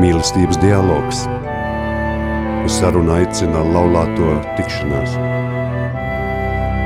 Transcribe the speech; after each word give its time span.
mīlestības 0.00 0.56
dialogs. 0.62 1.24
Uz 2.64 2.76
sarunu 2.78 3.12
aicina 3.18 3.60
laulāto 3.74 4.38
tikšanās. 4.56 5.16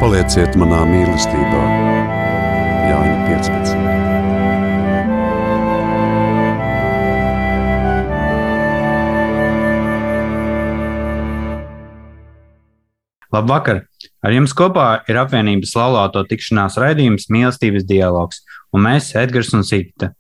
Palieciet 0.00 0.58
manā 0.58 0.82
mīlestībā, 0.90 1.62
Jāņa 2.90 3.18
15. 3.28 3.84
Labvakar! 13.34 13.84
Ar 14.24 14.34
jums 14.34 14.52
kopā 14.56 14.88
ir 15.10 15.18
apvienības 15.22 15.72
laulāto 15.78 16.22
tikšanās 16.28 16.78
raidījums 16.82 17.30
Mīlestības 17.34 17.86
dialogs, 17.86 18.42
un 18.74 18.86
mēs, 18.86 19.14
Edgars 19.18 19.54
un 19.56 19.66
Sīkta. 19.66 20.12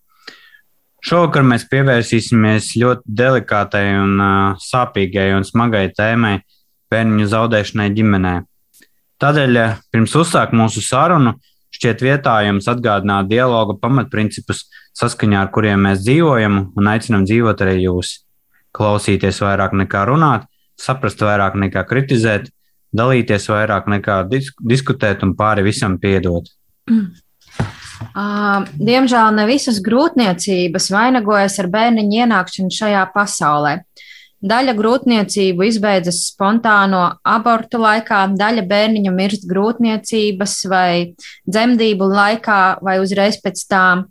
Šovakar 1.04 1.44
mēs 1.44 1.66
pievērsīsimies 1.68 2.70
ļoti 2.80 3.12
delikātai 3.20 3.84
un 4.00 4.12
uh, 4.24 4.60
sāpīgai 4.60 5.34
un 5.36 5.44
smagai 5.44 5.90
tēmai- 5.92 6.38
bērnu 6.90 7.26
zaudēšanai 7.28 7.90
ģimenē. 7.92 8.32
Tādēļ, 9.20 9.58
pirms 9.92 10.14
uzsākt 10.16 10.56
mūsu 10.56 10.80
sarunu, 10.80 11.34
šķiet 11.76 12.00
vietā 12.00 12.38
jums 12.46 12.68
atgādināt 12.72 13.28
dialoga 13.28 13.76
pamatprincipus, 13.82 14.64
saskaņā 14.96 15.42
ar 15.42 15.50
kuriem 15.52 15.84
mēs 15.84 16.00
dzīvojam 16.06 16.56
un 16.72 16.90
aicinām 16.94 17.26
dzīvot 17.28 17.60
arī 17.66 17.76
jūs. 17.84 18.24
Klausīties 18.72 19.42
vairāk 19.44 19.76
nekā 19.76 20.06
runāt, 20.08 20.48
saprast 20.80 21.20
vairāk 21.20 21.58
nekā 21.66 21.84
kritizēt, 21.84 22.48
dalīties 22.96 23.50
vairāk 23.52 23.92
nekā 23.92 24.22
disk 24.30 24.56
diskutēt 24.64 25.22
un 25.22 25.36
pāri 25.36 25.66
visam 25.68 25.98
piedot? 26.00 26.48
Uh, 26.88 27.12
diemžēl 28.12 29.34
ne 29.36 29.46
visas 29.48 29.80
grūtniecības 29.84 30.90
vainagojas 30.92 31.58
ar 31.62 31.70
bērniņu 31.72 32.20
ienākšanu 32.24 32.74
šajā 32.74 33.06
pasaulē. 33.14 33.78
Daļa 34.44 34.74
grūtniecību 34.76 35.64
izbeidzas 35.64 36.18
spontāno 36.28 37.04
abortu 37.24 37.78
laikā, 37.80 38.18
daļa 38.36 38.66
bērniņu 38.68 39.12
mirst 39.16 39.46
grūtniecības 39.48 40.56
vai 40.68 41.14
dzemdību 41.48 42.08
laikā, 42.10 42.58
vai 42.84 42.98
uzreiz 43.00 43.38
pēc 43.40 43.62
tām. 43.72 44.04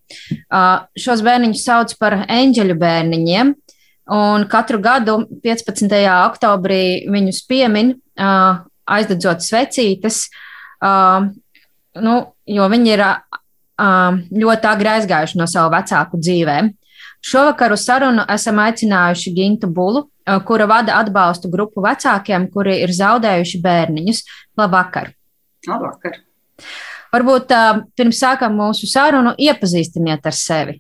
Šos 0.97 1.21
bērniņus 1.27 1.65
sauc 1.67 1.93
par 2.01 2.17
eņģeļu 2.25 2.79
bērniņiem, 2.81 3.53
un 4.17 4.47
katru 4.49 4.81
gadu 4.81 5.19
15. 5.45 5.93
oktobrī 6.15 7.05
viņus 7.13 7.43
piemin 7.45 7.93
aizdedzot 8.17 9.45
svecītes, 9.45 10.25
nu, 12.01 12.17
jo 12.57 12.71
viņi 12.73 12.93
ir 12.97 13.05
ļoti 13.79 14.69
agri 14.69 14.89
aizgājuši 14.97 15.39
no 15.39 15.47
savu 15.49 15.73
vecāku 15.73 16.19
dzīvēm. 16.21 16.71
Šovakar 17.23 17.71
uz 17.71 17.85
sarunu 17.87 18.25
esam 18.29 18.59
aicinājuši 18.59 19.31
Gintu 19.33 19.69
Bulu, 19.71 20.03
uh, 20.03 20.39
kura 20.43 20.67
vada 20.67 20.97
atbalstu 20.99 21.49
grupu 21.49 21.83
vecākiem, 21.85 22.49
kuri 22.51 22.81
ir 22.83 22.91
zaudējuši 22.91 23.61
bērniņus. 23.63 24.23
Labvakar! 24.59 25.13
Labvakar! 25.67 26.19
Varbūt 27.13 27.53
uh, 27.55 27.83
pirms 27.95 28.19
sākam 28.19 28.57
mūsu 28.59 28.89
sarunu 28.91 29.33
iepazīstiniet 29.39 30.27
ar 30.27 30.35
sevi. 30.35 30.79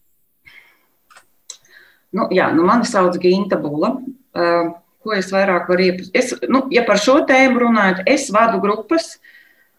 Nu, 2.13 2.27
jā, 2.33 2.51
nu 2.53 2.67
mani 2.67 2.85
sauc 2.85 3.15
Ginta 3.21 3.57
Bula. 3.61 3.95
Uh, 4.35 4.73
ko 5.03 5.15
es 5.15 5.31
vairāk 5.31 5.71
varu 5.71 5.87
iepazīstināt. 5.87 6.51
Nu, 6.51 6.65
ja 6.75 6.83
par 6.87 6.99
šo 6.99 7.21
tēmu 7.29 7.63
runājot, 7.63 8.03
es 8.09 8.27
vadu 8.35 8.59
grupas, 8.63 9.13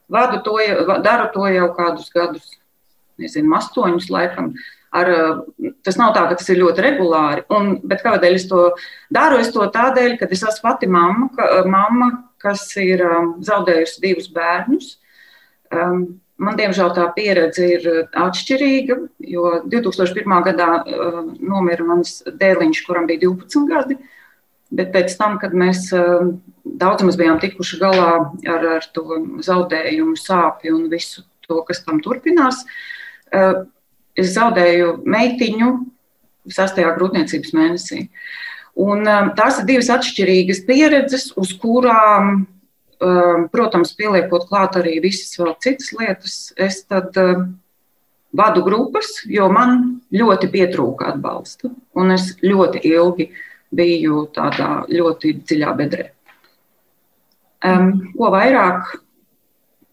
vadu 0.09 0.41
to, 0.47 0.57
daru 1.05 1.29
to 1.37 1.45
jau 1.53 1.69
kādus 1.77 2.09
gadus, 2.15 2.57
nezinu, 3.21 3.53
astoņus 3.59 4.11
laikam. 4.13 4.53
Ar, 4.95 5.11
tas 5.83 5.97
nav 5.99 6.13
tā, 6.15 6.23
ka 6.31 6.39
tas 6.39 6.51
ir 6.53 6.61
ļoti 6.61 6.83
regulāri, 6.85 7.43
un, 7.55 7.73
bet 7.83 8.05
kādēļ 8.05 8.37
es 8.37 8.45
to 8.51 8.69
daru? 9.15 9.41
Es 9.43 9.51
to 9.55 9.67
tādēļ, 9.75 10.19
ka 10.21 10.29
es 10.31 10.45
esmu 10.47 10.63
pati 10.63 10.87
mamma, 10.87 11.31
ka, 11.35 11.49
mamma 11.67 12.11
kas 12.45 12.69
ir 12.79 13.03
um, 13.03 13.33
zaudējusi 13.43 14.03
divus 14.05 14.29
bērnus. 14.31 14.93
Um, 15.75 16.05
man, 16.39 16.59
diemžēl, 16.61 16.93
tā 16.95 17.09
pieredze 17.17 17.67
ir 17.75 17.89
atšķirīga, 18.13 19.01
jo 19.35 19.55
2001. 19.73 20.37
gadā 20.47 20.69
uh, 20.79 21.23
nomira 21.43 21.89
mans 21.89 22.21
dēliņš, 22.29 22.85
kuram 22.87 23.11
bija 23.11 23.25
12 23.27 23.71
gadi. 23.73 23.99
Uh, 23.99 24.13
Bet 24.75 24.91
pēc 24.95 25.15
tam, 25.19 25.37
kad 25.43 25.55
mēs 25.57 25.87
eh, 25.95 26.31
daudz 26.65 27.05
maz 27.07 27.19
bijām 27.21 27.39
tikuši 27.43 27.79
galā 27.83 28.11
ar, 28.51 28.67
ar 28.79 28.89
to 28.97 29.21
zaudējumu, 29.45 30.17
sāpju 30.19 30.75
un 30.79 30.89
visu 30.93 31.25
to, 31.47 31.61
kas 31.69 31.85
tam 31.85 32.01
turpinās, 32.05 32.65
eh, 32.65 32.73
es 34.15 34.35
zaudēju 34.37 34.97
meitiņu 35.11 35.71
sastajā 36.55 36.93
grūtniecības 36.99 37.55
mēnesī. 37.57 38.09
Un, 38.75 39.07
eh, 39.09 39.31
tās 39.39 39.61
ir 39.61 39.69
divas 39.71 39.91
atšķirīgas 39.95 40.65
pieredzes, 40.69 41.33
uz 41.37 41.55
kurām, 41.59 42.47
protams, 43.53 43.91
pieliekot 43.99 44.47
klāt 44.49 44.79
arī 44.81 44.95
visas 45.03 45.35
vēl 45.37 45.51
citas 45.61 45.91
lietas, 45.93 46.37
es 46.57 46.79
tad 46.89 47.13
vadu 48.33 48.63
grupas, 48.65 49.11
jo 49.29 49.49
man 49.53 50.01
ļoti 50.15 50.49
pietrūka 50.49 51.11
atbalsta. 51.13 51.69
Un 52.01 52.15
es 52.15 52.31
ļoti 52.41 52.81
ilgi 52.87 53.27
uh, 53.27 53.43
biju 53.75 54.27
tādā 54.35 54.85
ļoti 54.91 55.35
dziļā 55.43 55.73
bedrē. 55.79 56.09
Um, 57.65 57.91
ko 58.17 58.29
vairāk 58.35 58.91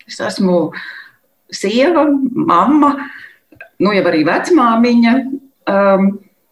es 0.09 0.19
esmu 0.23 0.71
sieva, 1.51 2.03
mamma, 2.35 2.95
nu 3.81 3.93
jau 3.95 4.03
arī 4.11 4.23
vecmāmiņa. 4.27 5.15
Um, 5.71 6.11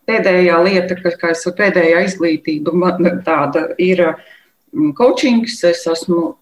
pēdējā 0.10 0.58
lieta, 0.66 0.98
ka, 0.98 1.14
kā 1.22 1.34
es 1.36 1.44
saku, 1.46 1.58
pēdējā 1.62 2.04
izglītība 2.08 2.74
man 2.74 3.22
tāda 3.26 3.68
ir 3.82 4.02
mm, 4.08 4.94
coachings. 4.98 5.60
Es 5.68 5.86
esmu 5.90 6.34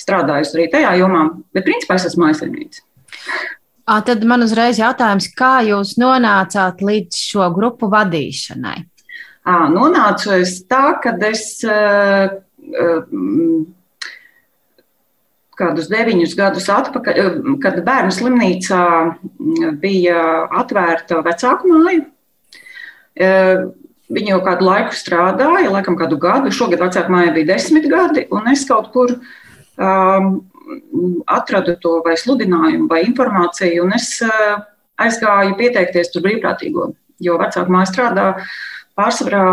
strādājusi 0.00 0.56
arī 0.56 0.68
tajā 0.72 0.92
jomā, 1.02 1.26
bet 1.54 1.66
principā 1.66 1.98
es 1.98 2.06
esmu 2.10 2.30
aizsaimniece. 2.30 2.84
Tad 3.90 4.22
man 4.28 4.44
uzreiz 4.44 4.78
jautājums, 4.78 5.26
kā 5.34 5.64
jūs 5.66 5.96
nonācāt 5.98 6.82
līdz 6.86 7.18
šo 7.32 7.48
grupu 7.54 7.88
vadīšanai? 7.90 8.84
Nonācu 9.74 10.30
es 10.36 10.60
tā, 10.70 10.92
ka 11.02 11.16
es 11.26 11.42
kādus 15.60 15.90
deviņus 15.92 16.36
gadus 16.38 16.66
atpakaļ, 16.72 17.20
kad 17.62 17.78
bērnu 17.86 18.14
slimnīcā 18.16 18.84
bija 19.82 20.24
atvērta 20.62 21.20
vecāku 21.26 21.70
māja. 21.70 22.00
Viņi 24.10 24.32
jau 24.32 24.40
kādu 24.42 24.66
laiku 24.66 24.96
strādāja, 24.98 25.70
laikam 25.70 25.94
kādu 25.98 26.18
gadu. 26.18 26.50
Šogad 26.54 26.82
vecāka 26.82 27.12
māja 27.12 27.34
bija 27.36 27.52
desmit 27.52 27.86
gadi, 27.90 28.24
un 28.34 28.48
es 28.50 28.64
kaut 28.66 28.88
kur 28.94 29.12
um, 29.14 30.32
atradu 31.30 31.76
to 31.82 32.00
vai 32.06 32.16
sludinājumu 32.18 32.88
vai 32.90 33.04
informāciju, 33.06 33.84
un 33.84 33.94
es 33.94 34.16
uh, 34.26 34.58
aizgāju 35.00 35.54
pieteikties 35.60 36.10
tur 36.10 36.26
brīvprātīgo, 36.26 36.90
jo 37.22 37.38
vecāka 37.38 37.70
māja 37.70 37.92
strādā 37.92 38.26
pārsvarā 38.98 39.44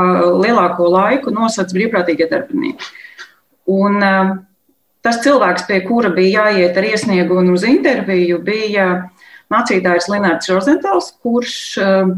lielāko 0.42 0.90
laiku 0.90 1.34
nosacīja 1.36 1.78
brīvprātīgie 1.78 2.30
darbinieki. 2.34 2.90
Un, 3.78 4.02
uh, 4.02 4.34
tas 5.08 5.22
cilvēks, 5.24 5.68
pie 5.70 5.80
kura 5.88 6.12
bija 6.12 6.48
jāiet 6.50 6.78
ar 6.78 6.90
iesniegumu 6.90 7.56
uz 7.56 7.64
interviju, 7.68 8.42
bija 8.44 8.88
mācītājs 9.54 10.10
Linnārds 10.12 10.52
Rozentāls, 10.52 11.14
kurš 11.24 11.56
uh, 11.80 12.12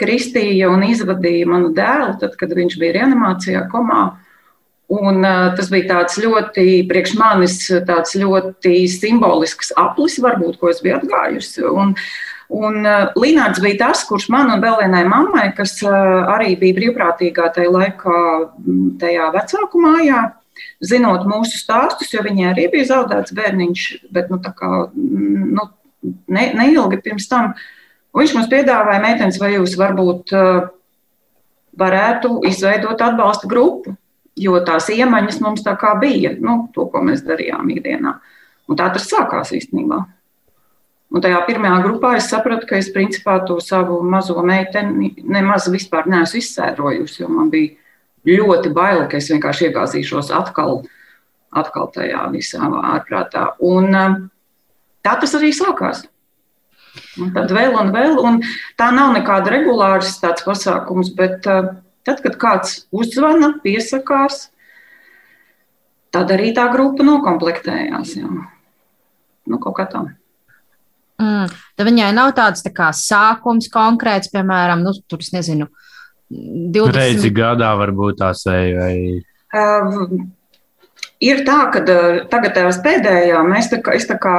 kristīja 0.00 0.72
un 0.72 0.86
izvadīja 0.88 1.50
manu 1.50 1.72
dēlu, 1.76 2.16
tad, 2.22 2.36
kad 2.40 2.54
viņš 2.56 2.78
bija 2.80 2.96
reanimācijā, 3.00 3.66
komā. 3.72 4.06
Un, 4.92 5.20
uh, 5.20 5.52
tas 5.56 5.70
bija 5.72 5.88
tāds 5.94 6.18
ļoti, 6.20 6.82
priekš 6.88 7.14
manis, 7.20 7.60
tāds 7.88 8.16
ļoti 8.20 8.82
simbolisks 8.92 9.72
aplis, 9.80 10.18
varbūt, 10.24 10.58
ko 10.60 10.72
es 10.72 10.84
biju 10.84 11.00
atgājusi. 11.02 11.66
Un, 11.68 11.96
Un 12.52 12.82
uh, 12.84 13.14
Līnārds 13.16 13.62
bija 13.64 13.78
tas, 13.86 14.02
kurš 14.04 14.26
man 14.28 14.50
un 14.52 14.60
vēl 14.60 14.74
vienai 14.82 15.06
mammai, 15.08 15.46
kas 15.56 15.78
uh, 15.86 16.26
arī 16.34 16.50
bija 16.60 16.76
brīvprātīgā 16.76 17.46
tajā 17.54 17.70
laikā, 17.72 18.16
tajā 19.00 19.28
vecāku 19.32 19.80
mājā, 19.80 20.18
zinot 20.84 21.26
mūsu 21.28 21.60
stāstus, 21.60 22.12
jo 22.14 22.22
viņai 22.24 22.50
arī 22.52 22.68
bija 22.72 22.90
zaudēts 22.92 23.34
bērniņš, 23.36 23.86
bet 24.14 24.30
nu, 24.32 24.38
kā, 24.42 24.70
nu, 24.94 25.66
ne, 26.02 26.46
neilgi 26.58 27.00
pirms 27.04 27.28
tam. 27.30 27.52
Viņš 28.16 28.36
mums 28.36 28.50
piedāvāja, 28.52 29.00
meitenes, 29.00 29.38
vai 29.40 29.54
jūs 29.54 29.76
varbūt 29.80 30.34
uh, 30.36 30.70
varētu 31.78 32.42
izveidot 32.48 33.00
atbalsta 33.00 33.48
grupu, 33.48 33.94
jo 34.36 34.58
tās 34.64 34.90
iemaņas 34.92 35.40
mums 35.44 35.64
tā 35.64 35.74
kā 35.80 35.94
bija, 36.00 36.34
nu, 36.40 36.66
to, 36.74 36.86
ko 36.92 37.02
mēs 37.04 37.24
darījām 37.24 37.70
ikdienā. 37.72 38.16
Un 38.68 38.78
tā 38.78 38.88
tas 38.92 39.08
sākās 39.08 39.52
īstenībā. 39.56 40.02
Un 41.12 41.20
tajā 41.20 41.42
pirmajā 41.44 41.82
grupā 41.84 42.14
es 42.16 42.30
sapratu, 42.32 42.66
ka 42.68 42.78
es 42.80 42.88
principā 42.92 43.36
to 43.44 43.58
savu 43.60 43.98
mazo 44.00 44.40
meiteni 44.48 45.10
nemaz 45.28 45.68
vispār 45.72 46.08
neesmu 46.08 46.40
izsērojusi, 46.40 47.20
jo 47.20 47.28
man 47.28 47.50
bija 47.52 47.76
ļoti 48.28 48.72
bail, 48.74 49.06
ka 49.10 49.18
es 49.18 49.30
vienkārši 49.32 49.68
iegāzīšos 49.70 50.32
atkal, 50.34 50.82
atkal 51.50 51.90
tajā 51.94 52.24
visā 52.34 52.62
ārprātā. 52.62 53.52
Un 53.60 53.90
um, 53.92 54.18
tā 55.02 55.16
tas 55.20 55.36
arī 55.38 55.52
sākās. 55.56 56.04
Un 57.20 57.32
tad 57.32 57.52
vēl 57.52 57.72
un 57.80 57.88
vēl, 57.94 58.18
un 58.20 58.42
tā 58.76 58.90
nav 58.92 59.14
nekāda 59.16 59.54
regulārs 59.54 60.18
tāds 60.20 60.44
pasākums, 60.44 61.08
bet 61.16 61.48
uh, 61.48 61.72
Tad, 62.02 62.18
kad 62.24 62.38
kāds 62.38 62.80
uzzvana, 62.94 63.52
piesakās, 63.62 64.48
tad 66.14 66.32
arī 66.34 66.50
tā 66.56 66.66
grupa 66.72 67.06
nokomplektējās. 67.06 68.16
Jā. 68.18 68.30
Nu, 69.46 69.58
kaut 69.62 69.76
kā 69.78 69.86
tā. 69.90 70.02
Mm. 71.22 71.52
Tad 71.78 71.86
viņai 71.86 72.10
nav 72.16 72.32
tāds 72.34 72.64
tā 72.66 72.72
kā 72.74 72.90
sākums 72.96 73.70
konkrēts, 73.70 74.32
piemēram, 74.34 74.82
nu, 74.82 74.94
tur 75.06 75.22
es 75.22 75.30
nezinu, 75.34 75.68
20 76.32 76.96
reizi 76.96 77.32
gadā 77.34 77.74
varbūt 77.80 78.22
tās 78.22 78.46
vai. 78.48 78.62
vai... 78.78 78.94
Uh, 79.52 80.22
Ir 81.22 81.44
tā, 81.46 81.68
ka 81.70 81.80
tagad 81.86 82.56
tās 82.56 82.80
pēdējā 82.82 83.38
mēs 83.46 83.68
tā 83.70 83.78
kā, 83.84 83.94
tā 84.10 84.16
kā 84.18 84.32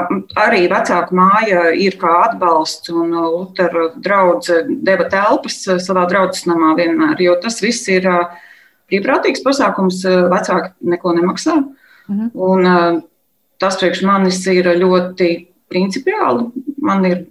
arī 0.43 0.65
vecāku 0.67 1.15
māja 1.15 1.69
ir 1.79 1.95
kā 2.01 2.11
atbalsts 2.25 2.91
un 2.91 3.13
Lutera 3.15 3.85
draudze 3.95 4.65
deva 4.67 5.07
telpas 5.11 5.61
savā 5.85 6.03
draudzes 6.11 6.43
namā 6.49 6.73
vienmēr, 6.75 7.15
jo 7.23 7.37
tas 7.39 7.61
viss 7.63 7.87
ir 7.87 8.09
brīvprātīgs 8.91 9.45
pasākums, 9.45 10.01
vecāki 10.03 10.73
neko 10.91 11.15
nemaksā. 11.21 11.55
Mhm. 12.11 12.29
Un 12.35 13.01
tas 13.63 13.79
priekš 13.79 14.03
manis 14.03 14.43
ir 14.51 14.67
ļoti 14.83 15.29
principiāli. 15.71 16.49
Man 16.83 17.07
ir 17.07 17.23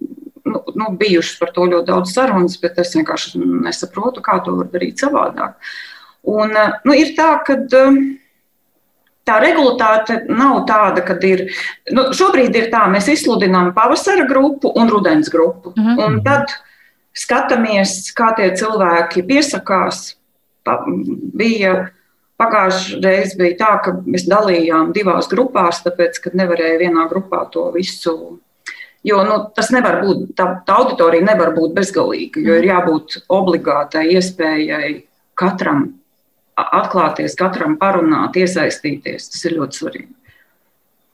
nu, 0.53 0.63
nu, 0.79 0.91
bijušas 1.01 1.39
par 1.41 1.53
to 1.57 1.67
ļoti 1.71 1.89
daudz 1.91 2.15
sarunas, 2.15 2.59
bet 2.63 2.79
es 2.83 2.95
vienkārši 2.97 3.41
nesaprotu, 3.43 4.25
kā 4.25 4.39
to 4.45 4.57
var 4.61 4.71
darīt 4.73 5.03
savādāk. 5.03 5.57
Un, 6.29 6.55
nu, 6.87 6.95
ir 6.95 7.15
tā, 7.19 7.31
ka 7.47 7.59
tā 9.27 9.39
regulātāte 9.43 10.23
nav 10.31 10.63
tāda, 10.69 11.05
ka 11.07 11.17
ir. 11.27 11.47
Nu, 11.95 12.11
šobrīd 12.15 12.57
ir 12.59 12.69
tā, 12.75 12.85
mēs 12.91 13.11
izsludinām 13.13 13.73
pavasara 13.77 14.27
grupu 14.31 14.73
un 14.79 14.91
rudens 14.91 15.31
grupu. 15.31 15.73
-hmm. 15.77 16.05
Un 16.07 16.23
tad 16.25 16.55
skatāmies, 17.15 18.13
kā 18.17 18.35
tie 18.37 18.53
cilvēki 18.57 19.27
piesakās. 19.27 20.17
Pa, 20.65 20.85
bija 21.35 21.91
pagājušajā 22.39 23.01
reizē 23.03 23.39
bija 23.39 23.57
tā, 23.59 23.73
ka 23.85 23.93
mēs 24.07 24.27
dalījām 24.31 24.93
divās 24.93 25.29
grupās, 25.29 25.83
tāpēc, 25.83 26.21
ka 26.23 26.31
nevarēja 26.35 26.79
vienā 26.79 27.09
grupā 27.11 27.51
to 27.51 27.71
visu. 27.75 28.39
Jo 29.03 29.25
nu, 29.27 29.39
tas 29.57 29.73
nevar 29.75 29.99
būt, 30.05 30.29
tā, 30.39 30.47
tā 30.67 30.77
auditorija 30.79 31.27
nevar 31.27 31.51
būt 31.57 31.75
bezgalīga, 31.75 32.43
jo 32.43 32.59
ir 32.61 32.69
jābūt 32.69 33.17
obligātai 33.35 34.05
iespējai 34.15 34.93
katram 35.39 35.89
atklāties, 36.55 37.35
katram 37.39 37.75
parunāt, 37.81 38.37
iesaistīties. 38.39 39.31
Tas 39.33 39.47
ir 39.49 39.57
ļoti 39.59 39.81
svarīgi. 39.81 40.13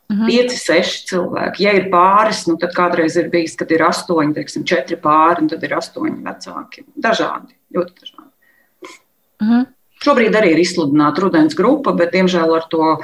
Mhm. 0.09 0.25
Pieci, 0.25 0.57
seši 0.57 1.01
cilvēki. 1.11 1.65
Ja 1.67 1.75
ir 1.77 1.89
pāris, 1.93 2.47
nu, 2.49 2.57
tad 2.61 2.73
kādreiz 2.77 3.17
ir 3.21 3.29
bijis, 3.33 3.57
kad 3.61 3.73
ir 3.73 3.85
astoņi, 3.85 4.37
teiksim, 4.39 4.65
četri 4.69 4.97
pāri, 5.01 5.45
un 5.45 5.51
tad 5.53 5.65
ir 5.65 5.75
astoņi 5.77 6.23
vecāki. 6.25 6.85
Dažādi, 6.97 7.53
ļoti 7.77 7.97
dažādi. 8.03 8.95
Mhm. 9.45 9.67
Šobrīd 9.99 10.37
arī 10.39 10.53
ir 10.55 10.63
izsludināta 10.63 11.25
rudens 11.25 11.57
grupa, 11.59 11.93
bet, 11.93 12.13
diemžēl, 12.15 12.55
ar 12.55 12.69
to 12.71 12.99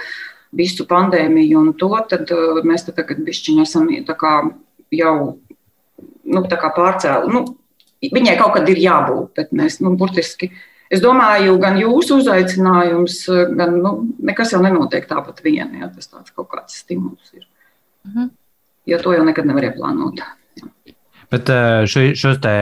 visu 0.55 0.87
pandēmiju 0.87 1.59
un 1.59 1.73
to, 1.75 1.91
tad 2.09 2.31
uh, 2.31 2.61
mēs 2.63 2.87
te 2.87 2.95
tagad 2.95 3.19
bišķiņi 3.27 3.65
esam 3.65 3.89
jau 4.99 5.17
nu, 6.25 6.45
pārcēluši. 6.45 7.33
Nu, 7.35 7.45
viņai 8.15 8.39
kaut 8.41 8.55
kad 8.59 8.69
ir 8.69 8.81
jābūt, 8.81 9.35
bet 9.37 9.53
mēs 9.57 9.81
nu, 9.85 9.95
burtiski 10.01 10.51
Es 10.93 11.03
domāju, 11.03 11.57
gan 11.63 11.79
jūsu 11.81 12.21
uzaicinājums, 12.21 13.19
gan 13.57 13.79
nu, 13.81 13.95
nekas 14.25 14.53
jau 14.55 14.61
nenotiek 14.63 15.07
tāpat 15.09 15.41
vien. 15.45 15.73
Ja, 15.81 15.89
tas 15.91 16.11
tāds 16.11 16.35
kaut 16.35 16.51
kāds 16.53 16.77
stimuls 16.85 17.33
ir. 17.35 17.47
Mhm. 18.07 18.33
Jo 18.91 19.01
to 19.01 19.15
jau 19.17 19.25
nekad 19.25 19.49
nevar 19.49 19.71
ieplānot. 19.71 20.21
Jā. 20.61 20.69
Bet 21.33 21.49
eh, 21.51 21.87
šo, 21.89 22.05
šos 22.21 22.39
te 22.45 22.55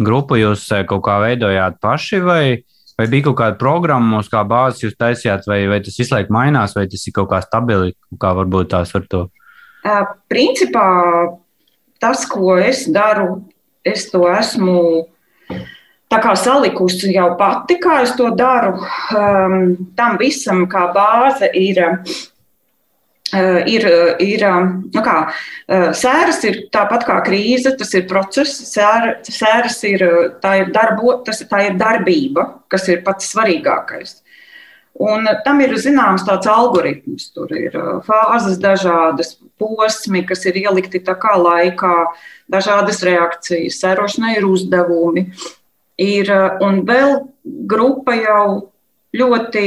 grupu 0.00 0.38
jūs 0.40 0.64
eh, 0.72 0.86
kaut 0.88 1.04
kā 1.06 1.18
veidojāt 1.22 1.76
paši, 1.84 2.22
vai, 2.24 2.42
vai 2.98 3.06
bija 3.12 3.28
kaut 3.28 3.36
kāda 3.42 3.60
programma, 3.60 4.22
uz 4.24 4.30
kā 4.32 4.40
bāzes 4.48 4.86
jūs 4.86 4.96
taisījāt, 4.98 5.44
vai, 5.46 5.60
vai 5.70 5.82
tas 5.84 6.00
visu 6.00 6.16
laiku 6.16 6.32
mainās, 6.34 6.72
vai 6.74 6.86
tas 6.88 7.04
ir 7.04 7.14
kaut 7.20 7.28
kā 7.34 7.42
stabili, 7.44 7.92
kā 8.18 8.32
varbūt 8.40 8.72
tās 8.72 8.96
var 8.96 9.04
to? 9.12 9.26
Principā 10.32 10.88
tas, 12.00 12.24
ko 12.26 12.56
es 12.58 12.86
daru, 12.92 13.42
es 13.84 14.10
to 14.10 14.24
esmu 14.30 15.06
salikusi 16.08 17.12
jau 17.14 17.36
pati, 17.36 17.78
kā 17.78 18.02
es 18.02 18.16
to 18.16 18.30
daru. 18.34 18.78
Um, 19.14 19.92
tam 19.96 20.18
visam 20.18 20.66
kā 20.66 20.92
bāze 20.94 21.50
ir. 21.54 21.78
Uh, 23.28 23.60
ir, 23.68 23.84
ir 24.24 24.40
nu 24.40 25.02
kā, 25.04 25.28
uh, 25.68 25.90
sēras 25.92 26.42
ir 26.48 26.70
tāpat 26.72 27.04
kā 27.04 27.18
krīze, 27.26 27.76
tas 27.76 27.92
ir 27.92 28.06
process. 28.08 28.72
Sēra, 28.72 29.18
sēras 29.22 29.84
ir, 29.84 30.00
tā 30.40 30.62
ir, 30.62 30.70
darbo, 30.72 31.22
tas, 31.26 31.42
tā 31.44 31.66
ir 31.66 31.76
darbība, 31.76 32.64
kas 32.72 32.88
ir 32.88 33.02
pats 33.04 33.28
svarīgākais. 33.28 34.22
Un 34.98 35.28
tam 35.44 35.60
ir 35.60 35.76
zināms 35.76 36.24
tāds 36.24 36.48
algoritms. 36.48 37.28
Tur 37.34 37.52
ir 37.52 37.76
fāzes, 38.08 38.56
dažādas 38.58 39.36
posmi, 39.58 40.24
kas 40.26 40.44
ir 40.48 40.58
ielikti 40.62 41.00
tā 41.04 41.14
kā 41.20 41.34
laikā, 41.38 41.94
dažādas 42.50 43.02
reakcijas, 43.06 43.80
sērošanai 43.82 44.36
ir 44.38 44.48
uzdevumi. 44.48 45.28
Ir 45.98 46.30
eh, 46.30 46.60
un 46.64 46.82
vēl 46.88 47.16
grupa 47.68 48.16
jau 48.18 48.44
ļoti. 49.18 49.64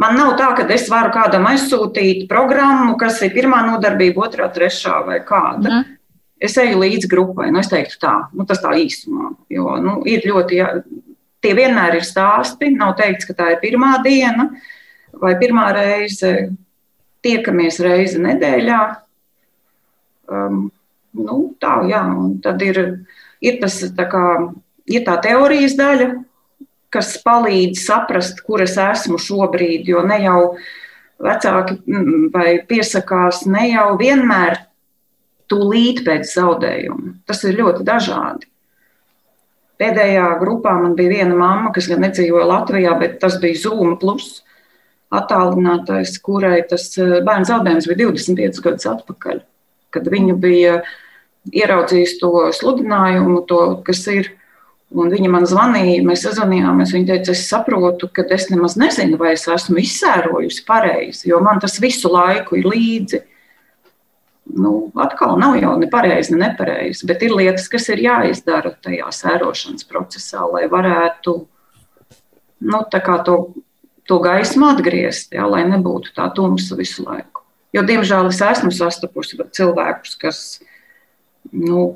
Man 0.00 0.16
nav 0.18 0.34
tā, 0.36 0.50
ka 0.56 0.66
es 0.74 0.90
varu 0.92 1.08
kādam 1.14 1.46
aizsūtīt 1.48 2.26
programmu, 2.28 2.98
kas 3.00 3.22
ir 3.24 3.32
pirmā 3.32 3.62
nodarbība, 3.64 4.26
otrā, 4.26 4.50
trešā 4.52 4.98
vai 5.06 5.22
kāda. 5.24 5.70
Mm. 5.70 5.92
Es 6.36 6.52
eju 6.60 6.76
līdzi 6.82 7.08
grupai, 7.08 7.46
nu, 7.48 7.62
es 7.62 7.70
teiktu 7.72 7.96
tā, 8.02 8.12
nu, 8.36 8.44
tas 8.44 8.60
tā 8.60 8.74
īsumā. 8.76 9.30
Jo 9.48 9.78
nu, 9.80 10.02
ir 10.04 10.26
ļoti, 10.28 10.58
jā, 10.58 10.66
tie 11.40 11.54
vienmēr 11.56 11.96
ir 11.96 12.04
stāsti. 12.04 12.74
Nav 12.76 12.92
teikts, 13.00 13.24
ka 13.28 13.36
tā 13.38 13.48
ir 13.54 13.62
pirmā 13.62 13.94
diena 14.04 14.50
vai 15.16 15.32
pirmā 15.40 15.70
reize. 15.76 16.32
Tiekamies 17.24 17.80
reizi 17.82 18.20
nedēļā. 18.22 18.80
Um, 20.26 20.66
nu, 21.16 21.36
tā, 21.62 21.80
jā, 21.88 22.02
un 22.12 22.36
tad 22.44 22.62
ir, 22.66 22.80
ir 23.40 23.60
tas 23.62 23.78
tā 23.96 24.06
kā 24.10 24.24
ir 24.90 25.04
tā 25.06 25.16
teorijas 25.22 25.76
daļa, 25.78 26.10
kas 26.92 27.16
palīdz 27.24 27.82
saprast, 27.86 28.42
kur 28.46 28.62
es 28.64 28.76
esmu 28.80 29.18
šobrīd, 29.20 29.88
jo 29.90 30.02
ne 30.06 30.20
jau 30.22 30.40
vecāki 31.22 31.78
mm, 31.80 32.28
vai 32.34 32.58
piesakās 32.68 33.44
ne 33.50 33.70
jau 33.72 33.94
vienmēr 34.00 34.60
tūlīt 35.50 36.02
pēc 36.06 36.28
zaudējuma. 36.32 37.16
Tas 37.26 37.42
ir 37.46 37.58
ļoti 37.60 37.86
dažādi. 37.86 38.48
Pēdējā 39.76 40.26
grupā 40.40 40.72
man 40.80 40.94
bija 40.96 41.18
viena 41.18 41.36
mamma, 41.36 41.70
kas 41.74 41.88
gan 41.90 42.00
nedzīvoja 42.06 42.46
Latvijā, 42.48 42.94
bet 43.00 43.18
tas 43.20 43.36
bija 43.42 43.60
Zoom 43.66 43.98
plus 44.00 44.40
attālinātais, 45.14 46.16
kurai 46.22 46.60
tas 46.70 46.88
eh, 46.98 47.18
bērnu 47.26 47.50
zaudējums 47.50 47.90
bija 47.90 48.08
25 48.08 48.64
gadus 48.64 48.88
atpakaļ, 48.90 49.44
kad 49.94 50.10
viņa 50.12 50.38
bija 50.42 50.80
ieraudzījusi 51.52 52.18
to 52.22 52.32
sludinājumu, 52.56 53.44
to, 53.50 53.62
kas 53.86 54.02
ir 54.10 54.32
Un 54.94 55.10
viņa 55.10 55.30
man 55.32 55.46
zvanīja, 55.48 56.02
mēs 56.06 56.22
sazvanījāmies. 56.22 56.92
Viņa 56.94 57.08
teica, 57.08 57.32
es 57.34 57.48
saprotu, 57.50 58.06
ka 58.06 58.22
es 58.36 58.46
nemaz 58.52 58.76
nezinu, 58.78 59.18
vai 59.18 59.32
es 59.34 59.46
esmu 59.50 59.80
izsērojusi 59.82 60.62
pareizi, 60.66 61.26
jo 61.32 61.40
man 61.42 61.58
tas 61.62 61.80
visu 61.82 62.12
laiku 62.12 62.60
ir 62.60 62.68
līdzi. 62.70 63.20
Nu, 64.62 64.92
atkal 65.02 65.34
nav 65.42 65.56
jau 65.58 65.72
ne 65.80 65.88
pareizi, 65.90 66.36
ne 66.36 66.44
nepareizi, 66.44 67.02
bet 67.10 67.24
ir 67.26 67.34
lietas, 67.34 67.66
kas 67.68 67.88
ir 67.90 68.04
jāizdara 68.04 68.70
tajā 68.78 69.10
sērošanas 69.10 69.88
procesā, 69.90 70.44
lai 70.46 70.68
varētu 70.70 71.34
nu, 72.70 72.82
to, 73.26 73.36
to 74.08 74.18
gaismu 74.22 74.70
atgriezt, 74.70 75.34
jā, 75.34 75.44
lai 75.50 75.64
nebūtu 75.68 76.14
tā 76.16 76.28
tumsa 76.34 76.78
visu 76.78 77.04
laiku. 77.06 77.42
Jo, 77.74 77.82
diemžēl, 77.86 78.30
es 78.30 78.40
esmu 78.40 78.72
sastapusi 78.72 79.38
cilvēkus, 79.58 80.16
kas. 80.20 80.42
Nu, 81.52 81.92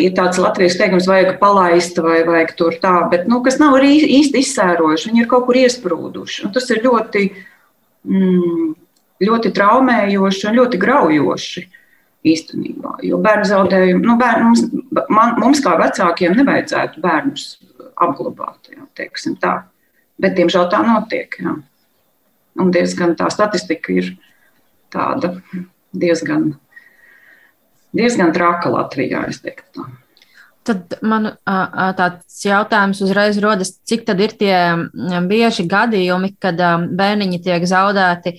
ir 0.00 0.12
tāds 0.16 0.40
latviešu 0.40 0.78
teikums, 0.80 1.08
vajag 1.08 1.38
palaist 1.40 1.98
vai 2.02 2.20
vajag 2.26 2.52
tur 2.58 2.76
tā, 2.82 2.94
bet 3.12 3.26
nu, 3.30 3.40
kas 3.44 3.58
nav 3.60 3.76
arī 3.78 3.94
īsti 4.18 4.42
izsērojuši, 4.42 5.10
viņi 5.10 5.24
ir 5.24 5.30
kaut 5.30 5.46
kur 5.48 5.58
iesprūduši. 5.60 6.44
Un 6.46 6.54
tas 6.54 6.68
ir 6.72 6.82
ļoti, 6.84 7.24
mm, 8.08 8.70
ļoti 9.28 9.52
traumējoši 9.56 10.48
un 10.50 10.60
ļoti 10.60 10.80
graujoši 10.84 11.64
īstenībā. 12.28 12.98
Jo 13.06 13.20
bērnu 13.22 13.48
zaudējumu, 13.48 14.04
nu, 14.04 14.16
bērnu, 14.20 14.50
mums, 14.50 14.64
man, 15.14 15.36
mums 15.40 15.62
kā 15.64 15.76
vecākiem 15.80 16.36
nevajadzētu 16.38 17.02
bērnus 17.04 17.50
apglabāt, 17.98 18.72
jā. 18.74 18.84
Bet, 20.18 20.34
diemžēl, 20.38 20.66
tā 20.72 20.82
notiek. 20.86 21.34
Jā. 21.38 21.56
Un 22.58 22.72
diezgan 22.74 23.14
tā 23.18 23.28
statistika 23.30 23.92
ir 23.94 24.16
tāda 24.90 25.36
diezgan 25.94 26.56
diezgan 27.96 28.32
traka 28.34 28.70
Latvijā, 28.72 29.24
es 29.28 29.40
teiktu. 29.44 29.86
Tad 30.68 30.98
man 31.06 31.30
tāds 31.48 32.42
jautājums 32.44 33.00
uzreiz 33.04 33.38
rodas, 33.40 33.72
cik 33.88 34.04
tad 34.08 34.20
ir 34.20 34.34
tie 34.36 34.56
bieži 35.28 35.64
gadījumi, 35.68 36.34
kad 36.42 36.60
bērniņi 36.98 37.40
tiek 37.44 37.64
zaudēti 37.68 38.34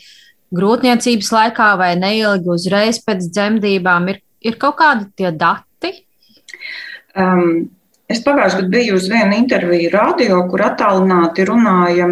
grūtniecības 0.53 1.31
laikā 1.33 1.71
vai 1.79 1.95
neilgi 1.97 2.53
uzreiz 2.53 3.01
pēc 3.05 3.25
dzemdībām? 3.33 4.11
Ir, 4.13 4.21
ir 4.45 4.59
kaut 4.61 4.77
kādi 4.81 5.09
tie 5.17 5.33
dati? 5.33 5.93
Um, 7.17 7.65
Es 8.09 8.23
pagājušajā 8.25 8.63
gadā 8.63 8.73
biju 8.73 8.95
uz 8.97 9.07
vienu 9.11 9.37
interviju 9.37 9.91
radio, 9.93 10.39
kur 10.49 10.63
attālināti 10.65 11.45
runāja 11.45 12.07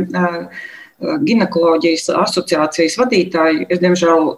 ginekoloģijas 0.97 2.11
asociācijas 2.21 2.97
vadītāji. 3.01 3.65
Es, 3.69 3.81
diemžēl, 3.81 4.29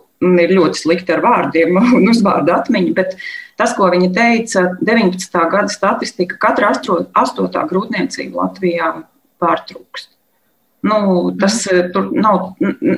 ir 0.43 0.55
ļoti 0.55 0.83
slikti 0.83 1.15
ar 1.15 1.23
vārdiem 1.25 1.75
un 1.97 2.07
uzvārdu 2.11 2.55
atmiņu, 2.55 2.95
bet 2.95 3.17
tas, 3.59 3.75
ko 3.75 3.91
viņa 3.91 4.11
teica, 4.15 4.65
19. 4.79 5.43
gada 5.51 5.67
statistika, 5.73 6.39
katra 6.39 6.71
astotā 6.71 7.67
grūtniecība 7.67 8.45
Latvijā 8.45 8.93
pārtrūkst. 9.43 10.13
Nu, 10.87 10.99
tas 11.35 11.65
mhm. 11.67 11.91
tur 11.91 12.11
nav, 12.15 12.53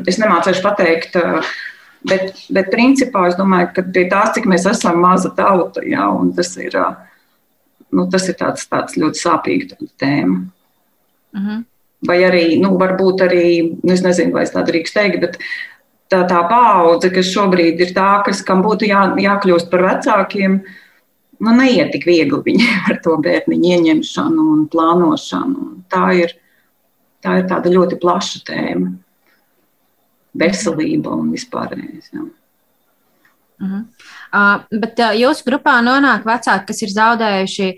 es 0.06 0.22
nemācīšu 0.22 0.62
pateikt, 0.62 1.18
bet, 2.06 2.44
bet 2.53 2.70
principā 2.70 3.25
es 3.32 3.41
domāju, 3.41 3.72
ka 3.74 3.89
pie 3.89 4.06
tās, 4.12 4.36
cik 4.38 4.46
mēs 4.50 4.70
esam 4.70 5.01
maza 5.01 5.34
tauta, 5.34 5.82
jā, 5.82 6.06
un 6.13 6.30
tas 6.38 6.53
ir. 6.62 6.77
Uh, 6.77 7.08
nu, 7.92 8.08
tas 8.12 8.28
ir 8.30 8.38
tāds, 8.40 8.68
tāds 8.72 8.98
ļoti 9.00 9.22
sāpīgs 9.22 9.76
tēma. 10.02 10.46
Uh 11.34 11.40
mhm. 11.40 11.50
-huh. 11.50 11.68
Vai 12.08 12.24
arī, 12.26 12.58
nu, 12.58 12.78
varbūt 12.82 13.22
arī, 13.22 13.78
nu, 13.84 13.94
es 13.94 14.02
nezinu, 14.02 14.34
vai 14.34 14.42
es 14.44 14.52
tā 14.52 14.64
drīkst 14.66 14.96
teikt, 14.96 15.20
bet 15.22 15.38
tā, 16.10 16.24
tā 16.26 16.40
paudze, 16.50 17.12
kas 17.14 17.30
šobrīd 17.30 17.80
ir 17.80 17.94
tā, 17.94 18.24
kas, 18.26 18.42
kam 18.42 18.64
būtu 18.66 18.90
jā, 18.90 19.04
jākļūst 19.22 19.70
par 19.70 19.82
vecākiem, 19.86 20.64
nu, 21.40 21.54
neiet 21.60 21.92
tik 21.92 22.08
viegli 22.10 22.42
viņiem 22.48 22.82
ar 22.90 23.00
to 23.06 23.18
bērniņu 23.18 23.72
ieņemšanu 23.76 24.48
un 24.56 24.68
plānošanu. 24.74 25.70
Tā 25.94 26.04
ir, 26.24 26.36
tā 27.22 27.38
ir 27.38 27.48
tāda 27.54 27.70
ļoti 27.70 28.02
plaša 28.02 28.44
tēma. 28.50 28.96
Veselība 30.42 31.14
un 31.14 31.32
vispārējais. 31.36 32.14
Jā. 32.14 32.26
Uh 33.62 33.70
-huh. 33.70 33.82
Uh, 34.34 34.64
bet 34.72 35.00
uh, 35.00 35.14
jūsu 35.18 35.46
grupā 35.48 35.80
nonāk 35.86 36.26
vecāki, 36.28 36.68
kas 36.72 36.82
ir 36.82 36.94
zaudējuši 36.96 37.70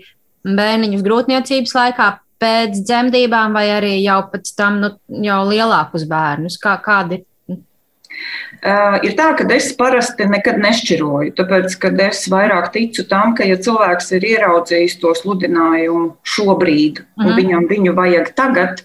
bērniņus 0.44 1.04
grūtniecības 1.04 1.74
laikā 1.74 2.08
pēc 2.42 2.80
dzemdībām, 2.84 3.54
vai 3.56 3.68
arī 3.76 3.94
jau 4.02 4.20
pēc 4.32 4.50
tam 4.58 4.80
nu, 4.82 4.90
jau 5.24 5.40
lielākus 5.48 6.08
bērnus? 6.10 6.58
Kā, 6.60 6.76
kādi 6.82 7.24
Uh, 8.64 8.96
ir 9.04 9.12
tā, 9.18 9.26
ka 9.36 9.44
es 9.52 9.66
parasti 9.76 10.24
nekad 10.30 10.56
nešķiroju, 10.62 11.34
tāpēc, 11.36 11.74
ka 11.82 11.90
es 12.06 12.22
vairāk 12.32 12.70
ticu 12.72 13.02
tam, 13.10 13.34
ka, 13.36 13.44
ja 13.44 13.58
cilvēks 13.60 14.12
ir 14.16 14.24
ieraudzījis 14.30 14.94
to 15.02 15.12
sludinājumu 15.18 16.14
šobrīd, 16.22 17.02
uh 17.02 17.04
-huh. 17.04 17.24
un 17.24 17.26
mhm. 17.26 17.36
viņam 17.40 17.66
viņu 17.68 17.94
vajag 17.98 18.30
tagad, 18.38 18.84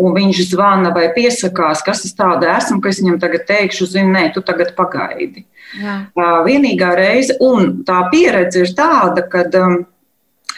un 0.00 0.16
viņš 0.16 0.42
zvana 0.50 0.92
vai 0.94 1.08
piesakās, 1.14 1.84
kas 1.86 2.04
es 2.08 2.16
tāda 2.16 2.54
esmu, 2.56 2.80
ka 2.82 2.92
es 2.92 3.00
viņam 3.02 3.20
tagad 3.22 3.46
teikšu, 3.50 3.88
zini, 3.92 4.12
nē, 4.16 4.24
tu 4.34 4.42
tagad 4.46 4.74
pagaidi. 4.78 5.44
Jā. 5.78 5.98
Vienīgā 6.46 6.94
reize, 6.98 7.36
un 7.44 7.82
tā 7.86 8.02
pieredze 8.12 8.64
ir 8.64 8.72
tāda, 8.78 9.22
ka 9.30 9.44
um, 9.60 9.76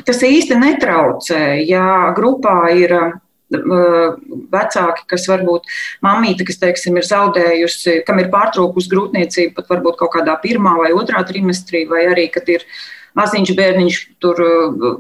tas 0.07 0.23
īsti 0.25 0.57
netraucē, 0.61 1.43
ja 1.69 2.13
grupā 2.17 2.57
ir 2.79 2.97
vecāki, 3.53 5.05
kas 5.11 5.27
varbūt 5.29 5.69
mamīte, 6.05 6.47
kas, 6.49 6.59
teiksim, 6.63 6.97
ir 6.97 7.05
zaudējusi, 7.05 8.01
kam 8.07 8.23
ir 8.23 8.31
pārtraukusi 8.33 8.91
grūtniecība 8.93 9.59
pat 9.59 9.69
varbūt 9.75 9.99
kaut 10.01 10.15
kādā 10.17 10.39
pirmā 10.43 10.79
vai 10.79 10.93
otrā 10.97 11.23
trimestrī, 11.29 11.85
vai 11.89 12.07
arī, 12.13 12.29
kad 12.33 12.49
ir 12.49 12.65
maziņš 13.19 13.51
bērniņš 13.59 13.99
tur 14.23 14.39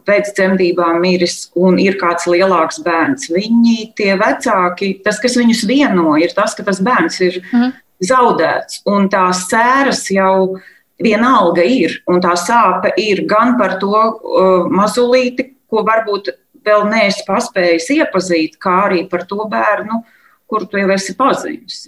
pēc 0.06 0.34
dzemdībām 0.36 1.00
miris 1.02 1.46
un 1.58 1.78
ir 1.80 1.96
kāds 2.00 2.28
lielāks 2.28 2.82
bērns. 2.84 3.30
Viņi, 3.32 3.92
tie 3.98 4.12
vecāki, 4.20 4.94
tas, 5.04 5.20
kas 5.22 5.38
viņus 5.40 5.64
vieno, 5.70 6.12
ir 6.20 6.34
tas, 6.36 6.56
ka 6.58 6.66
tas 6.66 6.82
bērns 6.84 7.22
ir 7.24 7.40
mm 7.52 7.72
zaudēts. 8.02 8.82
Un 8.90 9.08
tās 9.12 9.46
sēras 9.50 10.04
jau 10.12 10.58
vienalga 11.02 11.64
ir, 11.66 12.00
un 12.10 12.22
tā 12.22 12.34
sāpe 12.38 12.92
ir 13.00 13.24
gan 13.30 13.56
par 13.60 13.78
to 13.82 13.92
uh, 13.92 14.70
mazulīti, 14.70 15.52
ko 15.70 15.84
varbūt 15.86 16.32
vēl 16.66 16.86
neesi 16.90 17.24
paspējis 17.26 17.90
iepazīt, 17.96 18.58
kā 18.62 18.84
arī 18.86 19.04
par 19.10 19.24
to 19.26 19.42
bērnu, 19.50 20.02
kuru 20.50 20.68
tu 20.68 20.78
jau 20.78 20.90
esi 20.92 21.14
pazinis. 21.18 21.86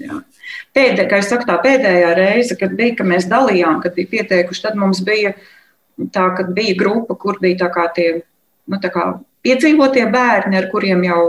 Pēdējā, 0.75 1.09
kā 1.11 1.21
es 1.21 1.29
saku, 1.31 1.47
tā 1.47 1.59
pēdējā 1.63 2.15
reize, 2.17 2.57
kad 2.59 2.73
bija, 2.79 2.97
ka 2.99 3.07
mēs 3.07 3.29
dalījām, 3.31 3.83
kad 3.85 3.95
bija 3.95 4.11
pieteikuši, 4.17 4.65
tad 4.65 4.79
mums 4.81 5.03
bija 5.05 5.35
tā, 6.15 6.29
bija 6.55 6.77
grupa, 6.79 7.17
kur 7.19 7.39
bija 7.43 7.71
tie, 7.95 8.09
nu, 8.67 8.81
piedzīvotie 9.45 10.07
bērni, 10.13 10.59
ar 10.59 10.69
kuriem 10.73 11.05
jau 11.05 11.23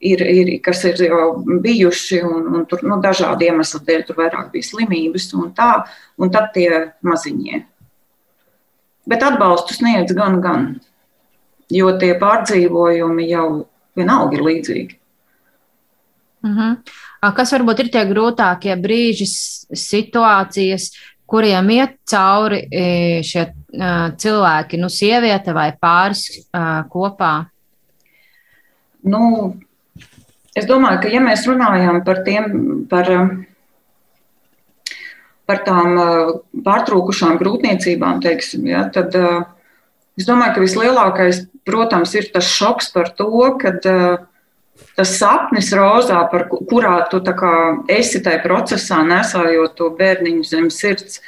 ir, 0.00 0.22
ir, 0.22 0.50
kas 0.64 0.84
ir 0.88 1.00
jau 1.08 1.30
bijuši, 1.62 2.20
un, 2.26 2.50
un 2.54 2.66
tur 2.70 2.84
nu, 2.86 2.98
dažādu 3.02 3.48
iemeslu 3.48 3.82
dēļ 3.86 4.04
tur 4.08 4.20
vairāk 4.20 4.52
bija 4.52 4.70
slimības, 4.70 5.30
un 5.38 5.50
tā, 5.56 5.70
un 6.18 6.32
tad 6.34 6.52
tie 6.54 6.70
maziņie. 7.06 7.64
Bet 9.06 9.22
atbalstu 9.22 9.76
sniedz 9.76 10.14
gan, 10.18 10.40
gan, 10.42 10.68
jo 11.70 11.92
tie 12.00 12.14
pārdzīvojumi 12.18 13.28
jau 13.30 13.48
vienalga 13.96 14.38
ir 14.38 14.46
līdzīgi. 14.50 15.02
Uh 16.42 16.50
mhm. 16.50 16.60
-huh. 16.60 17.02
Kas 17.34 17.52
varbūt 17.52 17.80
ir 17.80 17.88
tie 17.90 18.04
grūtākie 18.06 18.76
brīži, 18.78 19.26
situācijas, 19.72 20.92
kuriem 21.26 21.70
iet 21.70 21.96
cauri 22.06 22.60
e, 22.70 23.22
šie 23.26 23.48
cilvēki, 23.76 24.80
nu, 24.80 24.88
sieviete 24.92 25.52
vai 25.56 25.70
pāris 25.80 26.24
kopā? 26.92 27.34
Nu, 29.06 29.22
Es 30.56 30.64
domāju, 30.64 31.02
ka 31.02 31.10
ja 31.12 31.20
mēs 31.20 31.44
runājam 31.44 31.98
par 32.04 32.22
tiem, 32.24 32.46
par, 32.88 33.10
par 35.44 35.58
tām 35.66 35.98
pārtrūkušām 36.64 37.36
grūtniecībām, 37.42 38.22
teiksim, 38.24 38.64
ja, 38.70 38.86
tad 38.92 39.12
es 40.16 40.24
domāju, 40.24 40.54
ka 40.56 40.64
vislielākais, 40.64 41.42
protams, 41.68 42.14
ir 42.16 42.30
tas 42.32 42.48
šoks 42.48 42.88
par 42.94 43.12
to, 43.18 43.28
ka 43.60 43.74
tas 44.96 45.12
sapnis 45.18 45.68
rozā, 45.76 46.22
par 46.32 46.48
kurā 46.48 46.96
tu 47.12 47.20
esi 47.92 48.24
tajā 48.24 48.40
procesā, 48.40 49.02
nesājot 49.04 49.76
to 49.76 49.90
bērniņu 49.98 50.48
zem 50.54 50.72
sirds, 50.72 51.20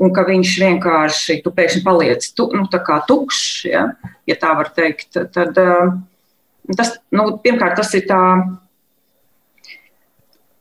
un 0.00 0.14
ka 0.14 0.24
viņš 0.28 0.54
vienkārši, 0.62 1.40
pēkšņi 1.44 1.84
paliec 1.84 2.30
tu, 2.36 2.48
nu, 2.56 2.64
tukšs, 3.08 3.44
ja, 3.68 3.84
ja 4.26 4.38
tā 4.40 4.54
var 4.56 4.72
teikt, 4.74 5.18
tad 5.34 5.58
tas, 6.78 6.96
nu, 7.12 7.28
pirmkārt, 7.42 7.76
tas 7.80 7.92
ir 7.98 8.08
tā 8.08 8.22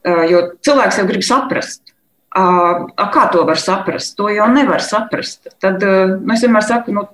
Jo 0.01 0.45
cilvēks 0.65 0.97
jau 0.97 1.07
grib 1.09 1.25
saprast, 1.25 1.91
kā 2.33 3.25
to 3.33 3.43
var 3.45 3.59
saprast. 3.61 4.15
To 4.17 4.31
jau 4.33 4.47
nevar 4.49 4.81
saprast. 4.81 5.51
Tad 5.61 5.83
nu, 5.83 6.33
es 6.33 6.41
vienmēr 6.41 6.65
saku, 6.65 6.95
nu, 6.95 7.05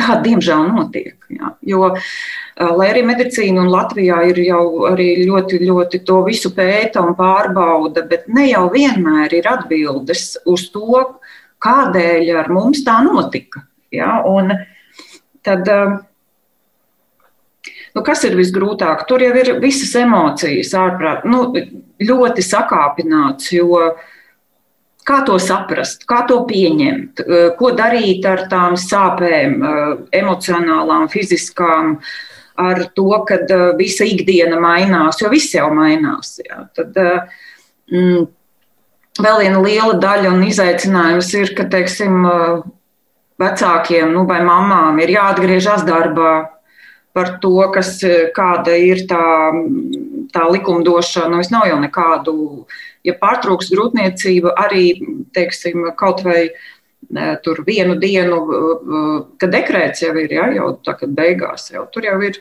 tā 0.00 0.16
diemžēl 0.24 0.70
notiek. 0.70 1.18
Jā. 1.28 1.52
Jo, 1.66 1.90
lai 2.56 2.88
arī 2.88 3.02
medicīna 3.04 3.60
un 3.64 3.72
Latvijā 3.72 4.22
ir 4.30 4.40
jau 4.46 4.62
ļoti, 4.96 5.60
ļoti 5.66 6.00
to 6.08 6.22
visu 6.24 6.54
pēta 6.56 7.04
un 7.04 7.12
pārbauda, 7.18 8.06
bet 8.08 8.28
ne 8.32 8.48
jau 8.48 8.68
vienmēr 8.72 9.36
ir 9.36 9.50
atbildes 9.50 10.38
uz 10.48 10.70
to, 10.72 11.04
kādēļ 11.64 12.30
ar 12.42 12.52
mums 12.52 12.84
tā 12.86 13.00
notika. 13.06 13.64
Jā. 13.94 14.20
Un 14.28 14.54
tad, 15.42 15.68
Nu, 17.90 18.04
kas 18.06 18.20
ir 18.22 18.36
visgrūtāk? 18.38 19.00
Tur 19.08 19.18
jau 19.24 19.32
ir 19.34 19.48
visas 19.58 19.90
emocijas 19.98 20.70
ārprāt, 20.78 21.24
nu, 21.26 21.48
ļoti 21.98 22.44
sakāpināts. 22.46 23.48
Jo 23.50 23.80
kā 25.10 25.20
to 25.26 25.38
saprast, 25.42 26.04
kā 26.08 26.22
to 26.28 26.42
pieņemt, 26.48 27.20
eh, 27.20 27.50
ko 27.58 27.72
darīt 27.76 28.26
ar 28.26 28.46
tām 28.50 28.76
sāpēm, 28.78 29.56
eh, 29.64 30.20
emocionālām, 30.22 31.08
fiziskām, 31.10 31.98
ar 32.58 32.84
to, 32.94 33.24
ka 33.26 33.34
eh, 33.34 33.72
visa 33.76 34.04
ikdiena 34.04 34.60
mainās, 34.60 35.20
jo 35.20 35.28
viss 35.28 35.54
jau 35.54 35.70
mainās. 35.74 36.38
Jā. 36.44 36.68
Tad, 36.74 36.94
mm, 37.90 38.28
vēl 39.24 39.42
viena 39.44 39.60
liela 39.64 39.96
daļa 40.00 40.32
un 40.34 40.44
izaicinājums 40.46 41.32
ir, 41.38 41.52
ka 41.56 41.66
teiksim, 41.70 42.24
vecākiem 43.40 44.12
nu, 44.14 44.24
vai 44.28 44.40
mamām 44.44 44.98
ir 45.00 45.14
jāatgriežas 45.14 45.86
darbā 45.88 46.34
par 47.16 47.36
to, 47.42 47.56
kas, 47.74 47.96
kāda 48.36 48.76
ir 48.78 49.04
tā, 49.10 49.24
tā 50.34 50.44
likumdošana. 50.52 51.32
Nu, 51.34 51.40
es 51.42 51.50
nav 51.52 51.66
jau 51.70 51.78
nekādu, 51.82 52.34
ja 53.06 53.16
pārtrūks 53.18 53.72
grūtniecība, 53.72 54.54
arī 54.60 54.84
teiksim, 55.34 55.88
kaut 55.98 56.22
vai 56.26 56.44
e, 56.46 56.52
tur 57.44 57.64
vienu 57.66 57.96
dienu, 57.98 58.40
kad 59.40 59.56
dekrēts 59.56 60.04
jau 60.06 60.14
ir, 60.22 60.36
ja, 60.38 60.50
jau 60.60 60.74
tā 60.86 60.94
kā 61.00 61.10
beigās, 61.10 61.70
jau 61.74 61.86
tur 61.90 62.06
jau 62.06 62.18
ir 62.28 62.38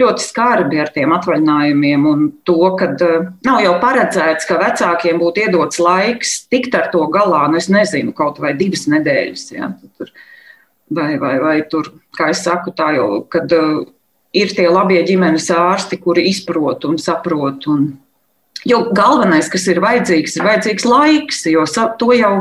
ļoti 0.00 0.24
skarbi 0.24 0.80
ar 0.80 0.90
tiem 0.94 1.12
atvaļinājumiem 1.12 2.04
un 2.08 2.26
to, 2.48 2.58
ka 2.80 2.88
e, 2.96 3.16
nav 3.44 3.60
jau 3.64 3.72
paredzēts, 3.82 4.46
ka 4.48 4.60
vecākiem 4.60 5.20
būtu 5.20 5.44
iedots 5.46 5.80
laiks 5.82 6.36
tikt 6.52 6.76
ar 6.78 6.88
to 6.94 7.04
galā, 7.12 7.44
nu 7.52 7.60
es 7.60 7.68
nezinu, 7.72 8.14
kaut 8.16 8.40
vai 8.42 8.54
divas 8.56 8.86
nedēļas. 8.88 9.44
Ja, 9.52 9.68
tur, 9.98 10.12
vai, 10.96 11.10
vai, 11.20 11.34
vai 11.42 11.56
tur, 11.68 11.92
kā 12.16 12.30
es 12.32 12.40
saku, 12.46 12.72
tā 12.76 12.94
jau, 12.96 13.20
kad 13.32 13.52
uh, 13.56 13.82
ir 14.32 14.54
tie 14.56 14.68
labie 14.72 15.02
ģimenes 15.08 15.50
ārsti, 15.52 16.00
kuri 16.00 16.24
izprot 16.30 16.88
un 16.88 16.96
saprot. 17.00 17.68
Un, 17.68 17.90
jo 18.64 18.80
galvenais, 18.96 19.52
kas 19.52 19.68
ir 19.68 19.82
vajadzīgs, 19.84 20.38
ir 20.38 20.48
vajadzīgs 20.48 20.88
laiks, 20.88 21.44
jo 21.52 21.68
to 22.00 22.12
jau. 22.16 22.34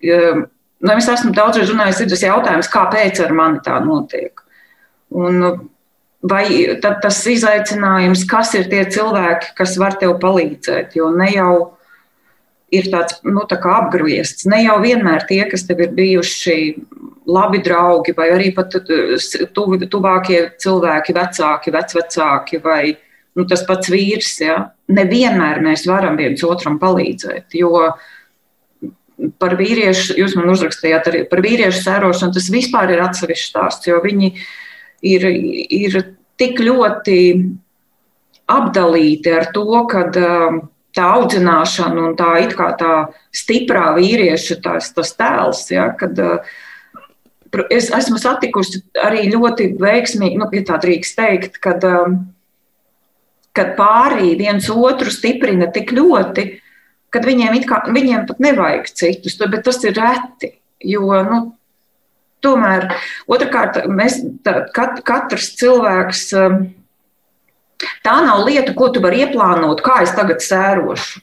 Uh, 0.00 0.48
Nu, 0.84 0.92
es 1.00 1.06
esmu 1.08 1.30
daudzreiz 1.32 1.70
runājis, 1.72 2.02
ir 2.04 2.10
tas 2.12 2.22
jautājums, 2.26 2.68
kāpēc 2.68 3.20
ar 3.24 3.30
mani 3.32 3.62
tā 3.64 3.78
notiek. 3.80 4.42
Un 5.16 5.38
vai 6.24 6.44
tas 6.80 7.20
izaicinājums, 7.28 8.24
kas 8.28 8.54
ir 8.56 8.68
tie 8.72 8.84
cilvēki, 8.88 9.52
kas 9.58 9.76
var 9.80 9.98
tev 10.00 10.16
palīdzēt, 10.22 10.96
jo 10.96 11.10
ne 11.12 11.28
jau 11.34 11.54
ir 12.74 12.88
tāds 12.92 13.20
nu, 13.26 13.44
tā 13.48 13.58
apgriezts. 13.74 14.48
Ne 14.50 14.62
jau 14.64 14.78
vienmēr 14.82 15.26
tie, 15.28 15.42
kas 15.50 15.66
tev 15.68 15.84
ir 15.84 15.92
bijuši 15.96 16.56
labi 17.30 17.60
draugi, 17.64 18.14
vai 18.16 18.30
arī 18.34 18.50
pat 18.56 18.74
tuv, 19.54 19.76
tuvākie 19.90 20.40
cilvēki, 20.60 21.14
vecāki, 21.16 21.74
vecvecāki, 21.74 22.60
vai 22.64 22.82
nu, 23.36 23.46
tas 23.48 23.64
pats 23.68 23.92
vīrs. 23.92 24.34
Ja? 24.42 24.58
Nevienmēr 24.92 25.62
mēs 25.64 25.86
varam 25.88 26.18
viens 26.20 26.44
otram 26.44 26.80
palīdzēt. 26.82 27.56
Jo 27.60 27.94
par 29.38 29.54
vīriešu, 29.60 30.16
jūs 30.18 30.34
man 30.36 30.50
uzrakstījāt 30.50 31.08
arī 31.10 31.22
par 31.30 31.40
vīriešu 31.44 31.84
sērošanu, 31.84 32.34
tas 32.34 32.50
vispār 32.52 32.96
ir 32.96 33.02
atsevišķs 33.04 33.50
stāsts, 33.52 33.88
jo 33.88 34.00
viņi 34.02 34.34
ir, 35.04 35.26
ir 35.28 35.98
tik 36.40 36.62
ļoti 36.64 37.18
apdalīti 38.50 39.34
ar 39.34 39.50
to, 39.56 39.66
ka. 39.90 40.06
Uh, 40.12 40.62
tā 40.94 41.08
audzināšana 41.18 42.02
un 42.08 42.12
tā 42.18 42.28
it 42.44 42.54
kā 42.54 42.68
tā 42.78 42.92
stiprā 43.34 43.88
vīrieša 43.96 44.60
tās, 44.62 44.92
tas 44.94 45.10
tēls, 45.18 45.64
ja, 45.72 45.88
kad 45.98 46.20
uh, 46.22 46.52
es 47.70 47.90
esmu 47.94 48.18
satikusi 48.20 48.82
arī 49.02 49.26
ļoti 49.32 49.72
veiksmīgi, 49.80 50.38
nu, 50.40 50.48
ja 50.54 50.66
tā 50.66 50.78
drīkst 50.82 51.18
teikt, 51.18 51.58
kad, 51.62 51.84
um, 51.86 52.18
kad 53.54 53.74
pārī 53.78 54.34
viens 54.38 54.68
otru 54.70 55.12
stiprina 55.12 55.70
tik 55.74 55.92
ļoti, 55.94 56.46
kad 57.14 57.26
viņiem, 57.26 57.58
kā, 57.68 57.84
viņiem 57.94 58.26
pat 58.30 58.42
nevajag 58.42 58.90
citus, 58.90 59.38
bet 59.38 59.66
tas 59.66 59.82
ir 59.86 59.98
reti, 59.98 60.54
jo, 60.82 61.10
nu, 61.28 61.40
tomēr, 62.44 62.88
otrkārt, 63.26 63.82
mēs, 63.88 64.20
tā, 64.44 64.60
kat, 64.76 65.00
katrs 65.06 65.54
cilvēks, 65.60 66.26
um, 66.38 66.64
Tā 68.04 68.14
nav 68.24 68.44
lieta, 68.46 68.72
ko 68.76 68.88
tu 68.92 69.02
vari 69.02 69.24
ieplānot, 69.24 69.82
kā 69.84 69.98
es 70.04 70.14
tagad 70.16 70.42
sērošu. 70.44 71.20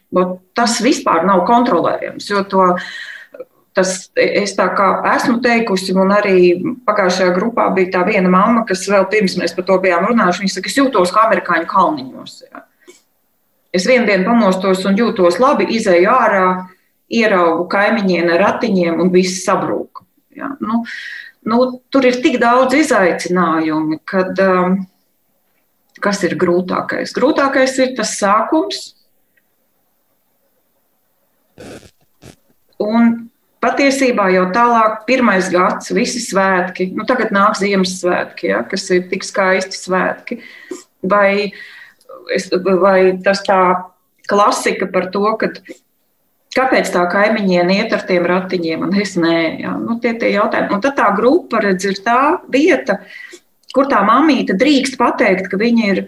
Tas 0.58 0.78
vispār 0.84 1.26
nav 1.28 1.46
kontrolējams. 1.48 2.28
Jo 2.30 2.44
to, 2.50 2.68
tas, 3.78 3.94
es 4.20 4.56
tā 4.58 4.68
kā 4.78 4.90
esmu 5.14 5.40
teikusi, 5.44 5.96
un 5.98 6.12
arī 6.16 6.42
pagājušajā 6.88 7.36
grupā 7.38 7.70
bija 7.76 7.94
tā 7.96 8.04
viena 8.10 8.32
mamma, 8.32 8.66
kas 8.68 8.84
vēl 8.92 9.08
pirms 9.12 9.38
mēs 9.40 9.56
par 9.58 9.68
to 9.70 9.80
bijām 9.84 10.10
runājuši. 10.10 10.44
Viņa 10.44 10.58
saka, 10.58 10.72
es 10.72 10.78
jūtos 10.82 11.16
kā 11.16 11.26
amerikāņu 11.30 11.72
kalniņos. 11.72 12.38
Jā. 12.50 12.66
Es 13.72 13.88
vienu 13.88 14.10
dienu 14.10 14.28
pamostos 14.28 14.84
un 14.90 15.00
jūtos 15.00 15.40
labi, 15.40 15.70
izēju 15.78 16.12
ārā, 16.12 16.48
ieraugu 17.12 17.70
kaimiņiem 17.72 18.32
ar 18.34 18.46
ratiņiem 18.48 19.00
un 19.04 19.12
viss 19.14 19.46
sabrūk. 19.48 20.01
Jā. 20.38 20.54
Nu, 20.64 20.84
nu, 21.48 21.60
tur 21.92 22.08
ir 22.08 22.22
tik 22.24 22.40
daudz 22.42 22.78
izaicinājumu, 22.80 24.02
kad. 24.08 24.40
Um, 24.40 24.82
kas 26.02 26.24
ir 26.28 26.36
grūtākais? 26.40 27.14
Grūtākais 27.16 27.78
ir 27.84 27.94
tas 27.98 28.16
sākums. 28.20 28.82
Un 32.82 33.12
patiesībā 33.62 34.32
jau 34.34 34.48
tālāk, 34.56 35.04
pirmais 35.10 35.52
gads, 35.54 35.92
visi 35.94 36.24
svētki, 36.24 36.90
nu 36.98 37.06
tagad 37.10 37.34
nāk 37.36 37.60
Ziemassvētki, 37.60 38.50
ja, 38.50 38.64
kas 38.66 38.88
ir 38.90 39.06
tik 39.12 39.26
skaisti 39.28 39.78
svētki. 39.78 40.40
Vai, 41.06 41.52
es, 42.34 42.50
vai 42.82 43.14
tas 43.26 43.44
tā 43.46 43.62
klasika 44.30 44.90
par 44.90 45.12
to, 45.14 45.28
ka 45.38 45.52
kāpēc 46.56 46.90
tā 46.94 47.04
kaimiņiene 47.12 47.78
iet 47.80 47.94
ar 47.96 48.06
tiem 48.08 48.26
ratiņiem, 48.28 48.88
un 48.88 48.96
es 49.02 49.16
nē, 49.20 49.36
ja, 49.64 49.76
nu, 49.80 49.98
tie 50.04 50.14
tie 50.20 50.34
jautājumi. 50.36 50.74
Un 50.76 50.84
tad 50.84 50.98
tā 51.00 51.12
grupa, 51.18 51.62
redz, 51.64 51.88
ir 51.88 52.02
tā 52.06 52.22
vieta, 52.52 53.00
kur 53.76 53.88
tā 53.92 54.02
mamīte 54.08 54.58
drīkst 54.60 55.00
pateikt, 55.00 55.52
ka 55.52 55.62
viņa 55.62 55.94
ir. 55.94 56.04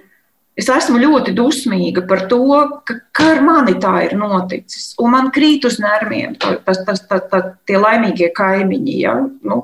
Es 0.54 0.68
esmu 0.70 1.00
ļoti 1.02 1.32
dusmīga 1.34 2.04
par 2.06 2.28
to, 2.30 2.44
ka, 2.86 3.00
ka 3.18 3.30
ar 3.32 3.40
mani 3.42 3.74
tā 3.82 3.94
ir 4.06 4.12
noticis. 4.20 4.92
Un 5.02 5.16
man 5.16 5.32
krīt 5.34 5.66
uz 5.66 5.80
nerviem 5.82 6.36
tas, 6.38 6.84
tas, 6.86 7.02
tas, 7.10 7.24
tas, 7.32 7.48
tie 7.66 7.80
laimīgie 7.82 8.30
kaimiņi, 8.38 8.98
ja? 9.02 9.16
nu, 9.50 9.64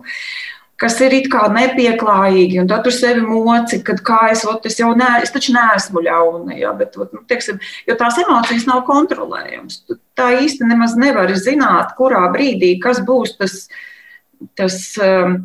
kas 0.80 0.96
ir 1.04 1.16
it 1.18 1.28
kā 1.32 1.44
nepieklājīgi. 1.54 2.62
Un 2.64 2.70
tad 2.72 2.86
tu 2.88 2.94
sevi 2.96 3.24
moci, 3.26 3.82
kad 3.86 4.02
kā 4.06 4.22
es, 4.34 4.46
ot, 4.48 4.66
es 4.70 4.80
jau 4.80 4.94
ne, 4.98 5.10
es 5.24 5.34
taču 5.36 5.54
neesmu 5.56 6.04
ļauna. 6.08 6.56
Ja? 6.60 6.74
Bet, 6.78 6.98
ot, 7.00 7.14
nu, 7.16 7.24
teiksim, 7.30 7.60
jo 7.90 7.98
tās 8.00 8.20
emocijas 8.24 8.68
nav 8.70 8.86
kontrolējamas. 8.88 9.84
Tā 10.20 10.32
īsti 10.40 10.68
nemaz 10.70 10.96
nevar 11.00 11.32
zināt, 11.40 11.96
kurā 12.00 12.26
brīdī 12.34 12.78
kas 12.84 13.04
būs 13.06 13.38
tas. 13.40 13.62
tas 14.56 14.82
um, 15.04 15.42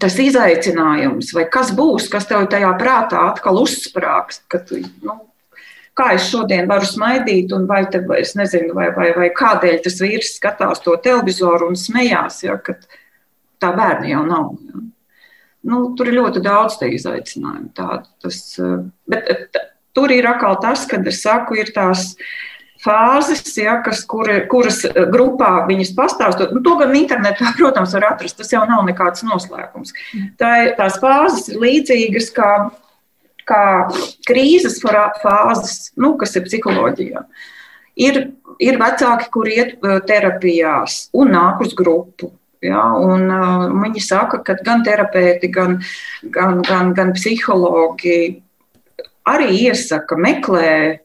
tas 0.00 0.16
izaicinājums, 0.20 1.30
vai 1.32 1.46
kas 1.48 1.70
būs, 1.76 2.10
kas 2.12 2.26
tev 2.28 2.44
tajā 2.52 2.72
prātā 2.80 3.22
atkal 3.30 3.62
uzsprāgst, 3.62 4.42
ka 4.50 4.60
tu, 4.66 4.80
nu, 5.06 5.14
kā 5.96 6.10
es 6.16 6.26
šodien 6.28 6.68
varu 6.68 6.88
smaidīt, 6.88 7.54
un 7.56 7.66
vai, 7.70 7.84
te, 7.90 8.02
nezinu, 8.02 8.74
vai, 8.76 8.90
vai, 8.96 9.10
vai 9.16 9.30
kādēļ 9.36 9.80
tas 9.84 9.98
vīrs 10.02 10.34
skatās 10.40 10.82
to 10.84 10.96
televizoru 11.02 11.70
un 11.70 11.78
smējās, 11.80 12.42
ja, 12.44 12.58
ka 12.60 12.76
tā 13.62 13.72
bērna 13.76 14.10
jau 14.10 14.24
nav. 14.26 14.50
Ja. 14.66 14.82
Nu, 15.66 15.80
tur 15.98 16.10
ir 16.10 16.20
ļoti 16.20 16.42
daudz 16.44 16.78
izaicinājumu. 16.86 17.72
Tādu, 17.74 18.06
tas, 18.22 18.42
bet 19.10 19.56
tur 19.96 20.12
ir 20.14 20.28
atkal 20.30 20.60
tas, 20.62 20.84
kad 20.86 21.06
es 21.08 21.22
saku, 21.24 21.56
ir 21.58 21.72
tās 21.74 22.12
fāzes, 22.82 23.42
ja, 23.58 23.78
kas, 23.84 24.02
kur, 24.08 24.28
kuras 24.50 24.82
eh, 24.88 25.02
grupā 25.12 25.66
viņas 25.68 25.92
pastāstot. 25.96 26.54
Nu, 26.54 26.62
to 26.64 26.76
gan 26.80 26.94
internetā, 26.98 27.52
protams, 27.58 27.94
var 27.96 28.10
atrast. 28.12 28.38
Tas 28.40 28.52
jau 28.52 28.64
nav 28.68 28.84
nekāds 28.88 29.24
noslēpums. 29.26 29.94
Tā, 30.40 30.52
tās 30.78 31.00
fāzes 31.02 31.50
ir 31.52 31.60
līdzīgas 31.64 32.32
kā, 32.36 32.52
kā 33.48 33.64
krīzes 34.28 34.80
fāzes, 34.84 35.92
nu, 35.98 36.14
kas 36.20 36.36
ir 36.36 36.46
psiholoģijā. 36.48 37.26
Ir, 38.06 38.18
ir 38.60 38.76
vecāki, 38.80 39.30
kur 39.32 39.48
iet 39.50 39.78
eh, 39.80 40.00
terapijās 40.06 41.06
un 41.16 41.32
nāk 41.36 41.64
uz 41.64 41.74
grupu. 41.76 42.34
Ja, 42.64 42.82
un, 42.96 43.26
uh, 43.28 43.66
viņi 43.82 44.00
saka, 44.00 44.40
ka 44.44 44.56
gan 44.64 44.82
terapeiti, 44.86 45.50
gan, 45.52 45.76
gan, 46.32 46.62
gan, 46.64 46.94
gan 46.96 47.12
psihologi 47.16 48.40
arī 49.28 49.50
iesaka 49.66 50.16
meklēt 50.16 51.02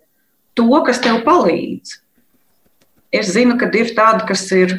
to, 0.56 0.70
kas 0.86 1.02
tev 1.04 1.22
palīdz. 1.26 1.98
Es 3.12 3.34
zinu, 3.36 3.58
ka 3.60 3.68
ir 3.76 3.92
tādi, 3.98 4.26
kas 4.30 4.46
ir 4.56 4.76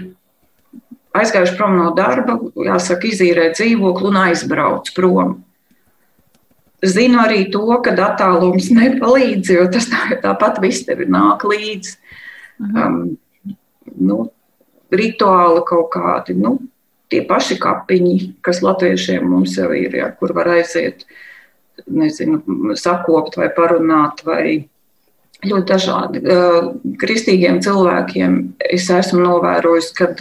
aizgājuši 1.17 1.57
prom 1.59 1.77
no 1.77 1.91
darba, 1.97 2.39
jāsaka, 2.57 3.11
izīrē 3.11 3.51
dzīvokli 3.53 4.09
un 4.09 4.21
aizbrauc 4.25 4.93
prom. 4.97 5.41
Zinu 6.83 7.21
arī 7.23 7.45
to, 7.53 7.67
ka 7.85 7.93
attālums 7.95 8.71
nepalīdz, 8.79 9.53
jo 9.59 9.67
tas 9.73 9.91
tā, 9.91 10.07
tāpat 10.25 10.63
viss 10.65 10.87
tev 10.89 11.05
nāk 11.09 11.45
līdzi. 11.47 11.99
Mhm. 12.63 12.79
Um, 12.83 13.59
nu, 13.99 14.17
rituāli 14.93 15.63
kaut 15.69 15.91
kādi, 15.95 16.37
nu, 16.39 16.57
tie 17.13 17.23
paši 17.29 17.59
kapiņi, 17.61 18.17
kas 18.45 18.63
latviešiem 18.65 19.25
mums 19.29 19.57
jau 19.59 19.71
ir, 19.77 19.95
ja, 20.01 20.11
kur 20.17 20.35
var 20.37 20.53
aiziet, 20.57 21.07
nezinu, 21.89 22.41
sakopt 22.79 23.37
vai 23.41 23.49
parunāt 23.57 24.23
vai 24.27 24.45
ļoti 25.43 25.67
dažādi. 25.69 26.23
Kristīgiem 27.01 27.61
cilvēkiem 27.65 28.39
es 28.73 28.89
esmu 28.93 29.23
novērojis, 29.25 29.91
ka 29.97 30.13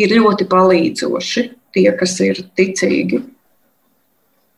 ir 0.00 0.16
ļoti 0.16 0.48
palīdzoši 0.50 1.46
tie, 1.74 1.88
kas 1.98 2.16
ir 2.24 2.44
ticīgi. 2.56 3.22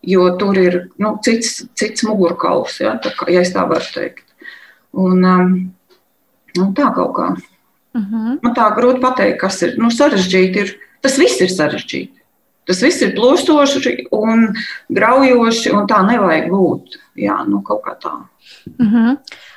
Jo 0.06 0.28
tur 0.38 0.58
ir 0.60 0.78
nu, 1.02 1.16
cits, 1.24 1.64
cits 1.74 2.04
mugurkauls, 2.06 2.78
ja, 2.84 2.94
kā, 3.02 3.26
ja 3.32 3.42
tā 3.50 3.64
var 3.66 3.82
teikt. 3.90 4.22
Un, 4.96 5.24
nu, 5.26 6.66
tā 6.76 6.92
kaut 6.94 7.14
kā. 7.16 7.30
Uh 7.96 8.02
mhm. 8.02 8.26
-huh. 8.26 8.38
Man 8.42 8.54
tā 8.54 8.68
grūti 8.76 9.00
pateikt, 9.00 9.40
kas 9.40 9.62
ir 9.62 9.74
nu, 9.78 9.90
sarežģīti. 9.90 10.62
Ir, 10.64 10.76
tas 11.00 11.18
viss 11.18 11.40
ir 11.40 11.48
sarežģīti. 11.48 12.12
Tas 12.66 12.82
viss 12.82 13.02
ir 13.02 13.14
plūstoši 13.14 14.08
un 14.10 14.48
graujoši, 14.90 15.70
un 15.72 15.86
tā 15.86 16.02
nevajag 16.06 16.48
būt. 16.50 16.98
Jā, 17.16 17.44
nu, 17.48 17.62
kaut 17.62 17.82
kā 17.86 17.94
tā. 18.02 18.14
Uh 18.78 18.86
mhm. 18.86 18.96
-huh. 18.96 19.16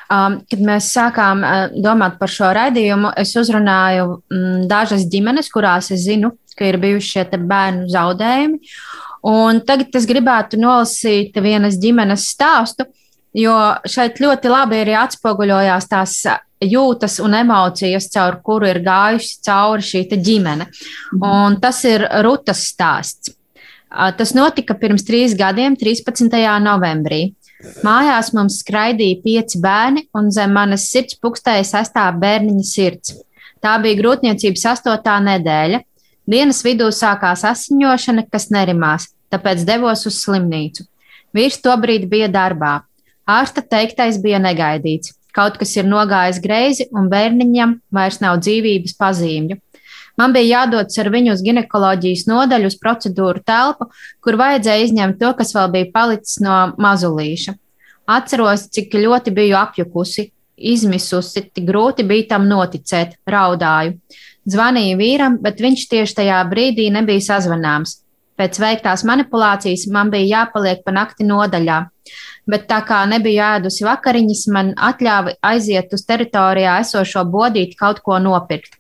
Um, 0.09 0.39
kad 0.49 0.59
mēs 0.59 0.87
sākām 0.89 1.43
uh, 1.45 1.81
domāt 1.83 2.15
par 2.17 2.31
šo 2.33 2.47
raidījumu, 2.57 3.11
es 3.15 3.35
uzrunāju 3.35 4.05
um, 4.33 4.67
dažas 4.67 5.03
ģimenes, 5.05 5.51
kurās 5.53 5.91
es 5.91 5.99
zinu, 5.99 6.31
ka 6.57 6.65
ir 6.65 6.79
bijuši 6.81 7.11
šie 7.11 7.37
bērnu 7.37 7.85
zaudējumi. 7.93 8.57
Un 9.29 9.61
tagad 9.67 9.95
es 9.99 10.07
gribētu 10.09 10.57
nolasīt 10.57 11.37
vienas 11.43 11.77
ģimenes 11.77 12.25
stāstu, 12.33 12.87
jo 13.33 13.55
šeit 13.85 14.19
ļoti 14.21 14.51
labi 14.51 14.83
arī 14.83 14.95
atspoguļojās 14.99 15.89
tās 15.89 16.15
jūtas 16.59 17.19
un 17.23 17.37
emocijas, 17.39 18.09
caur 18.11 18.39
kuru 18.43 18.67
ir 18.67 18.81
gājusi 18.83 19.39
cauri 19.45 19.85
šī 19.85 20.05
ģimene. 20.15 20.67
Mhm. 21.13 21.23
Un 21.23 21.59
tas 21.61 21.83
ir 21.85 22.07
Rutas 22.23 22.65
stāsts. 22.73 23.35
Tas 23.89 24.35
notika 24.37 24.75
pirms 24.77 25.03
trīs 25.03 25.33
gadiem, 25.33 25.75
13. 25.75 26.59
novembrī. 26.61 27.33
Mājās 27.83 28.29
mums 28.33 28.61
skraidīja 28.61 29.21
pieci 29.23 29.59
bērni, 29.59 30.05
un 30.15 30.29
zem 30.31 30.53
manas 30.53 30.85
sirds 30.91 31.17
pukstēja 31.19 31.65
sastāv 31.65 32.19
bērniņa 32.21 32.63
sirds. 32.63 33.15
Tā 33.59 33.75
bija 33.81 33.99
grūtniecības 33.99 34.65
astotā 34.71 35.17
nedēļa. 35.19 35.81
Dienas 36.29 36.61
vidū 36.63 36.87
sākās 36.93 37.43
asiņošana, 37.43 38.29
kas 38.31 38.49
nerimās. 38.53 39.09
tāpēc 39.29 39.61
devos 39.61 40.07
uz 40.09 40.15
slimnīcu. 40.23 40.87
Vīrs 41.37 41.59
tobrīd 41.61 42.07
bija 42.09 42.27
darbā. 42.33 42.79
Ārsta 43.29 43.61
teiktais 43.61 44.17
bija 44.21 44.39
negaidīts. 44.41 45.13
Kaut 45.35 45.59
kas 45.61 45.75
ir 45.77 45.85
nogājis 45.85 46.39
greizi, 46.41 46.87
un 46.89 47.09
bērniņam 47.11 47.75
vairs 47.93 48.17
nav 48.23 48.39
dzīvības 48.41 48.95
pazīmju. 48.97 49.59
Man 50.19 50.33
bija 50.35 50.63
jādodas 50.63 50.97
ar 50.99 51.07
viņu 51.13 51.35
uz 51.35 51.43
ginekoloģijas 51.45 52.25
nodaļu, 52.27 52.71
uz 52.71 52.75
procedūru 52.81 53.43
telpu, 53.45 53.87
kur 54.25 54.35
vajadzēja 54.41 54.87
izņemt 54.87 55.19
to, 55.21 55.29
kas 55.37 55.53
vēl 55.55 55.69
bija 55.75 55.91
palicis 55.93 56.41
no 56.43 56.57
mazulīša. 56.81 57.53
Atceros, 58.09 58.65
cik 58.73 58.97
ļoti 58.97 59.31
biju 59.37 59.55
apjukusi, 59.59 60.25
izmisusi, 60.73 61.45
tik 61.53 61.69
grūti 61.69 62.03
bija 62.09 62.33
tam 62.33 62.49
noticēt, 62.49 63.15
raudāju. 63.29 63.95
Zvanīju 64.49 64.97
vīram, 64.99 65.37
bet 65.43 65.61
viņš 65.61 65.85
tieši 65.93 66.17
tajā 66.23 66.41
brīdī 66.49 66.89
nebija 66.91 67.21
sazvanāms. 67.29 67.99
Pēc 68.39 68.55
veiktās 68.61 69.03
manipulācijas 69.03 69.83
man 69.91 70.11
bija 70.13 70.39
jāpaliek 70.39 70.79
pa 70.85 70.93
nakti 70.95 71.25
nodaļā, 71.27 71.79
bet 72.47 72.67
tā 72.69 72.79
kā 72.87 73.01
nebiju 73.11 73.41
ēdusi 73.43 73.83
vakariņas, 73.83 74.43
man 74.55 74.73
atļāva 74.89 75.35
aiziet 75.51 75.91
uz 75.95 76.05
teritorijā 76.07 76.77
esošo 76.85 77.25
bodīti 77.27 77.75
kaut 77.79 77.99
ko 78.05 78.19
nopirkt. 78.23 78.77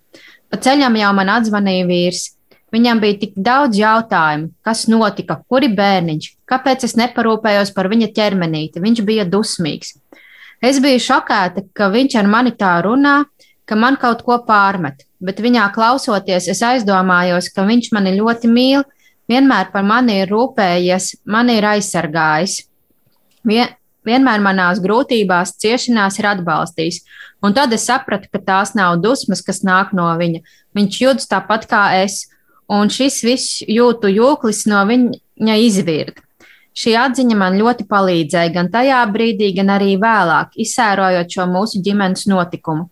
Pa 0.49 0.57
ceļam 0.63 0.95
jau 0.97 1.09
man 1.17 1.31
atzvanīja 1.35 1.87
vīrs. 1.89 2.27
Viņam 2.71 2.99
bija 3.01 3.17
tik 3.17 3.33
daudz 3.35 3.79
jautājumu, 3.81 4.51
kas 4.65 4.83
notika, 4.87 5.39
kuri 5.49 5.71
bērniņš, 5.73 6.27
kāpēc 6.49 6.85
es 6.85 6.93
neparūpējos 7.01 7.73
par 7.73 7.89
viņa 7.89 8.11
ķermenīti. 8.13 8.81
Viņš 8.83 9.01
bija 9.07 9.25
dusmīgs. 9.25 9.95
Es 10.61 10.77
biju 10.83 11.01
šokēta, 11.01 11.65
ka 11.73 11.89
viņš 11.89 12.15
ar 12.21 12.29
mani 12.29 12.53
tā 12.59 12.75
runā, 12.85 13.23
ka 13.65 13.77
man 13.79 13.97
kaut 14.01 14.21
ko 14.27 14.37
pārmet, 14.45 15.05
bet 15.19 15.41
viņā 15.41 15.65
klausoties, 15.73 16.47
es 16.51 16.61
aizdomājos, 16.65 17.49
ka 17.55 17.65
viņš 17.65 17.91
mani 17.95 18.15
ļoti 18.19 18.53
mīl, 18.53 18.85
vienmēr 19.29 19.69
par 19.73 19.85
mani 19.85 20.21
ir 20.23 20.31
rūpējies, 20.33 21.11
mani 21.29 21.59
ir 21.59 21.67
aizsargājis. 21.75 22.63
Vien, 23.47 23.75
vienmēr 24.07 24.41
manās 24.43 24.81
grūtībās, 24.83 25.55
ciešanās 25.61 26.19
ir 26.19 26.29
atbalstījis. 26.33 27.03
Un 27.45 27.55
tad 27.55 27.73
es 27.75 27.87
sapratu, 27.87 28.29
ka 28.31 28.41
tās 28.43 28.75
nav 28.75 28.99
dusmas, 29.03 29.43
kas 29.45 29.63
nāk 29.63 29.93
no 29.95 30.09
viņa. 30.19 30.41
Viņš 30.77 31.01
jūtas 31.03 31.29
tāpat 31.31 31.67
kā 31.69 31.83
es, 32.01 32.25
un 32.69 32.91
šis 32.93 33.21
viss 33.25 33.61
jūtu 33.65 34.11
jūklis 34.11 34.65
no 34.69 34.83
viņa 34.89 35.59
izvirda. 35.65 36.21
Šī 36.79 36.93
atziņa 36.95 37.35
man 37.35 37.57
ļoti 37.59 37.87
palīdzēja 37.89 38.53
gan 38.55 38.69
tajā 38.71 38.99
brīdī, 39.11 39.49
gan 39.57 39.71
arī 39.73 39.97
vēlāk, 39.99 40.53
izsērojot 40.63 41.33
šo 41.33 41.47
mūsu 41.49 41.81
ģimenes 41.83 42.27
notikumu. 42.29 42.87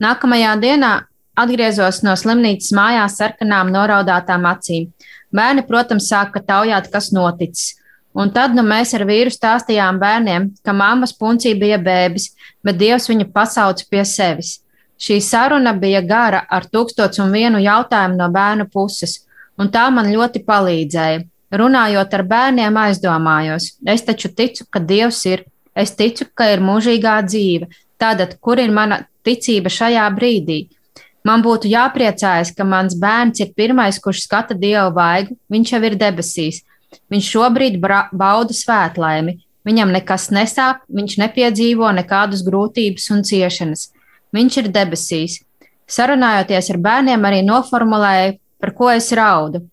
Nākamajā 0.00 0.54
dienā 0.62 0.94
atgriezos 1.38 2.00
no 2.02 2.16
slimnīcas 2.18 2.72
mājās 2.74 3.18
sarkanām 3.20 3.70
noraudātām 3.74 4.48
acīm. 4.50 4.88
Bērni, 5.34 5.62
protams, 5.66 6.08
sāka 6.10 6.42
taujāt, 6.42 6.90
kas 6.90 7.10
noticis. 7.14 7.76
Un 8.14 8.32
tad 8.34 8.56
nu, 8.58 8.64
mēs 8.66 8.90
ar 8.98 9.04
vīru 9.06 9.30
stāstījām 9.30 10.00
bērniem, 10.02 10.48
ka 10.66 10.74
mammas 10.74 11.12
puncī 11.14 11.52
bija 11.58 11.78
bēbis, 11.78 12.32
bet 12.66 12.78
Dievs 12.80 13.06
viņu 13.10 13.28
pasauca 13.34 13.86
pie 13.90 14.02
sevis. 14.04 14.56
Šī 15.00 15.20
saruna 15.22 15.72
bija 15.78 16.02
gara 16.04 16.42
ar 16.50 16.66
tūkstots 16.66 17.22
un 17.22 17.30
vienu 17.32 17.60
jautājumu 17.62 18.18
no 18.18 18.26
bērnu 18.34 18.66
puses, 18.72 19.20
un 19.56 19.70
tā 19.70 19.86
man 19.94 20.10
ļoti 20.10 20.42
palīdzēja. 20.48 21.22
Runājot 21.60 22.12
ar 22.14 22.24
bērniem, 22.30 22.76
aizdomājos, 22.78 23.72
es 23.94 24.04
taču 24.06 24.30
ticu, 24.34 24.66
ka 24.70 24.82
Dievs 24.82 25.22
ir, 25.30 25.46
es 25.74 25.94
ticu, 25.98 26.26
ka 26.34 26.50
ir 26.52 26.62
mūžīgā 26.62 27.16
dzīve. 27.26 27.70
Tātad, 28.00 28.36
kur 28.42 28.60
ir 28.62 28.70
mana 28.74 29.04
ticība 29.26 29.70
šajā 29.70 30.04
brīdī? 30.14 30.60
Man 31.26 31.42
būtu 31.44 31.68
jāpriecājas, 31.68 32.54
ka 32.56 32.64
mans 32.64 32.96
bērns 32.96 33.42
ir 33.44 33.52
pirmais, 33.56 33.98
kurš 34.00 34.24
skata 34.24 34.56
Dievu 34.56 34.94
vaigu, 34.96 35.36
viņš 35.52 35.72
jau 35.74 35.80
ir 35.84 35.96
debesīs. 36.00 36.62
Viņš 37.12 37.30
šobrīd 37.34 37.76
bauda 37.80 38.56
svētlaimi. 38.56 39.36
Viņam 39.68 39.92
nekas 39.92 40.30
nesāp, 40.32 40.80
viņš 40.88 41.18
nepiedzīvo 41.20 41.90
nekādas 41.98 42.40
grūtības 42.46 43.10
un 43.12 43.20
ciešanas. 43.28 43.90
Viņš 44.32 44.56
ir 44.62 44.70
debesīs. 44.72 45.36
Sarunājoties 45.90 46.70
ar 46.72 46.78
bērniem, 46.80 47.26
arī 47.28 47.42
noformulēju, 47.44 48.38
par 48.62 48.72
ko 48.78 48.88
es 48.94 49.10
raudu. 49.12 49.66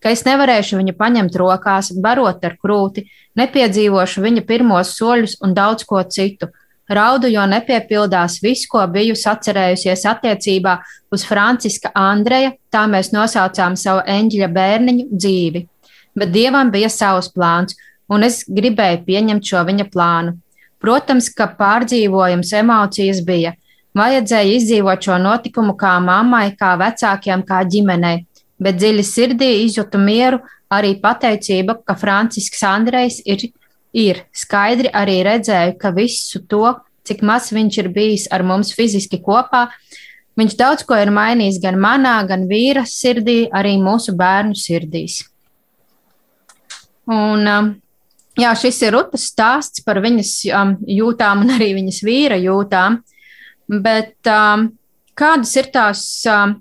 Ka 0.00 0.12
es 0.12 0.24
nevarēšu 0.24 0.78
viņu 0.80 0.94
paņemt 0.96 1.36
rokās, 1.36 1.90
barot 2.04 2.44
ar 2.44 2.56
krūti, 2.60 3.06
nepiedzīvošu 3.36 4.24
viņa 4.24 4.44
pirmos 4.48 4.94
soļus 4.96 5.38
un 5.44 5.54
daudz 5.56 5.84
ko 5.88 6.00
citu. 6.04 6.50
Raudu, 6.90 7.28
jo 7.30 7.42
nepiepildās 7.46 8.40
viss, 8.42 8.66
ko 8.66 8.82
biju 8.90 9.14
sacerējusies 9.14 10.02
attiecībā 10.10 10.78
uz 11.14 11.22
Franciska 11.26 11.92
Andreja, 11.94 12.56
tā 12.70 12.86
mēs 12.90 13.12
nosaucām 13.14 13.76
savu 13.78 14.02
eņģeļa 14.10 14.48
bērniņu 14.56 15.06
dzīvi 15.12 15.68
bet 16.14 16.32
dievam 16.34 16.70
bija 16.70 16.90
savs 16.92 17.30
plāns, 17.34 17.76
un 18.10 18.26
es 18.26 18.42
gribēju 18.48 19.04
pieņemt 19.06 19.46
šo 19.46 19.64
viņa 19.68 19.86
plānu. 19.92 20.36
Protams, 20.80 21.28
ka 21.36 21.50
pārdzīvojums 21.58 22.54
emocijas 22.56 23.20
bija. 23.24 23.54
Vajadzēja 23.96 24.54
izdzīvot 24.56 25.02
šo 25.04 25.18
notikumu 25.20 25.74
kā 25.78 25.96
mammai, 26.02 26.54
kā 26.56 26.76
vecākiem, 26.80 27.42
kā 27.46 27.62
ģimenei, 27.66 28.24
bet 28.62 28.78
dziļi 28.78 29.04
sirdī 29.04 29.50
izjūtu 29.64 30.00
mieru, 30.00 30.40
arī 30.70 30.94
pateicība, 31.02 31.80
ka 31.84 31.96
Francisks 31.98 32.62
Andrejs 32.64 33.18
ir, 33.26 33.48
ir. 33.96 34.24
Skaidri 34.36 34.90
arī 34.94 35.20
redzēju, 35.26 35.76
ka 35.80 35.92
visu 35.96 36.42
to, 36.48 36.74
cik 37.06 37.24
maz 37.26 37.50
viņš 37.54 37.80
ir 37.82 37.90
bijis 37.94 38.28
ar 38.32 38.44
mums 38.46 38.72
fiziski 38.76 39.20
kopā, 39.22 39.66
viņš 40.38 40.56
daudz 40.58 40.86
ko 40.86 40.96
ir 40.98 41.12
mainījis 41.14 41.60
gan 41.62 41.78
manā, 41.80 42.20
gan 42.28 42.46
vīra 42.50 42.84
sirdī, 42.88 43.44
arī 43.52 43.76
mūsu 43.82 44.14
bērnu 44.16 44.56
sirdīs. 44.58 45.22
Un, 47.10 47.46
um, 47.48 47.70
jā, 48.38 48.50
šis 48.58 48.82
ir 48.86 48.94
Rutas 48.94 49.26
stāsts 49.32 49.82
par 49.86 49.98
viņas 50.04 50.34
um, 50.54 50.76
jūtām 50.86 51.44
un 51.44 51.54
arī 51.56 51.72
viņas 51.78 52.02
vīra 52.06 52.38
jūtām. 52.40 53.00
Bet 53.70 54.30
um, 54.30 54.68
kādas 55.18 55.54
ir 55.58 55.70
tās 55.74 56.04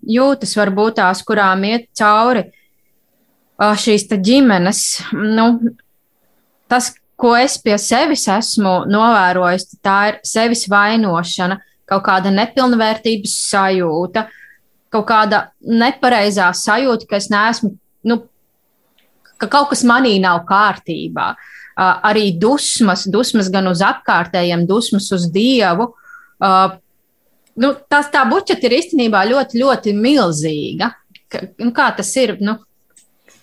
jūtas, 0.06 0.56
varbūt 0.58 1.00
tās, 1.02 1.22
kurām 1.26 1.64
iet 1.70 1.90
cauri 1.98 2.48
uh, 2.50 3.76
šīs 3.78 4.08
ģimenes? 4.10 4.84
Nu, 5.14 5.52
tas, 6.70 6.94
ko 7.20 7.34
es 7.38 7.58
pie 7.62 7.76
sevis 7.82 8.26
esmu 8.32 8.86
novērojis, 8.90 9.68
tā 9.84 9.98
ir 10.12 10.20
sevis 10.28 10.66
vainošana, 10.72 11.60
kaut 11.90 12.06
kāda 12.06 12.32
nepilnvērtības 12.34 13.34
sajūta, 13.50 14.28
kaut 14.94 15.08
kāda 15.10 15.48
nepareizā 15.62 16.50
sajūta, 16.56 17.08
ka 17.10 17.20
es 17.20 17.30
neesmu 17.34 17.74
nu, 18.10 18.22
ka 19.40 19.50
kaut 19.52 19.72
kas 19.74 19.86
manī 19.88 20.18
nav 20.24 20.44
kārtībā. 20.50 21.34
Uh, 21.80 21.96
arī 22.10 22.34
dusmas, 22.36 23.06
dusmas 23.08 23.48
gan 23.52 23.70
uz 23.72 23.80
apkārtējiem, 23.86 24.66
dusmas 24.68 25.08
uz 25.16 25.30
dievu. 25.32 25.94
Uh, 26.44 26.74
nu, 27.60 27.72
tās 27.92 28.10
tā 28.12 28.26
buķete 28.28 28.68
ir 28.68 28.76
īstenībā 28.82 29.24
ļoti, 29.30 29.62
ļoti 29.62 29.96
milzīga. 29.96 30.92
Ka, 31.32 31.46
nu, 31.62 31.72
kā 31.76 31.88
tas 31.96 32.12
ir? 32.20 32.36
Nu, 32.44 32.58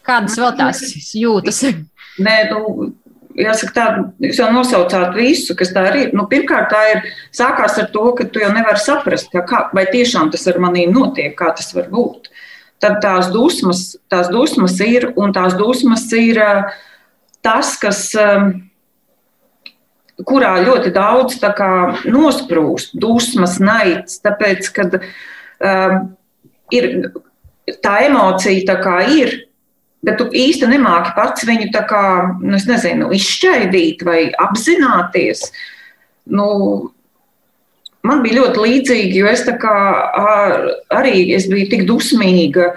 kādas 0.04 0.36
vēl 0.40 0.52
tās 0.58 0.84
jūtas? 1.16 1.62
Nē, 2.26 2.36
nu, 2.52 2.90
jāsaka, 3.40 3.72
tā, 3.76 3.86
jūs 4.24 4.40
jau 4.40 4.48
nosaucāt 4.54 5.14
visu, 5.16 5.56
kas 5.58 5.72
tā 5.74 5.86
ir. 5.92 6.14
Nu, 6.16 6.26
pirmkārt, 6.30 6.70
tā 6.72 6.82
ir 6.94 7.06
sākās 7.34 7.78
ar 7.82 7.90
to, 7.94 8.08
ka 8.18 8.28
tu 8.30 8.42
jau 8.42 8.52
nevari 8.54 8.82
saprast, 8.82 9.32
kā, 9.32 9.66
vai 9.76 9.86
tiešām 9.92 10.32
tas 10.34 10.46
ar 10.50 10.60
manīm 10.62 10.94
notiek, 10.96 11.34
kā 11.38 11.52
tas 11.56 11.74
var 11.76 11.90
būt 11.92 12.30
tad 12.82 12.98
tās 13.00 13.30
dusmas, 13.32 13.94
tās 14.12 14.28
dusmas 14.32 14.78
ir, 14.84 15.10
un 15.16 15.32
tās 15.32 15.56
dusmas 15.56 16.04
ir 16.16 16.40
tas, 17.44 17.72
kas, 17.80 18.02
kurā 20.26 20.52
ļoti 20.64 20.92
daudz 20.94 21.38
kā, 21.40 21.72
nosprūst, 22.08 22.96
dusmas, 23.00 23.58
naids, 23.62 24.20
tāpēc, 24.24 24.70
kad 24.76 24.98
um, 25.00 25.98
ir 26.72 26.90
tā 27.84 27.98
emocija 28.06 28.66
tā 28.68 28.78
kā 28.82 28.98
ir, 29.12 29.34
bet 30.06 30.20
tu 30.20 30.28
īsti 30.30 30.68
nemāki 30.70 31.14
pats 31.16 31.46
viņu 31.46 31.70
tā 31.74 31.82
kā, 31.90 32.02
nu, 32.40 32.58
nezinu, 32.70 33.10
izšķaidīt 33.16 34.04
vai 34.06 34.20
apzināties. 34.46 35.50
Nu, 36.30 36.46
Man 38.06 38.22
bija 38.22 38.42
ļoti 38.42 38.60
līdzīgi, 38.62 39.18
jo 39.18 39.26
es 39.26 39.42
kā, 39.62 39.78
arī 40.94 41.24
es 41.34 41.48
biju 41.50 41.66
tik 41.72 41.86
dusmīga 41.88 42.68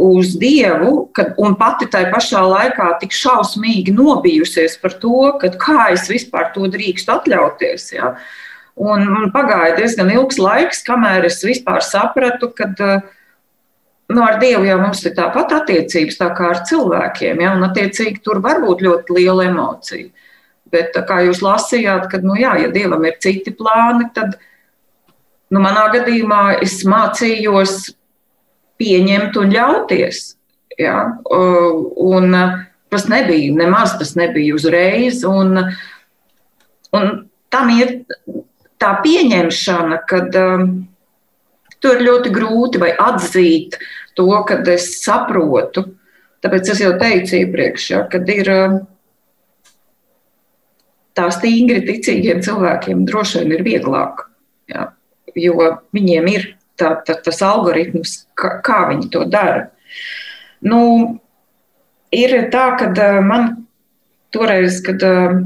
uz 0.00 0.36
Dievu, 0.40 1.10
kad, 1.16 1.34
un 1.42 1.56
pati 1.60 1.88
tajā 1.90 2.08
pašā 2.14 2.40
laikā 2.46 2.86
tik 3.02 3.12
šausmīgi 3.12 3.92
nobijusies 3.92 4.78
par 4.80 4.94
to, 5.02 5.34
kā 5.40 5.90
es 5.92 6.06
vispār 6.08 6.48
to 6.54 6.70
drīkstu 6.72 7.12
atļauties. 7.12 7.90
Ja? 7.98 8.14
Un 8.80 9.04
man 9.10 9.32
pagāja 9.34 9.76
diezgan 9.82 10.12
ilgs 10.14 10.40
laiks, 10.40 10.84
kamēr 10.86 11.28
es 11.28 11.42
vispār 11.44 11.84
sapratu, 11.84 12.48
ka 12.54 12.70
nu, 14.10 14.22
ar 14.24 14.38
Dievu 14.42 14.66
jau 14.68 14.78
mums 14.82 15.02
ir 15.06 15.14
tāpat 15.16 15.54
attiecības 15.60 16.18
tā 16.20 16.30
kā 16.36 16.50
ar 16.54 16.62
cilvēkiem, 16.68 17.42
ja? 17.44 17.54
un 17.56 17.66
attiecīgi 17.68 18.22
tur 18.24 18.42
var 18.44 18.62
būt 18.64 18.84
ļoti 18.86 19.18
liela 19.18 19.48
emocija. 19.48 20.10
Bet, 20.70 20.94
kā 21.06 21.22
jūs 21.26 21.40
lasījāt, 21.42 22.06
kad, 22.12 22.22
nu, 22.26 22.36
jā, 22.38 22.54
ja 22.62 22.70
Dievam 22.70 23.04
ir 23.08 23.18
citi 23.22 23.54
plāni, 23.56 24.10
tad 24.14 24.38
Nu, 25.50 25.58
manā 25.58 25.88
gadījumā 25.90 26.60
es 26.62 26.76
mācījos 26.86 27.72
pieņemt 28.78 29.34
un 29.40 29.48
ļauties. 29.50 30.20
Ja? 30.78 31.00
Un 31.26 32.36
Tas 32.90 33.06
nebija 33.08 33.54
nemaz, 33.54 33.94
tas 33.98 34.16
nebija 34.18 34.54
uzreiz. 34.54 35.22
Un, 35.24 35.58
un 36.92 37.10
tam 37.54 37.70
ir 37.70 38.00
tā 38.82 38.96
pieņemšana, 39.04 40.00
kad 40.10 40.34
um, 40.40 40.64
to 41.78 41.94
ir 41.94 42.02
ļoti 42.08 42.32
grūti 42.34 42.82
atzīt 42.90 43.78
to, 44.18 44.30
kad 44.48 44.68
es 44.68 44.92
saprotu. 45.02 45.86
Tāpēc 46.40 46.70
es 46.72 46.80
jau 46.80 46.94
teicu 47.00 47.36
iepriekš, 47.42 47.90
ja, 47.92 48.04
kad 48.08 48.28
ir 48.32 48.48
um, 48.48 48.78
tā 51.16 51.26
stingri 51.34 51.82
ticīgiem 51.84 52.40
cilvēkiem 52.44 53.04
droši 53.08 53.42
vien 53.42 53.58
ir 53.58 53.64
vieglāk, 53.66 54.24
ja, 54.72 54.86
jo 55.36 55.68
viņiem 55.92 56.30
ir 56.32 56.46
tā, 56.80 56.94
tā, 57.04 57.18
tas 57.20 57.42
algoritms, 57.44 58.22
kā, 58.38 58.54
kā 58.64 58.82
viņi 58.88 59.10
to 59.12 59.26
dara. 59.28 59.68
Nu, 60.64 60.80
ir 62.14 62.36
tā, 62.52 62.66
ka 62.80 62.90
uh, 62.92 63.20
man 63.24 63.50
toreiz, 64.34 64.80
kad 64.86 65.04
uh, 65.04 65.40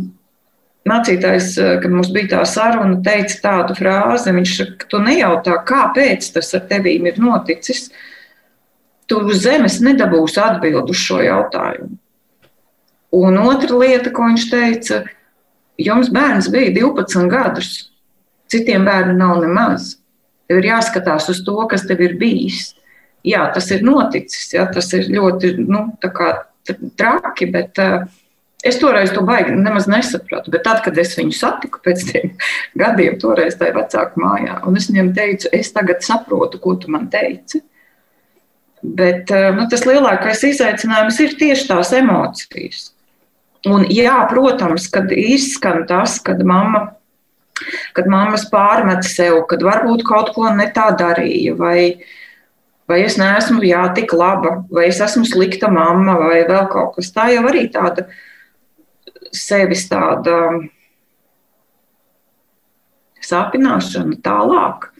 mācītājs, 0.88 1.52
uh, 1.58 1.74
kad 1.82 1.90
mums 1.90 2.10
bija 2.14 2.36
tā 2.36 2.46
saruna, 2.48 3.00
teica 3.04 3.40
tādu 3.48 3.78
frāzi, 3.78 4.34
viņš 4.36 4.56
saka, 4.60 4.90
tu 4.90 5.02
nejautā, 5.02 5.58
kāpēc 5.66 6.30
tas 6.36 6.54
ar 6.54 6.66
tevīm 6.70 7.10
ir 7.10 7.22
noticis, 7.22 7.88
tu 9.10 9.20
zemes 9.36 9.80
nedabūsi 9.84 10.40
atbildu 10.42 10.94
uz 10.94 11.00
šo 11.00 11.20
jautājumu. 11.24 11.98
Un 13.14 13.38
otra 13.38 13.76
lieta, 13.78 14.10
ko 14.10 14.26
viņš 14.26 14.46
teica, 14.50 15.02
jums 15.78 16.10
bērns 16.14 16.48
bija 16.50 16.72
12 16.74 17.28
gadus, 17.30 17.74
citiem 18.50 18.86
bērnu 18.86 19.14
nav 19.18 19.42
nemaz. 19.44 19.94
Tev 20.48 20.60
ir 20.60 20.72
jāskatās 20.72 21.28
uz 21.32 21.44
to, 21.46 21.56
kas 21.70 21.86
tev 21.88 22.02
ir 22.04 22.16
bijis. 22.20 22.72
Jā, 23.24 23.46
tas 23.54 23.70
ir 23.72 23.84
noticis, 23.86 24.50
jā, 24.52 24.66
tas 24.68 24.90
ir 24.92 25.06
ļoti 25.14 25.54
nu, 25.62 25.86
traki, 26.98 27.46
bet 27.54 27.80
uh, 27.80 28.02
es 28.66 28.76
toreiz 28.82 29.14
to 29.14 29.22
baigi 29.24 29.54
nemaz 29.56 29.86
nesapratu. 29.88 30.52
Bet 30.52 30.66
tad, 30.66 30.82
kad 30.84 30.98
es 31.00 31.14
viņu 31.16 31.32
satiku 31.38 31.80
pēc 31.84 32.04
tiem 32.10 32.34
gadiem, 32.80 33.16
toreiz 33.22 33.56
tajā 33.60 33.76
vecāku 33.78 34.20
mājā, 34.20 34.58
un 34.68 34.76
es 34.80 34.90
viņam 34.90 35.14
teicu, 35.16 35.52
es 35.56 35.72
tagad 35.72 36.04
saprotu, 36.04 36.60
ko 36.60 36.76
tu 36.80 36.92
man 36.92 37.08
teici. 37.12 37.62
Bet 38.84 39.30
uh, 39.32 39.48
nu, 39.56 39.64
tas 39.72 39.86
lielākais 39.88 40.42
izaicinājums 40.50 41.20
ir 41.24 41.38
tieši 41.40 41.70
tās 41.70 41.94
emocijas. 41.96 42.90
Un, 43.64 43.86
jā, 43.88 44.18
protams, 44.28 44.90
kad 44.92 45.08
izskan 45.16 45.86
tas, 45.88 46.18
kad 46.20 46.42
mamma 46.44 46.90
kad 47.94 48.08
mammas 48.10 48.46
pārmet 48.50 49.06
sev, 49.06 49.40
kad 49.50 49.62
varbūt 49.64 50.04
kaut 50.06 50.32
ko 50.34 50.50
ne 50.54 50.66
tā 50.74 50.88
darīja, 50.98 51.54
vai, 51.58 51.78
vai 52.90 53.00
es 53.04 53.18
neesmu 53.20 53.62
jā, 53.66 53.84
tik 53.96 54.14
laba, 54.16 54.56
vai 54.74 54.88
es 54.90 55.00
esmu 55.04 55.26
slikta 55.28 55.70
mamma, 55.72 56.18
vai 56.20 56.42
vēl 56.48 56.68
kaut 56.72 56.96
kas 56.98 57.12
tā 57.14 57.30
jau 57.34 57.44
arī 57.50 57.68
tāda 57.74 58.08
sevis 59.34 59.86
tāda 59.90 60.40
sāpināšana 63.24 64.20
tālāk. 64.24 64.90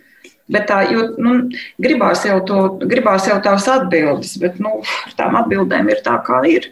Bet 0.53 0.67
tā, 0.69 0.83
jo, 0.93 1.07
nu, 1.25 1.35
gribās, 1.81 2.27
jau 2.29 2.37
to, 2.45 2.59
gribās 2.85 3.29
jau 3.31 3.39
tās 3.45 3.65
atbildes, 3.71 4.35
bet 4.43 4.59
nu, 4.61 4.83
tām 5.17 5.39
atbildēm 5.41 5.89
ir 5.89 6.03
tā, 6.05 6.19
kā 6.27 6.43
ir. 6.49 6.69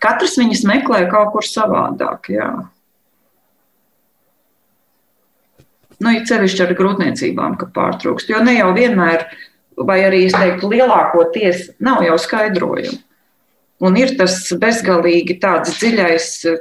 Katrs 0.00 0.38
viņas 0.40 0.64
meklē 0.68 1.04
kaut 1.12 1.34
kur 1.34 1.44
savādāk. 1.44 2.30
Jā. 2.32 2.48
Nu, 6.00 6.12
ir 6.12 6.24
sevišķi 6.28 6.64
ar 6.64 6.74
grūtniecībām, 6.78 7.58
ka 7.60 7.68
pārtrūkst. 7.76 8.32
Jo 8.32 8.40
ne 8.44 8.56
jau 8.56 8.72
vienmēr, 8.76 9.28
vai 9.76 10.00
arī 10.08 10.24
es 10.28 10.36
teiktu, 10.36 10.72
lielākoties 10.72 11.74
nav 11.84 12.02
jau 12.06 12.16
skaidrojumu. 12.20 13.00
Un 13.84 13.96
ir 14.00 14.14
tas 14.18 14.36
bezgalīgi 14.60 15.36
tāds 15.42 15.76
dziļais 15.76 16.28
eh, 16.48 16.60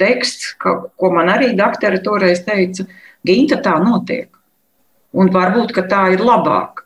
teksts, 0.00 0.54
ka, 0.60 0.76
ko 0.96 1.10
man 1.12 1.28
arī 1.32 1.52
doktora 1.58 2.00
toreiz 2.02 2.44
teica, 2.46 2.86
Ginta 3.24 3.56
tā 3.64 3.78
notiek. 3.80 4.33
Un 5.14 5.30
varbūt, 5.34 5.76
tā 5.90 6.08
ir 6.14 6.24
labāk, 6.24 6.82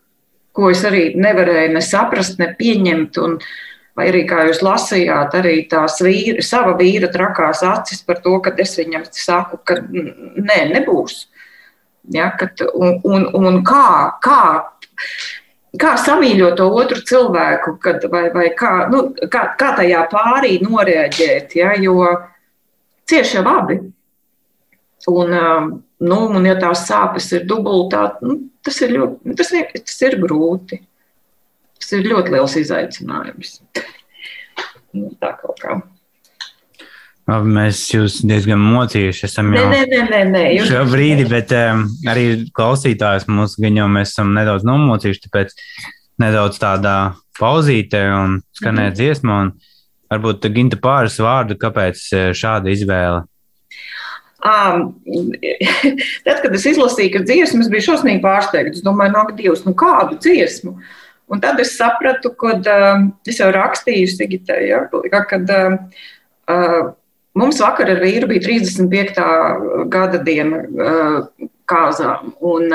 ko 0.52 0.68
es 0.72 0.84
arī 0.84 1.12
nevarēju 1.16 1.72
ne 1.76 1.82
saprast, 1.84 2.38
ne 2.40 2.50
pieņemt. 2.58 3.18
Un, 3.24 3.38
vai 3.98 4.10
arī, 4.12 4.22
kā 4.28 4.44
jūs 4.46 4.60
lasījāt, 4.62 5.34
arī 5.40 5.56
tās 5.70 5.98
vīra, 6.04 6.44
sava 6.44 6.76
vīra 6.78 7.10
trakās 7.12 7.64
acis 7.66 8.04
par 8.06 8.20
to, 8.22 8.36
ka 8.44 8.52
es 8.62 8.76
viņam 8.78 9.08
saku, 9.14 9.58
ka 9.66 9.80
nē, 9.82 10.60
nebūs. 10.74 11.24
Ja, 12.14 12.30
kad, 12.38 12.60
un, 12.78 13.00
un, 13.04 13.26
un 13.36 13.58
kā, 13.66 14.18
kā, 14.24 14.42
kā 15.80 15.96
samīļot 16.00 16.56
to 16.60 16.68
otru 16.82 17.02
cilvēku, 17.10 17.74
kad, 17.82 18.06
vai, 18.12 18.28
vai 18.32 18.46
kā, 18.56 18.86
nu, 18.92 19.08
kā, 19.32 19.48
kā 19.60 19.74
tajā 19.80 20.06
pārī 20.12 20.56
noreaģēt, 20.62 21.58
ja, 21.58 21.74
jo 21.82 22.06
cieši 23.10 23.40
jau 23.40 23.44
abi. 23.50 23.80
Un, 25.08 25.34
um, 25.34 25.68
nu, 26.04 26.18
un 26.30 26.46
ja 26.46 26.54
tās 26.60 26.86
sāpes 26.88 27.30
ir 27.34 27.46
dubultā, 27.48 28.04
nu, 28.22 28.38
tas, 28.64 28.80
ir 28.84 28.94
ļoti, 28.96 29.36
tas, 29.38 29.52
ir, 29.56 29.70
tas 29.74 30.00
ir 30.06 30.18
grūti. 30.22 30.82
Tas 31.78 31.94
ir 31.94 32.08
ļoti 32.10 32.34
liels 32.34 32.56
izaicinājums. 32.58 33.60
Nu, 34.96 35.12
tā 35.20 35.30
kaut 35.38 35.60
kā. 35.62 35.78
Mēs 37.28 37.82
jūs 37.92 38.22
diezgan 38.24 38.60
mocījuši 38.62 39.26
esam 39.26 39.52
jau 39.52 39.66
nē, 39.68 39.82
nē, 39.90 39.98
nē, 40.08 40.20
nē, 40.32 40.42
jūs... 40.56 40.70
šo 40.70 40.84
brīdi, 40.88 41.26
bet 41.28 41.52
um, 41.52 41.82
arī 42.08 42.24
klausītājs 42.56 43.26
mūs 43.28 43.58
gan 43.60 43.76
jau 43.76 43.88
mēs 43.92 44.14
esam 44.14 44.32
nedaudz 44.36 44.64
nomocījuši, 44.64 45.22
tāpēc 45.26 45.52
nedaudz 46.24 46.56
tādā 46.62 46.94
pauzīte 47.38 48.00
un 48.16 48.38
skanēt 48.56 48.80
mm 48.80 48.88
-hmm. 48.88 48.96
dziesmu. 48.96 49.32
Un 49.42 49.52
varbūt 50.08 50.48
Ginta 50.54 50.80
pāris 50.80 51.20
vārdu, 51.20 51.58
kāpēc 51.60 52.00
eh, 52.16 52.30
šāda 52.32 52.72
izvēle? 52.72 53.26
Um, 54.38 54.92
tad, 56.26 56.44
kad 56.44 56.52
es 56.54 56.68
izlasīju, 56.70 57.16
ka 57.16 57.24
dziesmas 57.26 57.70
bija 57.72 57.88
šausmīgi 57.88 58.22
pārsteigts, 58.22 58.80
es 58.80 58.86
domāju, 58.86 59.16
nāk, 59.16 59.34
Dievs, 59.38 59.64
nu 59.66 59.74
kādu 59.78 60.20
dziesmu? 60.22 60.76
Un 61.28 61.42
tad 61.42 61.58
es 61.60 61.74
sapratu, 61.76 62.30
ka 62.38 62.54
um, 62.58 63.10
es 63.28 63.42
jau 63.42 63.50
rakstīju 63.52 64.12
Sigitai, 64.14 64.62
ja, 64.70 64.84
kad 65.28 65.50
um, 65.58 65.82
uh, 66.48 66.94
Mums 67.38 67.60
vakar 67.62 67.90
ar 67.92 68.00
vīru 68.02 68.26
bija 68.30 68.42
35. 68.48 69.20
gada 69.92 70.18
diena 70.26 70.62
kāzām. 71.70 72.32
Un 72.42 72.72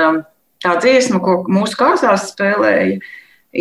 tā 0.64 0.78
dziesma, 0.80 1.20
ko 1.24 1.42
mūsu 1.52 1.76
kāzās 1.80 2.30
spēlēja, 2.32 3.02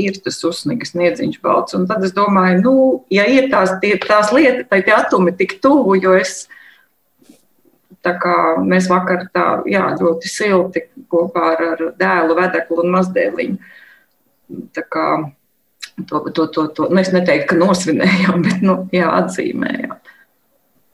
ir 0.03 0.19
tas 0.25 0.39
uzsnigs, 0.47 0.95
niedziņš 0.97 1.41
balts. 1.43 1.75
Un 1.77 1.89
tad 1.91 2.05
es 2.07 2.15
domāju, 2.17 2.61
nu, 2.63 2.75
ja 3.13 3.27
ir 3.29 3.51
tās, 3.53 3.75
tie, 3.83 3.97
tās 4.01 4.31
lietas, 4.37 4.69
tai 4.71 4.83
tie 4.87 4.95
atumi 4.97 5.35
tik 5.37 5.59
tuvu, 5.65 5.97
jo 6.01 6.15
es, 6.17 6.47
tā 8.03 8.15
kā 8.23 8.37
mēs 8.63 8.89
vakar 8.91 9.27
tā, 9.35 9.47
jā, 9.71 9.85
ļoti 9.99 10.31
silti 10.31 10.87
kopā 11.13 11.53
ar, 11.55 11.63
ar 11.75 11.85
dēlu, 11.99 12.37
vedeklu 12.39 12.83
un 12.85 12.93
mazdēliņu. 12.97 13.73
Tā 14.77 14.85
kā 14.93 15.07
to, 16.09 16.23
to, 16.31 16.47
to, 16.47 16.67
to, 16.77 16.89
nu, 16.91 17.01
es 17.03 17.13
neteiktu, 17.15 17.53
ka 17.53 17.61
nosvinējām, 17.61 18.43
bet, 18.47 18.65
nu, 18.65 18.79
jā, 18.95 19.11
atzīmējām. 19.23 19.99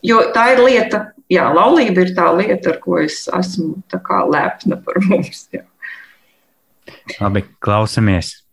Jo 0.06 0.20
tā 0.34 0.52
ir 0.54 0.62
lieta, 0.62 1.02
jā, 1.32 1.48
laulība 1.54 2.04
ir 2.04 2.12
tā 2.16 2.28
lieta, 2.36 2.74
ar 2.74 2.82
ko 2.82 3.00
es 3.02 3.24
esmu 3.34 3.80
lepna 4.32 4.78
par 4.84 5.00
mums. 5.08 5.48
Jā. 5.54 5.64
Labi, 7.18 7.44
klausamies! 7.64 8.47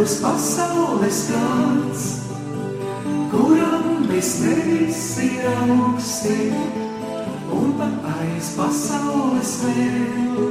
Uz 0.00 0.16
pasaules 0.20 1.18
kāds, 1.30 2.02
kuram 3.32 4.04
viss 4.10 4.40
nevis 4.42 5.00
ir 5.24 5.46
augsti, 5.64 6.50
un 7.56 7.72
pa 7.78 7.88
aiz 8.12 8.50
pasaules 8.58 9.52
vēl 9.62 10.50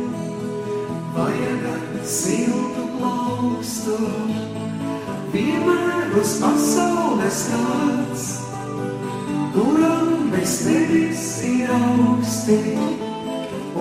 vajag 1.17 1.67
ar 1.73 1.83
siltu 2.15 2.85
plaukstu. 2.95 3.99
Vienmēr 5.35 6.15
uz 6.21 6.37
pasaules 6.41 7.41
kāds, 7.51 8.27
kuram 9.53 10.31
viss 10.33 10.63
nevis 10.65 11.27
ir 11.51 11.75
augsti, 11.75 12.61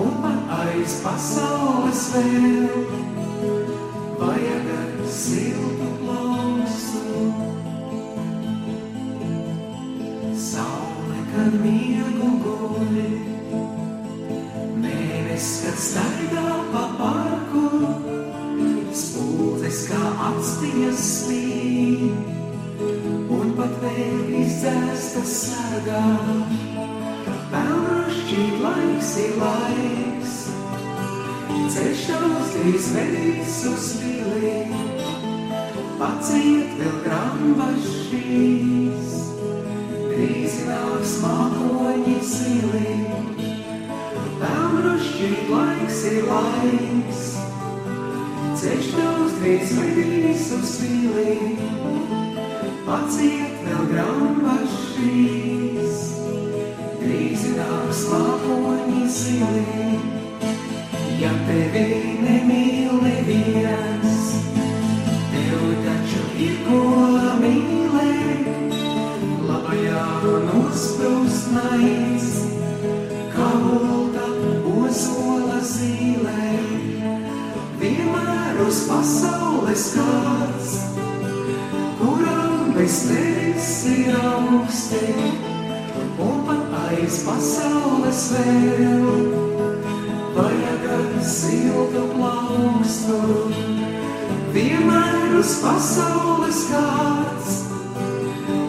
un 0.03 0.19
pa 0.21 0.35
aiz 0.61 0.99
pasaules 1.05 2.09
vēl 2.13 2.69
vajag 4.21 4.69
ar 4.77 4.94
siltu 5.11 5.89
plausu. 6.01 7.03
Saule, 10.45 11.19
kad 11.31 11.57
miegu 11.63 12.31
guļi, 12.45 13.09
mēnesis, 14.83 15.51
kad 15.65 15.83
staigā 15.89 16.47
pa 16.71 16.85
parku, 17.01 17.67
spuldzes 18.95 19.85
kā 19.91 20.01
apstiņas 20.29 21.05
spīd 21.11 22.33
pat 23.55 23.75
vēl 23.81 24.33
izdzēsta 24.41 25.21
sargā. 25.29 26.01
Pelnšķīt 27.53 28.57
laiks 28.63 29.13
ir 29.23 29.37
laiks, 29.41 30.35
ceļš 31.75 32.07
tavs 32.11 32.57
drīz 32.57 32.91
vedīs 32.97 33.61
uz 33.71 33.93
pilīm 34.01 34.84
paciet 36.05 36.73
vēl 36.77 36.97
grambašīs. 37.05 39.13
Krīzinās 40.05 41.13
mākoņi 41.23 42.17
zili, 42.29 42.91
Pelnrušķīt 44.39 45.41
laiks 45.49 45.99
ir 46.11 46.17
laiks, 46.29 47.21
Ceļš 48.61 48.87
drīz 49.39 49.69
vedīs 49.79 50.45
uz 50.59 50.71
vili, 50.83 51.33
Paciet 52.85 53.55
vēl 53.65 53.83
grambašīs, 53.93 55.95
Krīzinās 57.01 57.99
mākoņi 58.13 59.03
zili, 59.19 59.65
Ja 60.05 60.14
pasaules 87.35 88.19
vēl, 88.31 89.07
vajag 90.35 90.85
siltu 91.27 92.03
plaukstu. 92.13 93.17
Vienmēr 94.55 95.33
uz 95.35 95.57
pasaules 95.59 96.61
kāds, 96.69 97.57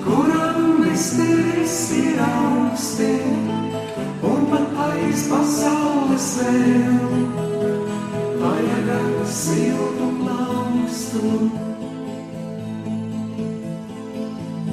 kuram 0.02 0.80
bez 0.80 1.12
tevis 1.14 1.76
ir 1.94 2.18
augsti, 2.26 3.12
un 4.26 4.50
pat 4.50 4.82
aiz 4.88 5.28
pasaules 5.30 6.28
vēl, 6.40 6.98
vajag 8.42 8.90
siltu 9.30 10.10
plaukstu. 10.24 11.38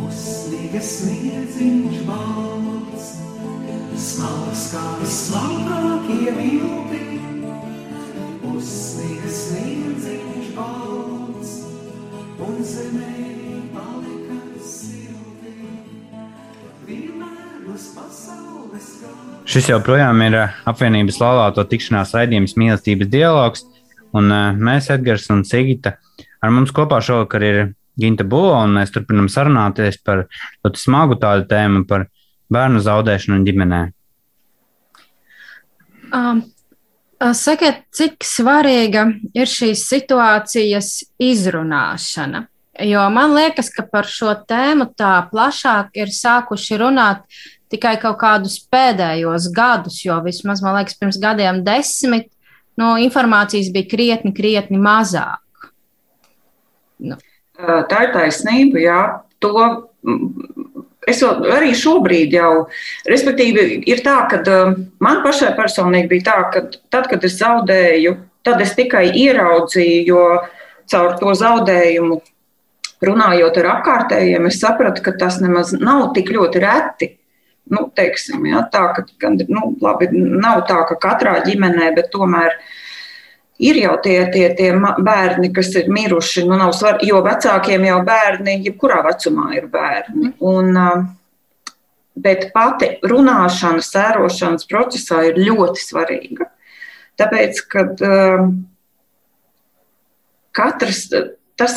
Uzsniga 0.07 0.81
sniedziņš 0.81 2.03
balts, 2.09 2.52
smalks 4.03 4.63
kā 4.73 4.81
vislabākie 4.99 6.31
vilti, 6.35 7.19
uzsniga 8.49 9.29
sniedziņš 9.31 10.49
balts, 10.57 11.53
un 12.43 12.57
zemē 12.67 13.13
palika 13.71 14.39
silti. 14.59 15.53
Vienmēr 16.87 17.69
uz 17.71 17.85
pasaules 17.95 18.89
gala. 18.99 19.37
Šis 19.47 19.71
joprojām 19.71 20.19
ir 20.27 20.39
eh, 20.41 20.57
apvienības 20.67 21.21
laulāto 21.23 21.63
tikšanās 21.71 22.11
raidījums 22.17 22.57
mīlestības 22.59 23.11
dialogs, 23.13 23.63
un 24.11 24.27
eh, 24.35 24.59
mēs, 24.59 24.91
Edgars 24.91 25.29
un 25.31 25.45
Sigita, 25.47 25.95
ar 26.43 26.51
mums 26.51 26.75
kopā 26.75 26.99
šovakar 26.99 27.47
ir 27.47 27.61
Ginta 27.99 28.27
Bulo, 28.27 28.57
un 28.65 28.75
mēs 28.81 28.91
turpinam 28.91 29.31
sarunāties 29.31 30.01
par 30.03 30.25
ļoti 30.65 30.81
smagu 30.81 31.15
tādu 31.21 31.47
tēmu 31.47 31.85
par 31.87 32.09
bērnu 32.53 32.81
zaudēšanu 32.85 33.43
ģimenē. 33.47 33.81
Um, 36.13 36.43
uh, 37.17 37.33
sakiet, 37.37 37.83
cik 37.95 38.25
svarīga 38.27 39.07
ir 39.33 39.49
šīs 39.49 39.87
situācijas 39.89 40.95
izrunāšana? 41.21 42.45
Jo 42.81 43.05
man 43.13 43.35
liekas, 43.37 43.69
ka 43.69 43.85
par 43.85 44.07
šo 44.09 44.31
tēmu 44.49 44.89
tā 44.97 45.15
plašāk 45.29 45.93
ir 45.97 46.13
sākuši 46.13 46.79
runāt 46.81 47.25
tikai 47.73 47.95
kaut 48.01 48.17
kādus 48.21 48.59
pēdējos 48.69 49.49
gadus, 49.53 49.99
jo 50.05 50.17
vismaz, 50.25 50.61
man 50.65 50.79
liekas, 50.79 50.97
pirms 50.97 51.19
gadiem 51.21 51.61
desmit 51.65 52.29
no 52.77 52.95
informācijas 53.01 53.69
bija 53.73 53.89
krietni, 53.89 54.33
krietni 54.33 54.81
mazāk. 54.81 55.69
Nu. 57.03 57.17
Tā 57.53 57.99
ir 58.07 58.13
taisnība, 58.15 58.81
jā. 58.81 59.01
To 59.43 59.53
es 61.09 61.21
vēl 61.23 61.47
arī 61.55 61.71
šobrīd 61.77 62.35
jau, 62.37 62.67
respektīvi, 63.09 63.83
ir 63.89 64.03
tā, 64.05 64.17
ka 64.31 64.41
man 65.03 65.23
pašai 65.25 65.53
personīgi 65.57 66.11
bija 66.11 66.27
tā, 66.29 66.37
ka 66.53 66.65
tad, 66.93 67.09
kad 67.11 67.25
es 67.27 67.39
zaudēju, 67.39 68.15
tad 68.45 68.61
es 68.63 68.75
tikai 68.77 69.07
ieraudzīju, 69.23 70.05
jo 70.07 70.23
caur 70.91 71.17
to 71.19 71.33
zaudējumu, 71.39 72.21
runājot 73.03 73.59
ar 73.59 73.69
apkārtējiem, 73.77 74.47
es 74.47 74.61
sapratu, 74.63 75.03
ka 75.03 75.15
tas 75.19 75.41
nemaz 75.43 75.73
nav 75.75 76.11
tik 76.15 76.31
ļoti 76.35 76.63
reti. 76.63 77.13
Nu, 77.73 77.85
teiksim, 77.95 78.43
ja, 78.49 78.65
tā, 78.71 78.89
ka, 78.91 79.29
nu, 79.47 79.69
labi, 79.81 80.09
nav 80.11 80.65
tā, 80.67 80.81
ka 80.89 80.97
katrā 80.99 81.37
ģimenē, 81.45 81.93
bet 81.95 82.09
tomēr 82.11 82.51
uh, 82.51 82.71
ir 83.61 83.77
jau 83.77 83.97
tie, 84.03 84.17
tie, 84.33 84.47
tie 84.57 84.71
bērni, 84.77 85.51
kas 85.53 85.73
ir 85.77 85.89
miruši. 85.93 86.45
Nu, 86.49 86.71
svar, 86.75 87.01
jo 87.05 87.21
vecākiem 87.25 87.85
jau 87.87 87.99
bērni, 88.05 88.59
jebkurā 88.67 89.03
vecumā 89.05 89.51
ir 89.57 89.67
bērni. 89.73 90.33
Mhm. 90.33 90.39
Un, 90.41 91.13
bet 92.23 92.51
pati 92.53 92.95
runāšana, 93.09 93.81
sērošanas 93.81 94.67
procesā 94.69 95.23
ir 95.29 95.39
ļoti 95.41 95.81
svarīga. 95.81 96.49
Tāpēc, 97.17 97.63
kad 97.69 98.03
katrs. 100.53 101.07
Tas, 101.53 101.75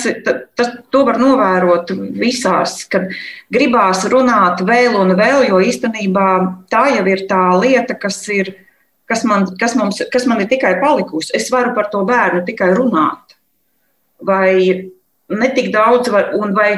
tas, 0.57 0.71
to 0.89 1.03
var 1.05 1.19
novērot 1.21 1.91
visās, 2.17 2.79
kad 2.89 3.11
gribās 3.53 4.07
runāt 4.09 4.63
vēl 4.65 4.97
un 4.97 5.13
vēl, 5.19 5.45
jo 5.51 5.59
īstenībā 5.61 6.29
tā 6.73 6.87
jau 6.95 7.03
ir 7.13 7.27
tā 7.29 7.43
lieta, 7.61 7.93
kas 8.01 8.23
ir 8.33 8.49
uh, 8.55 8.66
kas 9.09 9.25
man, 9.25 9.47
kas, 9.61 9.77
mums, 9.79 10.03
kas 10.13 10.27
man 10.27 10.43
ir 10.43 10.51
tikai 10.51 10.77
palikusi. 10.83 11.35
Es 11.37 11.51
varu 11.53 11.75
par 11.77 11.91
to 11.93 12.03
bērnu 12.07 12.45
tikai 12.47 12.73
runāt. 12.77 13.37
Vai 14.27 14.91
ne 15.29 15.49
tik 15.55 15.73
daudz, 15.75 16.11
vai, 16.13 16.25
un 16.39 16.55
vai 16.57 16.71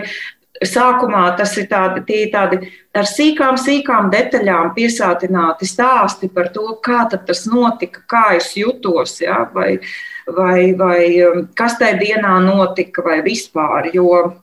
sākumā 0.65 1.37
tas 1.39 1.53
ir 1.61 1.69
tādi, 1.71 2.03
tādi 2.33 2.59
ar 2.97 3.07
sīkām, 3.07 3.59
sīkām 3.61 4.11
detaļām 4.11 4.73
piesātināti 4.75 5.69
stāsti 5.69 6.31
par 6.35 6.51
to, 6.55 6.67
kā 6.83 7.05
tas 7.13 7.45
notika, 7.47 8.03
kā 8.11 8.25
es 8.37 8.51
jutos, 8.57 9.21
ja, 9.23 9.45
vai, 9.55 9.79
vai, 10.27 10.75
vai 10.79 11.03
um, 11.29 11.47
kas 11.55 11.79
tajā 11.79 11.99
dienā 12.01 12.39
notika, 12.45 13.05
vai 13.07 13.21
vispār. 13.23 13.91
Jo 13.95 14.41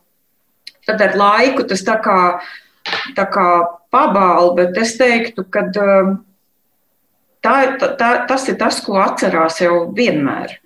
tad 0.86 1.02
ar 1.02 1.18
laiku 1.18 1.66
tas 1.68 1.84
tā 1.84 1.98
kā, 2.04 2.20
tā 3.18 3.26
kā 3.34 3.50
pabāla, 3.92 4.54
bet 4.56 4.78
es 4.78 4.96
teiktu, 5.00 5.48
ka 5.50 5.68
um, 5.82 6.16
Tā, 7.46 7.58
tā, 7.80 8.12
tas 8.30 8.48
ir 8.50 8.58
tas, 8.62 8.82
ko 8.82 8.98
atcerās 9.02 9.62
jau 9.62 9.84
vienmēr. 9.96 10.58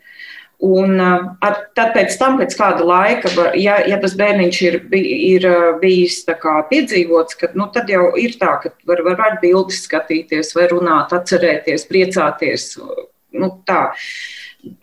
Un 0.59 0.99
ar, 0.99 1.53
tad 1.75 1.93
pēc 1.95 2.17
tam, 2.19 2.35
pēc 2.39 2.51
kāda 2.59 2.83
laika, 2.83 3.29
ja, 3.55 3.77
ja 3.87 3.95
tas 4.01 4.11
bērniņš 4.19 4.57
ir, 4.67 4.75
ir 4.91 5.45
bijis 5.79 6.17
piedzīvots, 6.27 7.37
kad, 7.39 7.55
nu, 7.55 7.69
tad 7.71 7.87
jau 7.91 8.09
ir 8.19 8.35
tā, 8.41 8.57
ka 8.63 8.73
var, 8.89 9.03
var, 9.07 9.15
var 9.21 9.37
bildes 9.39 9.85
skatīties, 9.85 10.51
vai 10.57 10.67
runāt, 10.73 11.15
atcerēties, 11.15 11.87
priecāties. 11.87 12.73
Nu, 13.39 13.53
tā. 13.63 13.85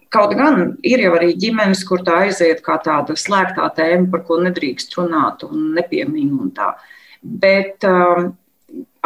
Kaut 0.08 0.32
gan 0.38 0.78
ir 0.86 1.02
jau 1.04 1.12
arī 1.18 1.34
ģimenes, 1.36 1.84
kur 1.84 2.00
tā 2.06 2.22
aiziet 2.24 2.64
kā 2.64 2.78
tāda 2.80 3.12
slēgtā 3.18 3.68
tēma, 3.76 4.08
par 4.14 4.24
ko 4.24 4.40
nedrīkst 4.46 4.96
runāt 4.96 5.44
un 5.44 5.74
nepiemīnīt. 5.76 6.62
Bet 7.20 7.84
um, 7.84 8.30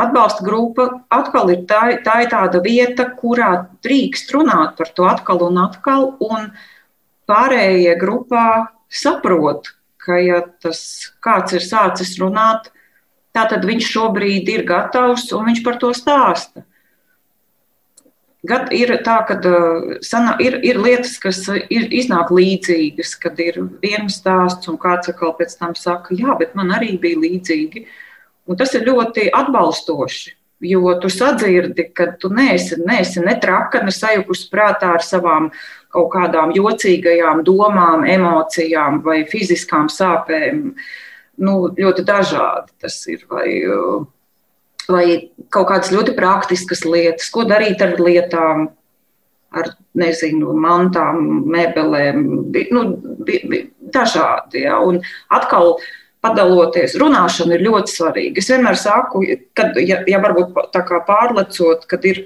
atbalsta 0.01 0.45
grupa 0.45 0.89
atkal 1.12 1.51
ir 1.53 1.64
tā, 1.68 1.83
tā 2.05 2.21
ir 2.25 2.31
tāda 2.33 2.61
vieta, 2.64 3.09
kurā 3.18 3.53
drīkst 3.85 4.33
runāt 4.37 4.77
par 4.79 4.93
to 4.97 5.07
atkal 5.09 5.45
un 5.49 5.61
atkal, 5.62 6.14
un 6.25 6.51
pārējie 7.31 7.95
grupā 8.01 8.47
saprot, 8.91 9.73
ka 10.01 10.18
ja 10.18 10.41
tas 10.62 11.12
kāds 11.23 11.55
ir 11.57 11.64
sācis 11.64 12.16
runāt, 12.21 12.71
tad 13.37 13.62
viņš 13.66 13.93
šobrīd 13.93 14.49
ir 14.51 14.66
gatavs 14.66 15.31
un 15.37 15.47
viņš 15.51 15.62
par 15.66 15.79
to 15.83 15.93
stāsta. 15.95 16.64
Gad, 18.41 18.71
ir 18.73 18.89
tā, 19.05 19.18
ka 19.29 19.37
ir, 20.41 20.55
ir 20.64 20.79
lietas, 20.81 21.18
kas 21.21 21.43
ir, 21.68 21.91
iznāk 21.93 22.31
līdzīgas, 22.33 23.12
kad 23.21 23.37
ir 23.45 23.59
viens 23.83 24.16
stāsts, 24.16 24.64
un 24.73 24.79
kāds 24.81 25.12
atkal 25.12 25.35
pēc 25.37 25.59
tam 25.61 25.77
saka, 25.77 26.16
jā, 26.16 26.33
bet 26.41 26.57
man 26.57 26.73
arī 26.73 26.95
bija 27.03 27.21
līdzīgi. 27.21 27.85
Uh, 27.85 28.09
Un 28.51 28.59
tas 28.59 28.72
ir 28.74 28.86
ļoti 28.88 29.30
atbalstoši. 29.30 30.36
Jo 30.61 30.92
tu 31.01 31.09
sadzirdi, 31.09 31.86
ka 31.96 32.11
tu 32.20 32.28
neesi, 32.36 32.76
neesi 32.84 33.22
ne 33.24 33.32
traka, 33.40 33.80
ne 33.80 33.92
sajukusi 33.94 34.51
prātā 34.53 34.90
ar 34.98 35.05
savām 35.05 35.48
kaut 35.94 36.11
kādām 36.12 36.53
jocīgajām 36.53 37.40
domām, 37.46 38.05
emocijām 38.05 39.01
vai 39.07 39.22
fiziskām 39.30 39.88
sāpēm. 39.88 40.74
Nu, 41.40 41.55
ļoti 41.78 42.05
dažādi 42.05 42.74
tas 42.82 42.98
ir. 43.09 43.24
Vai, 43.30 43.46
vai 44.90 45.07
kaut 45.48 45.70
kādas 45.70 45.94
ļoti 45.94 46.12
praktiskas 46.18 46.84
lietas, 46.84 47.30
ko 47.32 47.46
darīt 47.48 47.80
ar 47.86 47.96
lietām, 47.96 48.68
ar 49.57 49.72
nezinu, 49.96 50.53
mantām, 50.53 51.24
mēbelēm, 51.51 52.26
nu, 52.76 52.84
dažādi. 53.96 54.66
Ja? 54.66 54.76
Un 54.84 55.01
atkal 55.32 55.78
padaloties. 56.25 56.97
Runāšana 57.01 57.57
ir 57.57 57.66
ļoti 57.66 57.95
svarīga. 57.95 58.43
Es 58.43 58.51
vienmēr 58.53 58.79
saku, 58.79 59.25
kad, 59.57 59.77
ja, 59.81 60.01
ja 60.09 60.21
varbūt 60.23 60.73
tā 60.75 60.85
kā 60.87 61.01
pārlecot, 61.07 61.87
kad 61.91 62.05
ir 62.09 62.25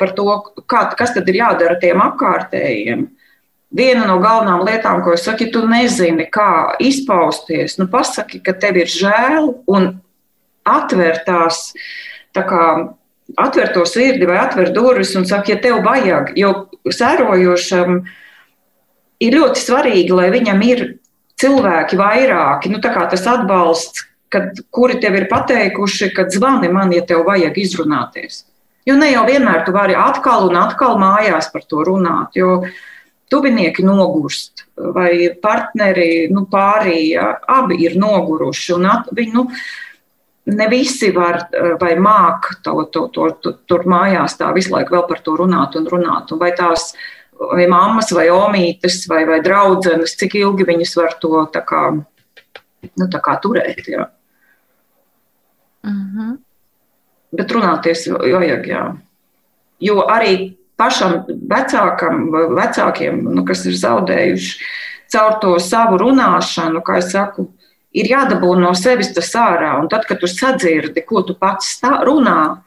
par 0.00 0.12
to, 0.16 0.28
kā, 0.70 0.86
kas 0.98 1.14
tad 1.16 1.28
ir 1.30 1.40
jādara 1.40 1.78
tiem 1.80 2.02
apkārtējiem. 2.04 3.06
Viena 3.74 4.06
no 4.06 4.20
galvenām 4.22 4.62
lietām, 4.66 5.00
ko 5.02 5.14
es 5.16 5.24
saku, 5.26 5.48
ja 5.48 5.54
tu 5.54 5.64
nezini, 5.66 6.28
kā 6.30 6.76
izpausties, 6.82 7.78
nu 7.80 7.88
pasaki, 7.90 8.42
ka 8.44 8.54
tev 8.58 8.78
ir 8.78 8.90
žēl 8.90 9.48
un 9.72 9.88
atver 10.64 11.24
tās, 11.26 11.72
tā 12.36 12.44
kā 12.46 12.66
atver 13.40 13.72
to 13.74 13.84
sirdi 13.88 14.28
vai 14.28 14.38
atver 14.42 14.70
durvis 14.74 15.14
un 15.18 15.26
saka, 15.28 15.54
ja 15.54 15.60
tev 15.62 15.80
vajag, 15.86 16.34
jo 16.38 16.52
sērojošam 16.92 18.02
ir 19.24 19.38
ļoti 19.38 19.62
svarīgi, 19.64 20.12
lai 20.14 20.28
viņam 20.34 20.62
ir 20.66 20.84
cilvēki 21.44 22.00
vairāki, 22.00 22.72
nu, 22.72 22.80
tas 22.82 23.28
atbalsts, 23.30 24.08
kad, 24.32 24.64
kuri 24.74 24.98
tev 25.02 25.20
ir 25.20 25.28
pateikuši, 25.30 26.10
ka 26.16 26.26
zvani 26.32 26.72
man, 26.72 26.92
ja 26.96 27.04
tev 27.06 27.22
vajag 27.28 27.60
izrunāties. 27.60 28.42
Jo 28.84 28.98
ne 29.00 29.12
jau 29.12 29.22
vienmēr 29.28 29.62
tu 29.64 29.72
vari 29.72 29.94
atkal 29.96 30.50
un 30.50 30.58
atkal 30.60 30.98
mājās 31.00 31.48
par 31.52 31.64
to 31.68 31.84
runāt, 31.86 32.36
jo 32.36 32.64
tuvinieki 33.32 33.84
nogurst, 33.86 34.66
vai 34.76 35.30
partneri, 35.42 36.28
nu, 36.34 36.44
pārējie, 36.50 37.24
abi 37.54 37.80
ir 37.86 37.96
noguruši. 38.00 38.76
At, 38.90 39.08
viņi, 39.16 39.32
nu, 39.34 39.46
ne 40.52 40.68
visi 40.68 41.10
var 41.14 41.46
vai 41.80 41.94
māk 41.96 42.50
to, 42.66 42.76
to, 42.92 43.06
to, 43.14 43.30
to, 43.40 43.54
tur 43.70 43.86
mājās 43.88 44.36
tā 44.40 44.50
visu 44.56 44.74
laiku 44.74 44.98
vēl 44.98 45.06
par 45.08 45.22
to 45.24 45.38
runāt 45.40 45.78
un 45.80 45.88
runāt. 45.90 46.34
Un 46.34 46.42
vai 46.42 46.52
tās 46.56 46.92
vai 47.38 47.66
mammas, 47.70 48.12
vai 48.14 48.28
omītes, 48.32 49.04
vai, 49.10 49.24
vai 49.28 49.40
draudzenes, 49.42 50.16
cik 50.20 50.36
ilgi 50.40 50.66
viņas 50.68 50.96
var 50.96 51.16
to 51.20 51.44
tā 51.54 51.64
kā, 51.66 51.84
nu, 51.94 53.08
tā 53.10 53.20
kā 53.22 53.38
turēt. 53.42 53.88
Jā. 53.88 54.08
Mm 55.84 56.04
-hmm. 56.12 56.38
Bet 57.32 57.52
runāties 57.52 58.06
vajag, 58.08 58.66
jā. 58.66 58.96
Jo 59.80 60.06
arī 60.08 60.56
pašam 60.76 61.24
vecākam, 61.28 62.30
vecākiem, 62.54 63.22
nu, 63.22 63.44
kas 63.44 63.66
ir 63.66 63.72
zaudējuši 63.72 64.58
caur 65.14 65.38
to 65.40 65.58
savu 65.58 65.98
runāšanu, 65.98 66.82
kā 66.82 66.98
es 66.98 67.12
saku, 67.12 67.48
ir 67.94 68.10
jādabū 68.10 68.54
no 68.58 68.74
sevis 68.74 69.12
tas 69.14 69.30
ārā. 69.34 69.78
Un 69.80 69.88
tad, 69.88 70.06
kad 70.08 70.20
tu 70.20 70.26
sadzirdi, 70.26 71.04
ko 71.06 71.22
tu 71.22 71.36
pats 71.38 71.80
runā, 71.82 72.62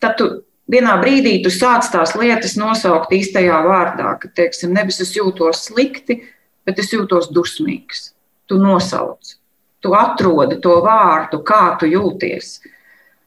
tad 0.00 0.16
tu 0.16 0.30
vienā 0.70 0.96
brīdī 1.02 1.38
tu 1.44 1.52
sāc 1.52 1.88
tās 1.92 2.14
lietas 2.18 2.56
nosaukt 2.58 3.14
īstajā 3.14 3.60
vārdā, 3.66 4.16
ka, 4.20 4.30
teiksim, 4.34 4.74
nevis 4.76 5.00
es 5.04 5.14
jūtos 5.16 5.66
slikti, 5.68 6.20
bet 6.66 6.82
es 6.82 6.92
jūtos 6.94 7.30
dusmīgs. 7.34 8.10
Tu 8.46 8.58
nosauc, 8.62 9.36
tu 9.82 9.94
atrodi 9.98 10.60
to 10.62 10.78
vārdu, 10.84 11.42
kā 11.46 11.76
tu 11.80 11.88
jūties. 11.90 12.60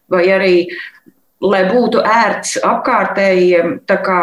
Vai 0.10 0.24
arī, 0.32 0.54
lai 1.44 1.66
būtu 1.70 2.04
ērts 2.04 2.58
apkārtējiem, 2.66 3.82
tā 3.88 4.00
kā, 4.04 4.22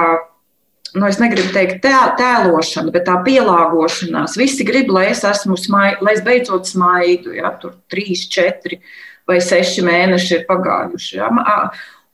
nu, 0.97 1.05
es 1.09 1.21
negribu 1.23 1.53
teikt 1.55 1.83
tē, 1.85 1.95
tēlošana, 2.19 2.93
bet 2.95 3.07
tā 3.09 3.19
pielāgošanās. 3.27 4.39
Visi 4.41 4.64
grib, 4.67 4.91
lai 4.93 5.11
es 5.12 5.23
esmu 5.29 5.59
smaidu, 5.61 6.05
lai 6.05 6.17
es 6.17 6.25
beidzot 6.25 6.69
smaidu, 6.69 7.37
ja 7.37 7.53
tur 7.61 7.77
trīs, 7.93 8.27
četri 8.33 8.81
vai 9.27 9.41
seši 9.43 9.85
mēneši 9.87 10.35
ir 10.39 10.45
pagājuši. 10.49 11.17
Ja? 11.19 11.31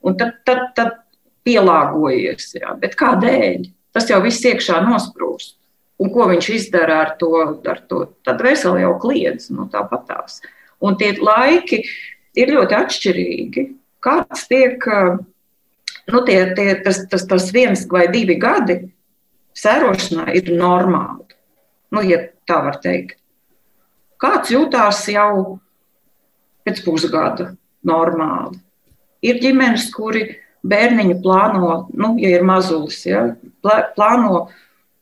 Un 0.03 0.17
tad, 0.19 0.39
tad, 0.47 0.69
tad 0.77 0.95
pielāgojies. 1.47 2.55
Jā. 2.61 2.77
Bet 2.81 2.97
kādēļ? 2.99 3.69
Tas 3.93 4.09
jau 4.09 4.23
viss 4.25 4.45
iekšā 4.49 4.81
nosprūst. 4.87 5.57
Un 6.03 6.11
ko 6.11 6.27
viņš 6.31 6.49
izdara 6.57 7.03
ar 7.05 7.13
to? 7.21 7.31
Ar 7.69 7.83
to? 7.89 8.07
Tad 8.27 8.41
veseli 8.43 8.83
jau 8.83 8.97
kliedz 9.03 9.51
no 9.53 9.67
nu, 9.67 9.69
tāpatās. 9.71 10.41
Un 10.83 10.97
tie 10.99 11.13
laiki 11.21 11.83
ir 12.39 12.55
ļoti 12.57 12.79
atšķirīgi. 12.79 13.67
Kāds 14.03 14.49
tiek, 14.51 14.83
nu, 16.11 16.23
tie, 16.27 16.39
tie, 16.57 16.73
tas, 16.83 17.05
tas, 17.11 17.27
tas 17.31 17.51
viens 17.55 17.85
vai 17.91 18.09
divi 18.11 18.35
gadi 18.41 18.81
sērošanā 19.59 20.33
ir 20.41 20.51
normāli. 20.57 21.37
Nu, 21.93 22.03
ja 22.03 22.25
tā 22.49 22.59
var 22.65 22.81
teikt. 22.83 23.21
Kāds 24.23 24.51
jūtās 24.55 25.05
jau 25.13 25.61
pēc 26.67 26.83
pusgada 26.87 27.53
normāli? 27.87 28.59
Ir 29.23 29.39
ģimenes, 29.43 29.87
kuri 29.95 30.25
bērniņu 30.67 31.19
plāno, 31.23 31.73
nu, 31.95 32.15
ja 32.23 32.37
ir 32.37 32.45
mazulis, 32.47 33.01
ja, 33.07 33.25
plāno, 33.63 34.47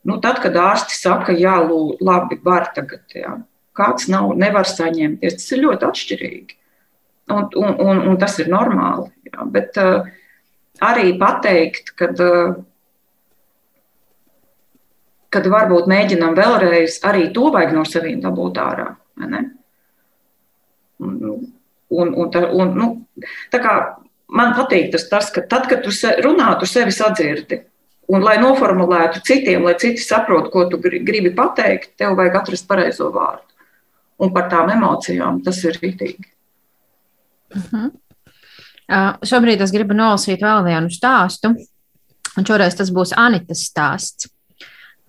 nu, 0.08 0.16
tad, 0.24 0.40
kad 0.44 0.56
ārsti 0.56 0.96
saka, 0.96 1.34
jā, 1.36 1.56
lū, 1.64 1.96
labi, 2.04 2.40
var 2.44 2.70
tagad, 2.76 3.04
ja. 3.16 3.36
kāds 3.76 4.08
nav, 4.12 4.32
nevar 4.40 4.68
saņemties, 4.68 5.38
tas 5.40 5.52
ir 5.56 5.62
ļoti 5.64 5.88
atšķirīgi. 5.88 6.56
Un, 7.30 7.46
un, 7.54 7.76
un, 7.78 8.00
un 8.10 8.16
tas 8.18 8.34
ir 8.42 8.50
normāli. 8.50 9.06
Ja. 9.30 9.44
Bet 9.46 9.76
uh, 9.78 10.08
arī 10.82 11.12
pateikt, 11.20 11.92
kad, 11.98 12.18
uh, 12.18 12.56
kad 15.30 15.46
varbūt 15.52 15.86
mēģinām 15.92 16.34
vēlreiz, 16.34 16.98
arī 17.06 17.28
to 17.36 17.52
vajag 17.54 17.76
no 17.76 17.86
sevis 17.86 18.18
dabūt 18.24 18.58
ārā. 18.58 18.88
Un, 19.20 19.36
un, 21.00 21.14
un, 21.90 22.14
un, 22.18 22.74
nu, 22.74 22.90
tā 23.52 23.60
kā 23.62 23.74
man 24.36 24.54
patīk 24.56 24.90
tas, 24.94 25.06
tas 25.10 25.30
ka 25.34 25.42
tad, 25.46 25.68
kad 25.70 25.84
tu 25.84 25.92
runā, 26.24 26.52
tu 26.60 26.68
sevi 26.68 26.94
sadzirdi. 26.94 27.62
Un, 28.10 28.24
lai 28.26 28.40
noformulētu 28.42 29.22
citiem, 29.22 29.62
lai 29.62 29.76
citi 29.78 30.02
saprotu, 30.02 30.50
ko 30.50 30.64
tu 30.70 30.80
gribi 30.82 31.30
pateikt, 31.34 31.92
tev 32.00 32.16
vajag 32.18 32.40
atrast 32.40 32.66
pareizo 32.66 33.12
vārdu. 33.14 33.46
Un 34.20 34.32
par 34.34 34.48
tām 34.50 34.72
emocijām 34.74 35.38
tas 35.44 35.62
ir 35.64 35.78
rītīgi. 35.78 36.26
Uh 37.54 37.62
-huh. 37.70 37.86
uh, 38.90 39.14
šobrīd 39.22 39.62
es 39.62 39.70
gribu 39.70 39.94
nolasīt 39.94 40.42
vēl 40.42 40.64
vienu 40.64 40.90
stāstu, 40.90 41.54
un 42.36 42.46
šoreiz 42.46 42.74
tas 42.74 42.90
būs 42.90 43.14
Anitas 43.16 43.64
stāsts. 43.70 44.28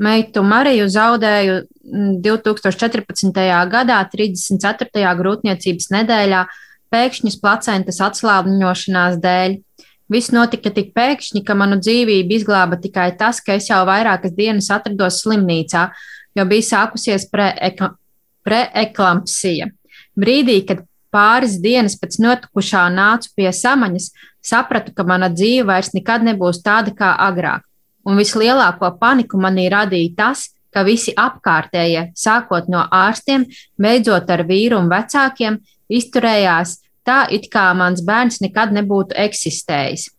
Meitu 0.02 0.42
Mariju 0.44 0.88
zaudēju 0.90 1.62
2014. 2.26 3.34
gadā, 3.70 4.00
34. 4.10 5.16
grūtniecības 5.18 5.90
nedēļā, 5.92 6.46
pēkšņas 6.92 7.40
placentas 7.42 8.02
atslābņošanās 8.04 9.20
dēļ. 9.24 9.58
Viss 10.12 10.34
notika 10.36 10.70
tik 10.76 10.92
pēkšņi, 10.98 11.42
ka 11.48 11.56
manu 11.56 11.80
dzīvību 11.80 12.36
izglāba 12.36 12.76
tikai 12.82 13.14
tas, 13.20 13.40
ka 13.40 13.56
es 13.56 13.70
jau 13.72 13.80
vairākas 13.88 14.36
dienas 14.36 14.68
atrados 14.74 15.22
slimnīcā, 15.24 15.88
jo 16.36 16.44
bija 16.50 16.68
sākusies 16.68 17.28
preeklampsija. 18.44 19.70
Brīdī, 20.20 20.58
kad 20.68 20.84
pāris 21.12 21.58
dienas 21.64 21.96
pēc 22.00 22.20
notikušā 22.24 22.86
nācu 22.92 23.32
pie 23.38 23.52
samaņas, 23.56 24.12
sapratu, 24.44 24.94
ka 24.96 25.06
mana 25.08 25.30
dzīve 25.32 25.68
vairs 25.70 25.94
nekad 25.96 26.26
nebūs 26.28 26.64
tāda 26.66 26.92
kā 26.96 27.14
agrāk. 27.28 27.64
Un 28.08 28.18
vislielāko 28.18 28.90
paniku 29.00 29.40
manī 29.40 29.68
radīja 29.72 30.16
tas, 30.18 30.50
ka 30.72 30.84
visi 30.88 31.14
apkārtējie, 31.20 32.12
sākot 32.18 32.70
no 32.72 32.86
ārstiem, 32.96 33.46
beidzot 33.80 34.30
ar 34.32 34.46
vīru 34.48 34.80
un 34.80 34.90
vecākiem, 34.92 35.60
izturējās 36.00 36.80
tā, 37.08 37.26
it 37.34 37.50
kā 37.54 37.72
mans 37.78 38.04
bērns 38.06 38.42
nekad 38.44 38.74
nebūtu 38.76 39.18
eksistējis. 39.18 40.10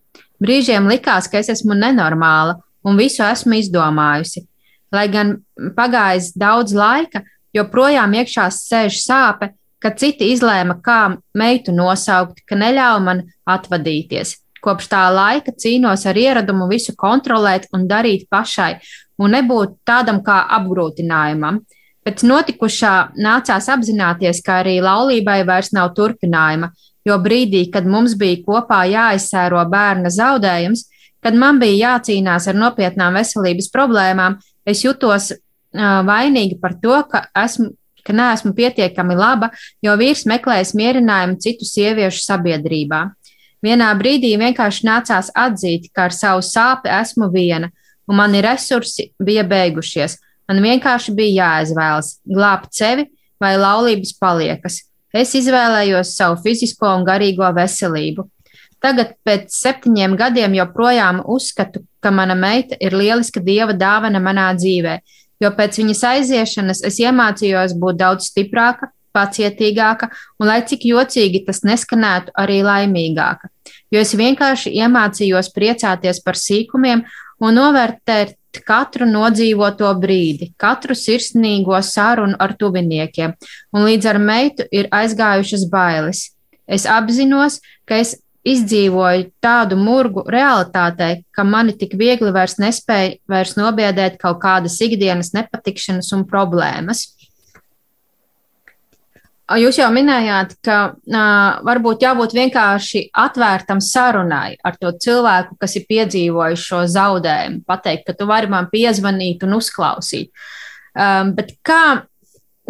Brīžiem 0.42 0.88
likās, 0.90 1.28
ka 1.30 1.38
es 1.38 1.52
esmu 1.52 1.76
nenormāla 1.78 2.58
un 2.84 2.98
visu 2.98 3.22
esmu 3.22 3.60
izdomājusi. 3.60 4.44
Lai 4.92 5.06
gan 5.08 5.36
pagājis 5.76 6.32
daudz 6.36 6.74
laika, 6.76 7.22
joprojām 7.54 8.16
iekšā 8.18 8.48
sēž 8.52 8.98
sāpe, 9.04 9.52
ka 9.82 9.92
citi 9.98 10.30
izlēma, 10.32 10.78
kā 10.84 11.16
meitu 11.38 11.74
nosaukt, 11.74 12.42
ka 12.46 12.58
neļauj 12.58 13.04
man 13.06 13.22
atvadīties. 13.48 14.36
Kopš 14.62 14.86
tā 14.92 15.06
laika 15.10 15.54
cīnos 15.58 16.04
ar 16.06 16.18
ieradumu 16.18 16.68
visu 16.70 16.94
kontrolēt 16.98 17.66
un 17.74 17.88
darīt 17.90 18.28
pašai, 18.30 18.76
un 19.18 19.34
nebūt 19.34 19.80
tādam 19.88 20.20
kā 20.26 20.44
apgrūtinājumam. 20.58 21.62
Pēc 22.02 22.24
notikušā 22.26 22.94
nācās 23.14 23.68
apzināties, 23.70 24.40
ka 24.42 24.60
arī 24.62 24.80
laulībai 24.82 25.42
vairs 25.46 25.70
nav 25.74 25.92
turpinājuma, 25.94 26.72
jo 27.06 27.18
brīdī, 27.22 27.68
kad 27.70 27.86
mums 27.86 28.16
bija 28.18 28.40
kopā 28.46 28.82
jāizsēro 28.90 29.62
bērna 29.70 30.10
zaudējums, 30.10 30.88
kad 31.22 31.38
man 31.38 31.60
bija 31.62 31.92
jācīnās 31.94 32.48
ar 32.50 32.58
nopietnām 32.58 33.14
veselības 33.14 33.70
problēmām, 33.74 34.40
es 34.66 34.82
jutos 34.82 35.30
vainīga 35.72 36.58
par 36.60 36.74
to, 36.82 36.98
ka, 37.10 37.24
esmu, 37.38 37.70
ka 38.02 38.14
neesmu 38.16 38.52
pietiekami 38.56 39.16
laba, 39.16 39.52
jo 39.82 39.94
vīrs 39.98 40.26
meklēs 40.26 40.74
mierinājumu 40.78 41.38
citu 41.42 41.68
sieviešu 41.68 42.24
sabiedrībā. 42.26 43.04
Vienā 43.62 43.92
brīdī 43.94 44.34
vienkārši 44.40 44.88
nācās 44.88 45.30
atzīt, 45.38 45.86
ka 45.94 46.08
ar 46.08 46.16
savu 46.16 46.42
sāpi 46.42 46.90
esmu 46.90 47.30
viena, 47.30 47.70
un 48.10 48.18
mani 48.18 48.42
resursi 48.42 49.12
bija 49.22 49.46
beigušies. 49.46 50.18
Man 50.50 50.62
vienkārši 50.64 51.14
bija 51.16 51.46
jāizvēlas 51.46 52.16
glābt 52.28 52.74
sevi 52.76 53.08
vai 53.42 53.54
laulības 53.58 54.14
paliekas. 54.20 54.82
Es 55.12 55.34
izvēlējos 55.36 56.14
savu 56.16 56.38
fizisko 56.44 56.88
un 56.96 57.04
garīgo 57.04 57.48
veselību. 57.56 58.24
Tagad, 58.82 59.12
pēc 59.22 59.52
septiņiem 59.54 60.16
gadiem, 60.18 60.56
joprojām 60.58 61.20
uzskatu, 61.30 61.84
ka 62.02 62.10
mana 62.10 62.34
meita 62.34 62.74
ir 62.82 62.96
lieliska 62.98 63.42
dieva 63.44 63.76
dāvana 63.78 64.18
manā 64.18 64.48
dzīvē, 64.58 64.96
jo 65.42 65.50
pēc 65.54 65.78
viņas 65.78 66.02
aiziešanas 66.08 66.82
es 66.88 66.98
iemācījos 67.04 67.76
būt 67.78 68.00
daudz 68.00 68.32
stiprāka, 68.32 68.90
pacietīgāka 69.14 70.08
un, 70.40 70.48
lai 70.48 70.62
cik 70.66 70.86
jocīgi 70.88 71.44
tas 71.46 71.62
neskanētu, 71.68 72.32
arī 72.38 72.62
laimīgāka. 72.66 73.52
Jo 73.92 74.02
es 74.02 74.14
vienkārši 74.18 74.72
iemācījos 74.80 75.52
priecāties 75.54 76.22
par 76.24 76.38
sīkumiem 76.40 77.04
un 77.42 77.58
novērtēt 77.58 78.34
katru 78.66 79.06
nodzīvoto 79.08 79.88
brīdi, 80.02 80.52
katru 80.60 80.96
sirsnīgo 80.98 81.78
sarunu 81.82 82.36
ar 82.38 82.52
tuviniekiem, 82.58 83.32
un 83.72 83.86
līdz 83.88 84.10
ar 84.12 84.18
meitu 84.20 84.66
ir 84.70 84.90
aizgājušas 84.92 85.64
bailes. 85.72 86.28
Es 86.66 86.86
apzinos, 86.86 87.60
ka 87.88 87.98
es 88.02 88.16
izdzīvoju 88.42 89.28
tādu 89.42 89.76
murgu 89.78 90.24
realitātei, 90.30 91.22
ka 91.30 91.44
mani 91.46 91.76
tik 91.78 91.94
viegli 91.98 92.32
vairs 92.34 92.58
nespēja 92.58 93.16
vairs 93.30 93.54
nobiedēt 93.58 94.18
kaut 94.22 94.40
kādas 94.42 94.80
ikdienas 94.82 95.30
nepatikšanas 95.36 96.10
un 96.16 96.26
problēmas. 96.28 97.11
Jūs 99.58 99.78
jau 99.80 99.88
minējāt, 99.92 100.54
ka 100.64 100.76
uh, 100.92 101.62
varbūt 101.66 102.04
jābūt 102.04 102.34
vienkārši 102.36 103.06
atvērtam 103.22 103.80
sarunai 103.84 104.54
ar 104.64 104.78
to 104.80 104.92
cilvēku, 105.02 105.56
kas 105.60 105.76
ir 105.80 105.88
piedzīvojis 105.90 106.64
šo 106.68 106.84
zaudējumu, 106.92 107.64
pateikt, 107.68 108.06
ka 108.06 108.16
tu 108.18 108.28
vari 108.30 108.50
man 108.52 108.70
piezvanīt 108.72 109.44
un 109.46 109.58
uzklausīt. 109.58 110.30
Um, 110.92 111.32
bet 111.36 111.54
kā 111.64 112.02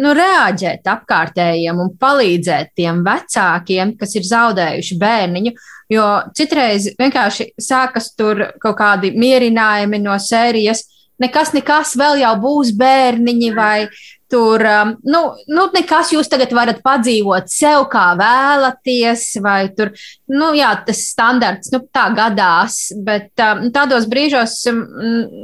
nu, 0.01 0.13
reaģēt 0.17 0.87
apkārtējiem 0.89 1.81
un 1.83 1.91
palīdzēt 1.99 2.73
tiem 2.79 3.03
vecākiem, 3.05 3.93
kas 3.99 4.15
ir 4.17 4.25
zaudējuši 4.27 4.97
bērniņu. 5.01 5.53
Jo 5.93 6.07
citreiz 6.37 6.89
vienkārši 6.97 7.51
sākas 7.61 8.13
tur 8.17 8.47
kaut 8.63 8.79
kādi 8.79 9.13
mierinājumi 9.19 10.01
no 10.01 10.17
sērijas. 10.17 10.87
Nekas, 11.21 11.53
nekas, 11.53 11.93
vēl 11.99 12.23
jau 12.23 12.33
būs 12.41 12.73
bērniņi, 12.75 13.51
vai 13.55 13.85
Tur, 14.33 14.63
um, 14.65 14.95
nu, 15.05 15.19
nu, 15.53 15.63
nekas 15.75 16.09
jūs 16.09 16.25
tagad 16.31 16.55
varat 16.57 16.79
padzīvot 16.81 17.51
sev, 17.53 17.83
kā 17.91 18.15
vēlaties, 18.17 19.27
vai 19.45 19.67
tur, 19.77 19.91
nu, 20.33 20.47
jā, 20.57 20.71
tas 20.87 21.03
standarts, 21.11 21.69
nu, 21.69 21.83
tā 21.93 22.07
gadās, 22.17 22.79
bet 23.05 23.43
um, 23.45 23.67
tādos 23.75 24.07
brīžos, 24.09 24.55
um, 24.71 24.79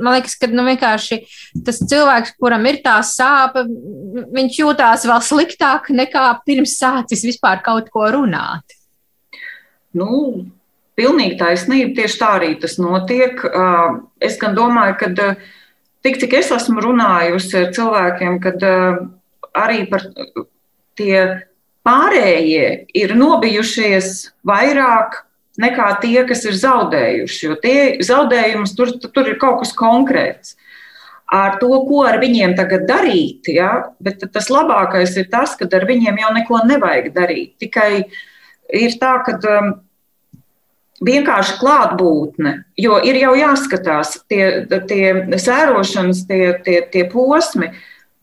man 0.01 0.17
liekas, 0.17 0.33
ka, 0.41 0.49
nu, 0.49 0.65
vienkārši 0.65 1.19
tas 1.67 1.83
cilvēks, 1.83 2.33
kuram 2.41 2.65
ir 2.71 2.79
tā 2.81 2.95
sāpe, 3.05 3.67
viņš 4.33 4.57
jūtās 4.63 5.05
vēl 5.11 5.21
sliktāk 5.27 5.91
nekā 5.93 6.25
pirms 6.49 6.79
sācis 6.81 7.27
vispār 7.29 7.61
kaut 7.61 7.93
ko 7.93 8.09
runāt. 8.17 8.73
Nu, 9.93 10.09
pilnīgi 10.97 11.37
taisnība, 11.37 11.93
tieši 12.01 12.21
tā 12.25 12.33
arī 12.39 12.55
tas 12.57 12.79
notiek. 12.81 13.37
Uh, 13.45 14.01
es 14.17 14.41
gan 14.41 14.57
domāju, 14.57 14.97
ka 15.03 15.13
uh, 15.13 15.49
tik 16.05 16.19
cik 16.21 16.35
es 16.39 16.51
esmu 16.55 16.83
runājusi 16.83 17.57
ar 17.63 17.71
cilvēkiem, 17.75 18.39
kad 18.43 18.63
uh, 18.65 19.01
arī 19.57 19.85
par 19.89 20.05
tie 20.99 21.45
pārējie 21.87 22.69
ir 22.97 23.15
nobijušies 23.17 24.29
vairāk 24.47 25.23
nekā 25.59 25.89
tie, 26.03 26.23
kas 26.27 26.45
ir 26.47 26.55
zaudējuši. 26.59 27.43
Jo 27.47 27.57
tie 27.59 27.79
zaudējumus 28.05 28.75
tur, 28.77 28.93
tur 29.03 29.27
ir 29.27 29.39
kaut 29.41 29.63
kas 29.63 29.75
konkrēts. 29.75 30.55
Ar 31.29 31.59
to, 31.61 31.69
ko 31.85 32.01
ar 32.09 32.17
viņiem 32.21 32.55
tagad 32.57 32.87
darīt, 32.89 33.51
ja? 33.53 33.91
bet 34.01 34.23
tas 34.33 34.47
labākais 34.49 35.13
ir 35.19 35.27
tas, 35.29 35.53
ka 35.59 35.67
ar 35.77 35.85
viņiem 35.85 36.17
jau 36.23 36.31
neko 36.33 36.63
nevajag 36.65 37.11
darīt. 37.13 37.51
Tikai 37.61 37.91
ir 38.73 38.95
tā, 39.01 39.11
ka 39.27 39.35
um, 39.37 39.75
vienkārši 41.05 41.55
klātbūtne, 41.59 42.53
jo 42.79 42.97
ir 43.05 43.19
jau 43.21 43.33
jāskatās, 43.37 44.17
tie, 44.31 44.65
tie 44.89 45.39
sērošanas, 45.39 46.25
tie, 46.29 46.43
tie, 46.65 46.81
tie 46.91 47.05
posmi. 47.11 47.71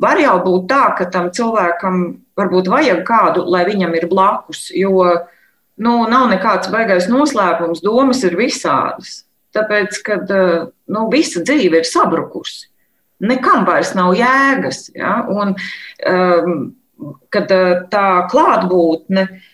Var 0.02 0.20
jau 0.20 0.36
būt 0.44 0.66
tā, 0.68 0.82
ka 0.98 1.06
tam 1.12 1.30
cilvēkam 1.32 2.02
varbūt 2.36 2.68
vajag 2.68 3.00
kādu, 3.08 3.46
lai 3.48 3.64
viņam 3.68 3.94
ir 3.96 4.08
blakus, 4.10 4.66
jo 4.76 5.06
nu, 5.80 5.94
nav 6.10 6.28
nekāds 6.32 6.68
baigais 6.72 7.08
noslēpums, 7.08 7.84
domas 7.84 8.20
ir 8.28 8.36
visādas. 8.36 9.22
Tāpēc, 9.56 10.00
kad 10.04 10.28
nu, 10.28 11.06
visa 11.08 11.40
dzīve 11.40 11.80
ir 11.80 11.88
sabrukusi, 11.88 12.66
nekam 13.24 13.64
vairs 13.64 13.94
nav 13.96 14.12
jēgas. 14.18 14.90
Ja? 14.92 15.22
Un, 15.32 15.56
um, 16.04 16.58
kad 17.32 17.48
tā 17.92 18.08
klātbūtne 18.32 19.24
uh, 19.24 19.44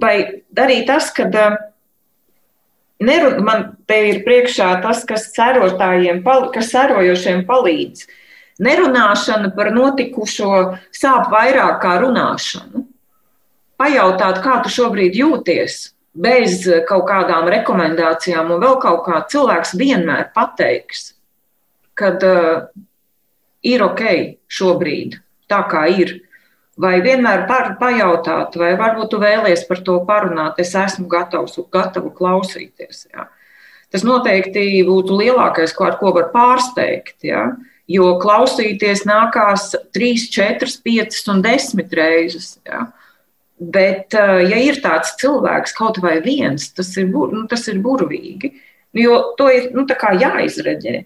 vai 0.00 0.14
arī 0.58 0.82
tas, 0.86 1.10
ka 1.14 1.28
nerun, 2.98 3.42
man 3.46 3.66
te 3.88 3.98
ir 4.12 4.22
priekšā 4.26 4.70
tas, 4.84 5.04
kas 5.08 5.30
sērotājiem, 5.34 6.22
kas 6.54 6.72
sērojošiem 6.74 7.44
palīdz. 7.48 8.06
Nerunāšana 8.58 9.52
par 9.54 9.70
notikušo 9.70 10.54
sāp 10.90 11.28
vairāk 11.30 11.78
kā 11.84 11.98
runāšanu. 12.02 12.82
Pajautāt, 13.78 14.40
kā 14.42 14.56
tu 14.64 14.72
šobrīd 14.74 15.14
jūties, 15.14 15.76
bez 16.18 16.64
kaut 16.88 17.06
kādām 17.06 17.46
rekomendācijām, 17.54 18.50
un 18.50 18.64
vēl 18.64 18.80
kaut 18.82 19.04
kā 19.06 19.20
cilvēks 19.30 19.76
vienmēr 19.78 20.32
pateiks, 20.34 21.12
kad 21.98 22.22
uh, 22.26 22.66
ir 23.62 23.84
ok 23.86 24.02
šobrīd, 24.50 25.20
tā 25.50 25.62
kā 25.70 25.86
ir. 25.94 26.18
Vai 26.78 27.00
vienmēr 27.02 27.42
par, 27.48 27.72
pajautāt, 27.80 28.54
vai 28.60 28.74
varbūt 28.78 29.10
tu 29.10 29.18
vēlies 29.18 29.64
par 29.66 29.80
to 29.86 29.96
parunāt, 30.06 30.60
es 30.62 30.76
esmu 30.78 31.08
gatavs, 31.10 31.56
gatavu 31.74 32.12
klausīties. 32.14 33.08
Jā. 33.10 33.26
Tas 33.90 34.04
noteikti 34.06 34.84
būtu 34.86 35.16
lielākais, 35.18 35.72
ko 35.74 35.88
ar 35.88 35.96
ko 35.98 36.12
var 36.14 36.28
pārsteigt. 36.30 37.16
Jā. 37.26 37.48
Jo 37.88 38.12
klausīties 38.22 39.06
nākās 39.08 39.72
3, 39.96 40.28
4, 40.30 40.70
5 40.84 41.20
un 41.32 41.42
10 41.42 41.98
reizes. 41.98 42.52
Jā. 42.68 42.84
Bet, 43.58 44.14
ja 44.14 44.58
ir 44.62 44.78
tāds 44.84 45.16
cilvēks, 45.18 45.74
kaut 45.74 45.98
vai 45.98 46.20
viens, 46.22 46.68
tas 46.70 46.92
ir, 47.00 47.08
nu, 47.10 47.40
tas 47.50 47.64
ir 47.66 47.80
burvīgi, 47.82 48.52
jo 48.94 49.16
to 49.38 49.48
ir 49.50 49.72
nu, 49.74 49.82
jāizreģē. 49.88 51.00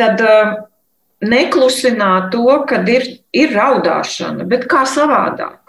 Tad 0.00 0.22
uh, 0.24 0.54
neklusināt 1.22 2.30
to, 2.32 2.46
kad 2.68 2.88
ir, 2.90 3.06
ir 3.34 3.54
raudāšana, 3.54 4.46
bet 4.48 4.66
kā 4.70 4.84
savādāk. 4.88 5.60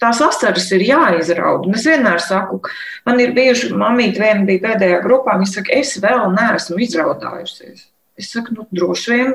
Tās 0.00 0.20
asaras 0.24 0.70
ir 0.72 0.82
jāizraud. 0.86 1.66
Un 1.68 1.76
es 1.76 1.84
vienmēr 1.84 2.22
saku, 2.24 2.62
man 3.04 3.20
ir 3.20 3.34
bijuši, 3.36 3.74
mamīte 3.76 4.22
viena 4.22 4.46
bija 4.48 4.64
pēdējā 4.70 5.02
grupā, 5.04 5.36
viņa 5.36 5.50
saka, 5.50 5.76
es 5.76 5.92
vēl 6.00 6.30
neesmu 6.32 6.80
izraudājusies. 6.86 7.84
Es 8.20 8.30
saku, 8.32 8.56
nu, 8.56 8.64
droši 8.72 9.12
vien 9.12 9.34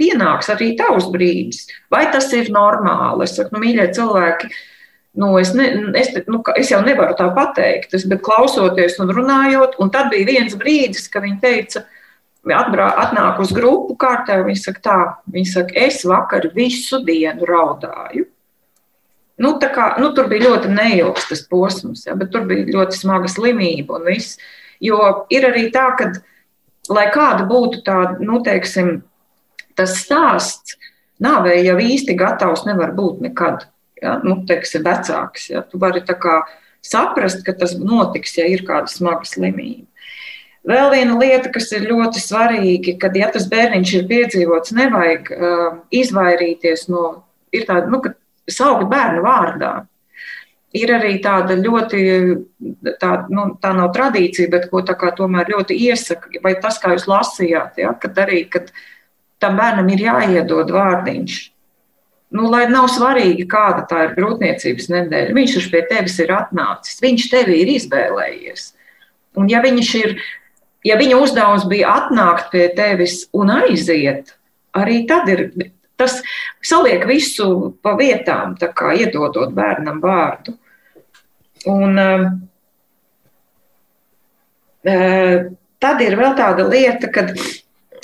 pienāks 0.00 0.50
arī 0.50 0.72
tavs 0.78 1.06
brīdis. 1.14 1.68
Vai 1.92 2.08
tas 2.10 2.26
ir 2.34 2.50
normāli? 2.54 3.26
Es 3.28 3.36
saku, 3.38 3.54
nu, 3.54 3.62
mīļie 3.62 3.86
cilvēki, 3.94 4.50
nu, 5.22 5.30
es, 5.38 5.54
ne, 5.54 5.68
es, 6.00 6.10
nu, 6.26 6.42
es 6.58 6.74
jau 6.74 6.82
nevaru 6.86 7.14
tā 7.18 7.28
pateikt, 7.36 7.94
es, 7.94 8.08
bet 8.10 8.24
klausoties 8.26 8.98
un 9.02 9.14
runājot, 9.14 9.78
un 9.78 9.94
tad 9.94 10.10
bija 10.10 10.26
viens 10.26 10.58
brīdis, 10.58 11.06
kad 11.12 11.22
viņa 11.26 11.38
teica, 11.44 11.84
atbrā, 12.48 12.88
atnāk 13.04 13.40
uz 13.42 13.52
grupu 13.52 13.96
kārtā, 14.00 14.40
viņi 14.46 14.60
saka 14.62 14.82
tā, 14.84 14.98
viņi 15.32 15.50
saka, 15.52 15.76
es 15.76 16.02
vakar 16.08 16.48
visu 16.54 17.02
dienu 17.04 17.48
raudāju. 17.48 18.26
Nu, 19.40 19.54
kā, 19.60 19.94
nu, 20.00 20.10
tur 20.16 20.28
bija 20.28 20.50
ļoti 20.50 20.70
neilgs 20.72 21.28
tas 21.30 21.42
posms, 21.48 22.04
ja, 22.08 22.16
bet 22.16 22.32
tur 22.32 22.44
bija 22.48 22.66
ļoti 22.68 22.98
smaga 22.98 23.28
slimība 23.32 23.96
un 23.96 24.08
viss. 24.10 24.36
Jo 24.84 25.26
ir 25.32 25.46
arī 25.48 25.68
tā, 25.72 25.86
ka, 25.96 26.10
lai 26.92 27.06
kāda 27.12 27.46
būtu 27.48 27.80
tā, 27.86 27.98
nu, 28.20 28.42
teiksim, 28.44 28.98
tas 29.76 29.96
stāsts, 30.02 30.76
nāvē 31.24 31.56
jau 31.64 31.78
īsti 31.80 32.16
gatavs 32.20 32.66
nevar 32.68 32.92
būt 32.96 33.24
nekad. 33.24 33.68
Ja, 34.00 34.16
nu, 34.24 34.38
teiksim, 34.48 34.84
vecāks. 34.84 35.50
Ja. 35.52 35.60
Tu 35.64 35.80
vari 35.80 36.00
saprast, 36.80 37.42
ka 37.44 37.52
tas 37.52 37.74
notiks, 37.76 38.36
ja 38.38 38.46
ir 38.48 38.64
kāda 38.64 38.88
smaga 38.88 39.28
slimība. 39.28 39.89
Vēl 40.68 40.90
viena 40.92 41.16
lieta, 41.16 41.48
kas 41.52 41.70
ir 41.72 41.86
ļoti 41.88 42.20
svarīga, 42.20 42.98
kad 43.00 43.14
ja 43.16 43.30
tas 43.32 43.46
bērniņš 43.48 43.92
ir 43.96 44.08
piedzīvots, 44.10 44.74
nevajag 44.76 45.30
uh, 45.32 45.68
izvairīties 45.94 46.84
no, 46.92 47.22
ir 47.56 47.64
tāda, 47.68 47.88
nu, 47.88 48.02
ka 48.04 48.12
saukt 48.50 48.90
bērnu 48.90 49.24
vārdā. 49.24 49.72
Ir 50.76 50.92
arī 50.94 51.16
tāda 51.24 51.56
ļoti, 51.58 52.00
tā, 53.00 53.10
nu, 53.32 53.46
tā 53.58 53.72
nav 53.74 53.88
tradīcija, 53.96 54.50
bet 54.52 54.68
ko 54.70 54.84
tā 54.86 54.94
kā 54.98 55.10
tomēr 55.16 55.48
ļoti 55.50 55.74
iesaka, 55.88 56.30
vai 56.44 56.52
tas, 56.62 56.78
kā 56.78 56.92
jūs 56.94 57.08
lasījāt, 57.10 57.80
ja, 57.82 57.90
kad 57.98 58.20
arī, 58.22 58.44
kad 58.52 58.68
tam 59.42 59.56
bērnam 59.58 59.88
ir 59.90 60.04
jāiedod 60.04 60.70
vārdiņš. 60.76 61.40
Nu, 62.30 62.46
lai 62.52 62.68
nav 62.70 62.86
svarīgi, 62.92 63.48
kāda 63.50 63.82
tā 63.90 64.04
ir 64.06 64.12
grūtniecības 64.14 64.86
nedēļa, 64.92 65.34
viņš 65.34 65.56
taču 65.56 65.72
pie 65.72 65.80
tevis 65.90 66.20
ir 66.22 66.30
atnācis, 66.36 67.00
viņš 67.02 67.26
tevi 67.32 67.56
ir 67.64 67.72
izvēlējies. 67.72 68.68
Un 69.40 69.50
ja 69.50 69.58
viņš 69.64 69.90
ir, 70.04 70.14
ja 70.86 70.96
viņa 71.00 71.18
uzdevums 71.20 71.66
bija 71.70 71.94
atnākt 72.00 72.50
pie 72.54 72.68
tevis 72.76 73.24
un 73.36 73.52
aiziet, 73.54 74.34
arī 74.76 75.04
tad 75.08 75.28
ir 75.32 75.50
tas 76.00 76.20
saliek 76.64 77.04
visu 77.08 77.76
pa 77.84 77.92
vietām, 77.98 78.56
tā 78.56 78.70
kā 78.72 78.94
iedodot 78.96 79.52
bērnam 79.56 80.00
vārdu. 80.00 80.56
Un, 81.68 81.98
uh, 82.00 82.30
tad 85.84 86.00
ir 86.00 86.16
vēl 86.16 86.36
tāda 86.38 86.64
lieta, 86.68 87.10
kad 87.12 87.34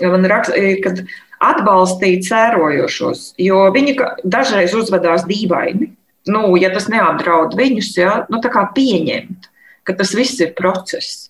man 0.02 0.28
raksta, 0.28 0.60
kad 0.84 1.00
atbalstīt 1.46 2.26
sērojošos, 2.28 3.30
jo 3.40 3.62
viņi 3.72 3.96
dažreiz 4.24 4.74
uzvedās 4.76 5.24
dīvaini. 5.28 5.92
Nu, 6.26 6.56
ja 6.58 6.72
tas 6.74 6.88
neapdraud 6.90 7.54
viņus, 7.56 7.92
ja, 8.00 8.12
nu, 8.32 8.40
tā 8.42 8.50
kā 8.50 8.64
pieņemt, 8.74 9.46
ka 9.86 9.94
tas 9.94 10.14
viss 10.18 10.40
ir 10.42 10.56
process. 10.58 11.28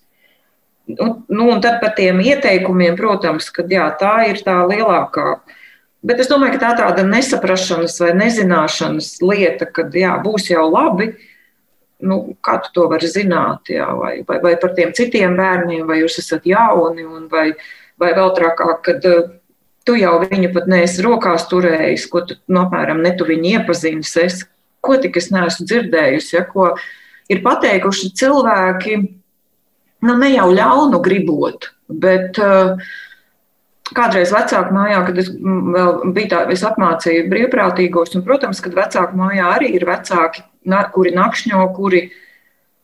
Nu, 0.87 1.07
nu, 1.27 1.49
un 1.51 1.61
tad 1.61 1.81
par 1.81 1.91
tiem 1.97 2.21
ieteikumiem, 2.23 2.95
protams, 2.95 3.49
ka 3.51 3.65
jā, 3.67 3.89
tā 3.99 4.13
ir 4.29 4.39
tā 4.45 4.61
lielākā. 4.69 5.39
Bet 6.07 6.21
es 6.23 6.29
domāju, 6.31 6.55
ka 6.55 6.61
tā 6.61 6.69
tāda 6.79 7.03
nesaprašanas 7.03 7.97
vai 7.99 8.13
nezināšanas 8.15 9.17
lieta, 9.25 9.67
ka 9.67 9.89
jā, 9.91 10.13
būs 10.23 10.47
jau 10.53 10.63
labi, 10.71 11.09
nu, 12.07 12.21
kā 12.45 12.59
tu 12.63 12.71
to 12.75 12.85
vari 12.91 13.09
zināt, 13.11 13.73
jā, 13.73 13.87
vai, 13.99 14.21
vai, 14.27 14.39
vai 14.43 14.53
par 14.61 14.75
tiem 14.77 14.93
citiem 14.95 15.35
bērniem, 15.35 15.83
vai 15.89 15.99
jūs 16.03 16.19
esat 16.21 16.47
jauni, 16.47 17.03
vai, 17.31 17.49
vai 17.99 18.13
vēl 18.15 18.31
trakāk, 18.37 18.79
kad 18.85 19.09
tu 19.87 19.95
jau 19.97 20.13
viņu 20.23 20.51
pat 20.55 20.69
neesi 20.71 21.03
rokās 21.03 21.47
turējis, 21.51 22.07
ko 22.11 22.23
tu, 22.29 22.37
nu, 22.47 22.63
apmēram, 22.65 23.01
ne 23.03 23.11
tu 23.17 23.27
viņu 23.27 23.57
iepazīstis. 23.57 24.17
Es, 24.23 24.43
ko 24.83 24.95
tik 25.01 25.17
es 25.19 25.31
neesmu 25.33 25.67
dzirdējusi, 25.67 26.35
ja, 26.37 26.43
ko 26.47 26.73
ir 27.31 27.43
pateikuši 27.43 28.13
cilvēki, 28.19 28.99
nu, 30.05 30.15
ne 30.17 30.31
jau 30.33 30.47
ļaunu 30.53 31.01
gribot, 31.03 31.71
bet 31.87 32.37
uh, 32.43 32.77
kādreiz 33.95 34.31
vecāku 34.35 34.75
mājā, 34.75 35.01
kad 35.07 35.19
es 35.21 35.31
vēl 35.31 36.13
biju 36.15 36.31
tā, 36.31 36.43
es 36.53 36.63
apmācīju 36.67 37.27
brīvprātīgos, 37.31 38.15
un, 38.17 38.23
protams, 38.27 38.61
kad 38.63 38.75
vecāku 38.77 39.19
mājā 39.19 39.49
arī 39.55 39.73
ir 39.77 39.87
vecāki, 39.87 40.43
kuri 40.93 41.13
nakšņo, 41.15 41.63
kuri, 41.77 42.03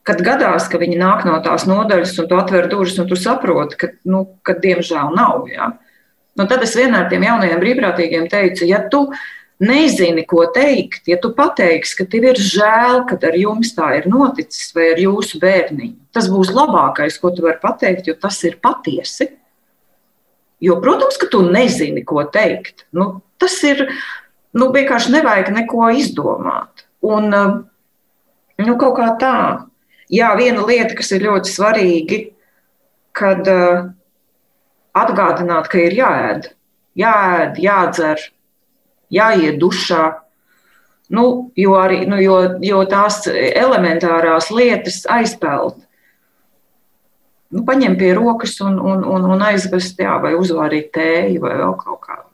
kad 0.08 0.24
gadās, 0.24 0.70
ka 0.72 0.80
viņi 0.80 1.00
nāk 1.00 1.26
no 1.28 1.36
tās 1.44 1.68
nodaļas, 1.68 2.16
un 2.24 2.30
tu 2.30 2.40
atver 2.40 2.70
durvis, 2.72 2.98
un 3.02 3.10
tu 3.10 3.20
saproti, 3.20 3.80
ka, 3.80 3.92
nu, 4.08 4.26
ka 4.46 4.56
diemžēl 4.64 5.16
nav. 5.18 5.48
Ja? 5.52 5.74
Nu, 6.40 6.48
tad 6.48 6.64
es 6.66 6.76
vienmēr 6.80 7.10
tiem 7.12 7.28
jaunajiem 7.28 7.62
brīvprātīgiem 7.64 8.30
teicu, 8.32 8.68
ja 8.70 8.84
tu 8.92 9.06
nezini, 9.62 10.26
ko 10.26 10.46
teikt, 10.54 11.08
ja 11.08 11.18
tu 11.22 11.34
pateiksi, 11.36 11.98
ka 12.00 12.08
tev 12.10 12.26
ir 12.32 12.40
žēl, 12.40 13.04
ka 13.10 13.18
ar 13.30 13.38
jums 13.38 13.74
tā 13.78 13.92
ir 14.00 14.10
noticis, 14.10 14.72
vai 14.76 14.92
ar 14.94 15.02
jūsu 15.04 15.40
bērniņu, 15.42 15.96
tas 16.16 16.30
būs 16.32 16.54
labākais, 16.54 17.20
ko 17.22 17.34
tu 17.36 17.46
vari 17.46 17.62
pateikt, 17.62 18.10
jo 18.10 18.18
tas 18.20 18.40
ir 18.48 18.60
patiesi. 18.64 19.30
Jo, 20.64 20.78
protams, 20.84 21.18
ka 21.20 21.28
tu 21.28 21.42
nezini, 21.44 22.06
ko 22.08 22.24
teikt. 22.32 22.86
Nu, 22.96 23.22
tas 23.42 23.58
ir 23.68 23.84
nu, 24.56 24.70
vienkārši 24.72 25.12
nevajag 25.18 25.52
neko 25.52 25.90
izdomāt. 25.92 26.86
Un, 27.04 27.28
nu, 28.64 28.76
kaut 28.80 28.96
kā 28.96 29.10
tā. 29.20 29.40
Jā, 30.14 30.30
viena 30.40 30.64
lieta, 30.64 30.96
kas 30.96 31.12
ir 31.16 31.26
ļoti 31.26 31.52
svarīga, 31.52 32.20
kad 33.18 33.50
uh, 33.50 33.90
atgādināt, 34.98 35.68
ka 35.72 35.82
ir 35.82 35.96
jāēd, 35.98 36.50
jāēd, 37.00 37.60
jādzer, 37.62 38.24
jāiet 39.14 39.62
dušā. 39.62 40.04
Nu, 41.14 41.26
jo, 41.60 41.78
arī, 41.78 42.04
nu, 42.10 42.18
jo, 42.24 42.38
jo 42.64 42.84
tās 42.90 43.22
elementārās 43.30 44.50
lietas 44.54 45.04
aizpeld. 45.12 45.78
Nu, 47.54 47.62
paņem 47.68 47.96
pie 48.00 48.14
rokas 48.18 48.56
un, 48.66 48.80
un, 48.82 49.04
un, 49.06 49.26
un 49.36 49.42
aizvest, 49.46 50.00
jā, 50.02 50.16
vai 50.24 50.34
uzvārīt 50.38 50.90
tēju 50.96 51.44
vai 51.44 51.58
vēl 51.60 51.76
kaut 51.78 52.00
kādu. 52.08 52.30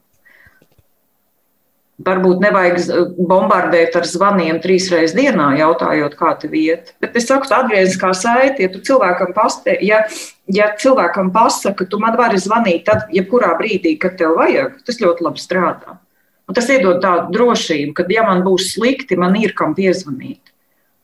Varbūt 2.08 2.40
nevajag 2.40 2.78
bombardēt 3.28 3.98
ar 4.00 4.06
zvaniem 4.08 4.62
trīs 4.64 4.86
reizes 4.94 5.18
dienā, 5.18 5.50
jautājot, 5.60 6.14
kā 6.16 6.32
tev 6.40 6.54
iet. 6.56 6.94
Bet 7.04 7.18
es 7.20 7.28
saku, 7.28 7.50
atgriezniskā 7.52 8.14
saite, 8.16 8.64
ja 8.64 8.72
tu 8.72 8.80
cilvēkam 8.88 9.34
pastē, 9.36 9.76
ja, 9.84 10.06
ja 10.48 10.70
cilvēkam 10.80 11.34
pasaka, 11.36 11.84
tu 11.84 12.00
man 12.00 12.16
vari 12.16 12.40
zvanīt, 12.40 12.86
tad, 12.88 13.10
jebkurā 13.12 13.52
brīdī, 13.60 13.98
kad 14.00 14.16
tev 14.22 14.40
vajag, 14.40 14.80
tas 14.88 15.04
ļoti 15.04 15.28
labi 15.28 15.44
strādā. 15.44 16.00
Un 16.50 16.58
tas 16.58 16.70
iedod 16.74 16.98
tādu 17.04 17.30
drošību, 17.36 17.94
ka, 17.94 18.08
ja 18.10 18.24
man 18.26 18.42
būs 18.42 18.72
slikti, 18.74 19.18
man 19.22 19.36
ir 19.38 19.54
kam 19.58 19.76
piezvanīt. 19.78 20.50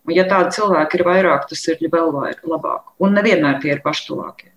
Un, 0.05 0.15
ja 0.17 0.25
tādi 0.29 0.55
cilvēki 0.57 0.97
ir 0.97 1.05
vairāk, 1.05 1.45
tas 1.49 1.61
ir 1.69 1.81
vēl 1.85 2.09
labāk. 2.49 2.95
Un 2.97 3.13
nevienmēr 3.13 3.59
tie 3.61 3.75
ir 3.75 3.83
paštuvākie. 3.85 4.49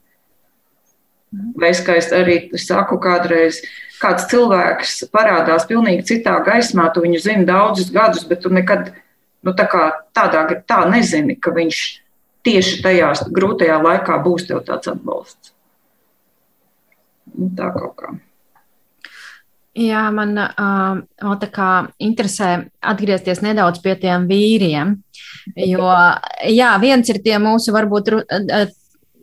Vai 1.61 1.75
es, 1.75 1.83
es 1.93 2.09
arī 2.17 2.39
saku, 2.57 2.97
kādreiz 3.05 3.61
kāds 4.01 4.25
cilvēks 4.31 5.11
parādās 5.13 5.67
pilnīgi 5.69 6.07
citā 6.09 6.39
gaismā, 6.47 6.87
tu 6.95 7.03
viņu 7.05 7.21
zini 7.21 7.45
daudzus 7.49 7.91
gadus, 7.93 8.25
bet 8.25 8.41
tu 8.47 8.53
nekad 8.53 8.95
nu, 9.45 9.53
tā 9.53 9.67
kā, 9.69 9.91
tādā, 10.17 10.47
tā 10.65 10.87
nezini, 10.89 11.37
ka 11.37 11.53
viņš 11.53 11.83
tieši 12.49 12.81
tajā 12.85 13.13
grūtajā 13.37 13.77
laikā 13.85 14.17
būs 14.25 14.49
tev 14.49 14.65
tāds 14.65 14.89
atbalsts. 14.89 15.53
Nu, 17.35 17.51
tā 17.59 17.69
kaut 17.77 17.95
kā. 17.99 18.15
Jā, 19.79 20.09
man 20.11 20.33
uh, 20.43 21.35
tā 21.39 21.49
kā 21.55 21.69
interesē 22.03 22.65
atgriezties 22.83 23.43
nedaudz 23.45 23.79
pie 23.85 23.95
tiem 24.01 24.25
vīriem. 24.27 24.97
Jo, 25.55 25.93
jā, 26.51 26.73
viens 26.83 27.09
ir 27.13 27.21
tie 27.23 27.37
mūsu 27.43 27.75
varbūt 27.77 28.11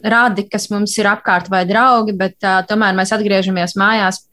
radi, 0.05 0.45
kas 0.47 0.69
mums 0.71 0.93
ir 1.01 1.09
apkārt 1.11 1.49
vai 1.51 1.65
draugi, 1.67 2.15
bet 2.15 2.37
uh, 2.45 2.61
tomēr 2.69 2.95
mēs 2.95 3.11
atgriežamies 3.15 3.75
mājās 3.79 4.23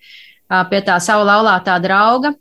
pie 0.71 0.83
tā 0.85 0.99
savu 1.01 1.25
laulātā 1.27 1.79
drauga. 1.83 2.35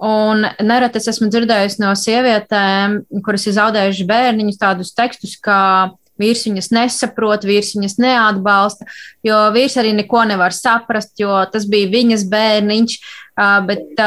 Un 0.00 0.46
nereti 0.64 0.96
es 0.96 1.10
esmu 1.12 1.28
dzirdējusi 1.28 1.82
no 1.82 1.90
sievietēm, 1.92 3.02
kuras 3.26 3.44
ir 3.44 3.58
zaudējušas 3.58 4.06
bērniņus, 4.08 4.60
tādus 4.62 4.94
tekstus, 4.96 5.34
kā 5.44 5.90
vīrs 6.20 6.44
viņas 6.46 6.70
nesaprot, 6.74 7.44
vīrs 7.48 7.74
viņas 7.76 7.98
neatbalsta, 8.00 8.88
jo 9.26 9.38
vīrs 9.54 9.76
arī 9.80 9.92
neko 9.96 10.24
nevar 10.28 10.56
saprast, 10.56 11.14
jo 11.20 11.42
tas 11.52 11.66
bija 11.70 11.90
viņas 11.92 12.26
bērniņš. 12.32 12.96
Bet 13.36 14.00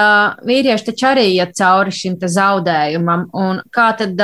vīrieši 0.45 0.85
taču 0.89 1.07
arī 1.09 1.23
iet 1.33 1.55
cauri 1.57 1.93
šim 1.95 2.19
zaudējumam. 2.21 3.27
Un 3.33 3.61
kā 3.73 3.87
tad 3.97 4.19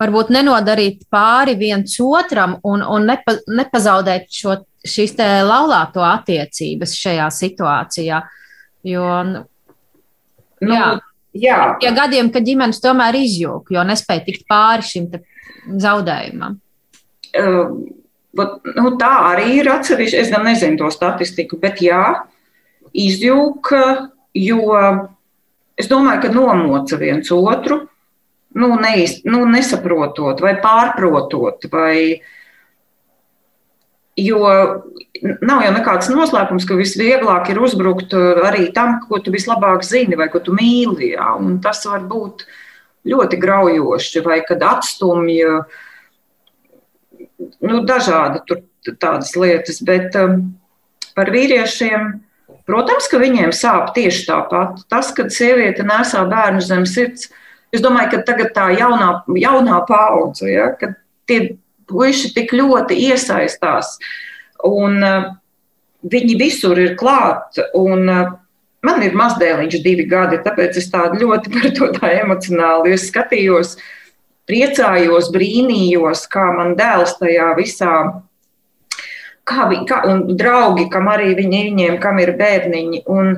varbūt 0.00 0.32
nenodarīt 0.34 1.06
pāri 1.12 1.54
viens 1.56 1.94
otram 2.02 2.58
un, 2.66 2.82
un 2.82 3.06
nepa, 3.08 3.38
nepazaudēt 3.48 4.26
šo, 4.28 4.58
šīs 4.84 5.16
laulāto 5.46 6.04
attiecības 6.04 6.96
šajā 6.98 7.30
situācijā? 7.32 8.20
Uh, 8.20 8.40
Jo, 8.84 9.08
nu, 9.24 9.40
nu, 10.60 10.74
jā, 10.74 10.88
jā. 11.32 11.58
Tie 11.80 11.92
gadiem, 11.96 12.28
kad 12.32 12.44
ģimenes 12.44 12.82
tomēr 12.84 13.16
izjūg, 13.16 13.72
jo 13.72 13.84
nespēja 13.88 14.26
tikt 14.26 14.44
pāri 14.50 14.84
šim 14.84 15.08
zaudējumam. 15.80 16.58
Uh, 17.34 17.72
nu, 18.36 18.90
tā 19.00 19.12
arī 19.30 19.62
ir 19.62 19.72
atsevišķa. 19.72 20.20
Es 20.20 20.32
gan 20.34 20.44
nezinu 20.44 20.82
to 20.82 20.90
statistiku, 20.92 21.56
bet 21.62 21.80
jā, 21.82 22.02
izjūg, 22.92 23.72
jo 24.34 24.78
es 25.78 25.90
domāju, 25.90 26.22
ka 26.22 26.32
nomoca 26.34 26.98
viens 27.00 27.30
otru, 27.34 27.80
nu, 28.54 28.70
neiz, 28.78 29.20
nu, 29.26 29.42
nesaprotot 29.50 30.42
vai 30.44 30.54
pārprotot. 30.62 31.66
Vai, 31.72 31.98
uh, 32.14 32.32
Jo 34.14 34.38
nav 35.42 35.62
jau 35.64 35.70
nekāds 35.74 36.08
noslēpums, 36.12 36.66
ka 36.68 36.76
visvieglāk 36.78 37.48
ir 37.50 37.58
uzbrukt 37.62 38.14
uh, 38.14 38.44
arī 38.46 38.68
tam, 38.74 39.00
ko 39.08 39.18
tu 39.18 39.32
vislabāk 39.34 39.82
zini 39.82 40.18
vai 40.18 40.28
ko 40.30 40.38
tu 40.38 40.54
mīli. 40.54 41.14
Jā. 41.16 41.32
Tas 41.64 41.82
var 41.90 42.04
būt 42.06 42.44
ļoti 43.10 43.40
graujoši, 43.42 44.22
vai 44.24 44.38
kad 44.46 44.62
atstumj 44.62 45.40
nu, 47.58 47.80
dažādi 47.88 48.44
tur, 48.46 48.62
tādas 49.02 49.34
lietas. 49.34 49.82
Bet 49.82 50.14
um, 50.20 50.54
par 51.18 51.34
vīriešiem, 51.34 52.14
protams, 52.68 53.08
ka 53.10 53.20
viņiem 53.22 53.52
sāp 53.56 53.92
tieši 53.96 54.26
tāpat. 54.28 54.84
Tas, 54.92 55.12
kad 55.16 55.32
sieviete 55.34 55.86
nesā 55.86 56.24
bērnu 56.30 56.64
zem 56.64 56.86
sirds, 56.88 57.30
es 57.74 57.82
domāju, 57.84 58.14
ka 58.14 58.24
tagad 58.30 58.54
tā 58.56 58.68
jaunā, 58.76 59.10
jaunā 59.40 59.80
paudze, 59.88 60.48
ja, 60.52 60.70
kad 60.78 60.96
tie 61.28 61.56
puiši 61.90 62.32
tik 62.36 62.54
ļoti 62.56 62.96
iesaistās. 63.10 63.96
Un, 64.64 65.02
uh, 65.04 65.32
viņi 66.04 66.38
visur 66.40 66.78
ir 66.80 66.96
klāt. 67.00 67.60
Un, 67.76 68.08
uh, 68.08 68.32
man 68.84 69.02
ir 69.04 69.16
mazdēliņš, 69.16 69.80
divi 69.84 70.06
gadi, 70.08 70.40
tāpēc 70.44 70.78
es 70.80 70.90
tādu 70.92 71.24
ļoti 71.24 71.52
par 71.54 71.68
to 71.76 71.90
tā 71.96 72.12
emocionāli 72.20 72.94
es 72.96 73.08
skatījos, 73.10 73.76
priecājos, 74.48 75.30
brīnījos, 75.32 76.26
kā 76.32 76.50
man 76.56 76.74
dēls 76.78 77.16
tajā 77.20 77.52
visā. 77.58 77.94
Kā, 79.44 79.66
vi, 79.68 79.82
kā, 79.88 80.00
un 80.08 80.22
draugi, 80.40 80.86
kam 80.92 81.10
arī 81.12 81.34
viņi, 81.36 81.60
viņiem, 81.68 81.98
kam 82.00 82.20
ir 82.22 82.32
bērniņi. 82.38 83.02
Un 83.12 83.34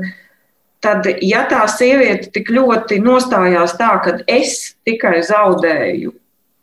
tad, 0.85 1.09
ja 1.25 1.43
tā 1.51 1.65
sieviete 1.71 2.31
tik 2.35 2.53
ļoti 2.55 3.01
nostājās 3.03 3.75
tā, 3.81 3.91
ka 4.05 4.19
es 4.31 4.77
tikai 4.87 5.19
zaudēju, 5.27 6.15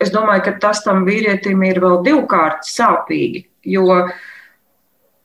es 0.04 0.14
domāju, 0.14 0.46
ka 0.48 0.56
tas 0.64 0.84
tam 0.86 1.04
vīrietim 1.08 1.64
ir 1.68 1.82
vēl 1.84 2.00
divkārt 2.06 2.64
sāpīgi. 2.68 3.46
Jo 3.68 4.06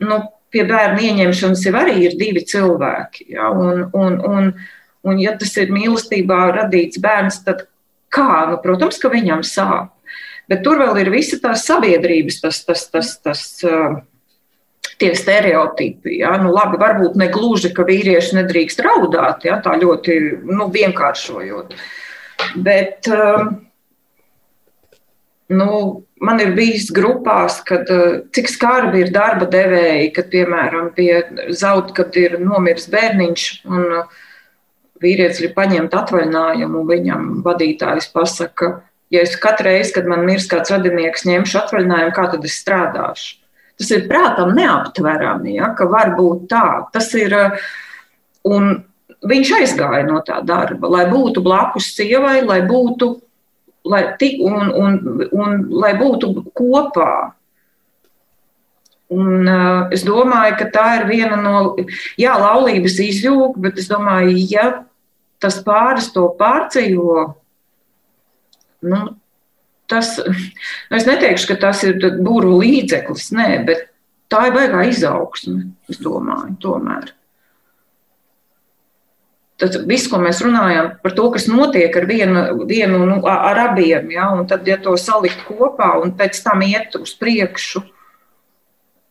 nu, 0.02 0.18
pie 0.54 0.64
bērnu 0.68 1.04
ieņemšanas 1.08 1.64
jau 1.66 1.74
arī 1.78 1.96
ir 2.06 2.16
divi 2.18 2.44
cilvēki. 2.46 3.28
Ja? 3.34 3.50
Un, 3.50 3.88
un, 3.92 4.18
un, 4.24 4.52
un, 5.06 5.20
ja 5.20 5.34
tas 5.38 5.54
ir 5.60 5.72
mīlestībā 5.74 6.40
radīts 6.56 7.00
bērns, 7.02 7.42
tad 7.46 7.66
kā? 8.14 8.46
Nu, 8.50 8.58
protams, 8.62 9.00
ka 9.02 9.12
viņam 9.12 9.44
sāp. 9.46 9.92
Bet 10.48 10.62
tur 10.64 10.80
vēl 10.80 11.02
ir 11.02 11.10
visa 11.12 11.36
tā 11.42 11.52
sabiedrības, 11.58 12.40
tas, 12.40 12.62
tas, 12.64 12.86
tas, 12.92 13.16
tas, 13.20 13.42
uh, 13.68 13.98
tie 14.98 15.14
stereotipi. 15.14 16.18
Ja? 16.22 16.34
Nu, 16.42 16.52
labi, 16.54 16.80
varbūt 16.80 17.16
ne 17.20 17.28
gluži, 17.32 17.72
ka 17.74 17.86
vīrieši 17.88 18.40
nedrīkst 18.40 18.82
raudāt, 18.84 19.46
ja? 19.48 19.58
tā 19.64 19.76
ļoti 19.80 20.18
nu, 20.48 20.68
vienkāršojot. 20.74 21.74
Bet, 22.64 23.10
uh, 23.12 23.48
nu, 25.54 25.68
man 26.24 26.42
ir 26.42 26.54
bijis 26.58 26.88
grupās, 26.94 27.60
kad 27.66 27.90
uh, 27.94 28.22
cik 28.34 28.50
skarbi 28.52 29.04
ir 29.04 29.12
darba 29.14 29.48
devēji, 29.50 30.12
kad, 30.16 30.30
piemēram, 30.32 30.90
pie 30.96 31.12
zaud, 31.56 31.94
kad 31.96 32.16
ir 32.18 32.38
nomiris 32.42 32.90
bērniņš 32.92 33.48
un 33.70 33.86
uh, 34.02 34.18
vīrietis 35.02 35.44
ir 35.44 35.54
paņemt 35.54 35.94
atvaļinājumu, 35.94 36.82
un 36.82 36.88
viņam 36.90 37.26
vadītājs 37.46 38.10
pasaka, 38.14 38.78
ja 39.14 39.24
es 39.24 39.36
katru 39.40 39.70
reizi, 39.70 39.94
kad 39.96 40.08
man 40.10 40.24
mirs 40.28 40.48
kāds 40.50 40.72
radinieks, 40.72 41.26
ņemšu 41.28 41.60
atvaļinājumu, 41.62 42.14
kā 42.16 42.26
tad 42.32 42.44
es 42.48 42.58
strādāšu? 42.62 43.38
Tas 43.78 43.92
ir 43.94 44.08
prātam 44.10 44.56
neaptverami, 44.56 45.54
ja, 45.60 45.70
ka 45.78 45.86
var 45.86 46.16
būt 46.18 46.48
tā. 46.50 46.66
Tas 46.94 47.12
ir, 47.14 47.34
un 48.48 48.72
viņš 49.22 49.54
aizgāja 49.60 50.04
no 50.08 50.18
tā 50.26 50.40
darba, 50.46 50.90
lai 50.90 51.06
būtu 51.10 51.42
blakus 51.46 51.92
sievai, 51.94 52.40
lai 52.42 52.58
būtu, 52.66 53.12
lai, 53.88 54.02
un, 54.42 54.72
un, 54.74 54.98
un, 55.30 55.58
lai 55.78 55.92
būtu 55.98 56.32
kopā. 56.58 57.34
Un, 59.08 59.46
uh, 59.48 59.86
es 59.94 60.02
domāju, 60.04 60.58
ka 60.58 60.66
tā 60.74 60.88
ir 60.98 61.06
viena 61.08 61.38
no, 61.40 61.76
jā, 62.20 62.34
laulības 62.36 62.98
izjūga, 63.00 63.54
bet 63.64 63.78
es 63.80 63.86
domāju, 63.88 64.34
ja 64.50 64.66
tas 65.40 65.62
pāris 65.64 66.10
to 66.12 66.26
pārceļo, 66.36 67.14
nu, 68.86 69.02
tas, 69.90 70.16
nu, 70.20 70.96
es 70.96 71.06
neteikšu, 71.08 71.52
ka 71.52 71.60
tas 71.68 71.84
ir 71.88 71.98
būru 72.22 72.58
līdzeklis, 72.60 73.30
nē, 73.36 73.50
bet 73.68 73.86
tā 74.32 74.48
ir 74.48 74.56
baigā 74.56 74.84
izaugsme, 74.90 75.70
es 75.90 76.00
domāju, 76.02 76.56
tomēr. 76.62 77.14
Tas 79.58 79.74
viss, 79.90 80.06
ko 80.06 80.20
mēs 80.22 80.38
runājam 80.44 80.92
par 81.02 81.16
to, 81.18 81.24
kas 81.34 81.48
notiek 81.50 81.96
ar 81.98 82.04
vienu, 82.06 82.42
vienu 82.68 83.00
nu, 83.08 83.16
ar 83.26 83.58
abiem, 83.64 84.06
ja, 84.14 84.28
un 84.30 84.46
tad, 84.46 84.68
ja 84.70 84.76
to 84.78 84.94
salikt 85.00 85.40
kopā 85.48 85.96
un 85.98 86.14
pēc 86.18 86.38
tam 86.44 86.62
iet 86.62 86.94
uz 86.94 87.16
priekšu, 87.18 87.82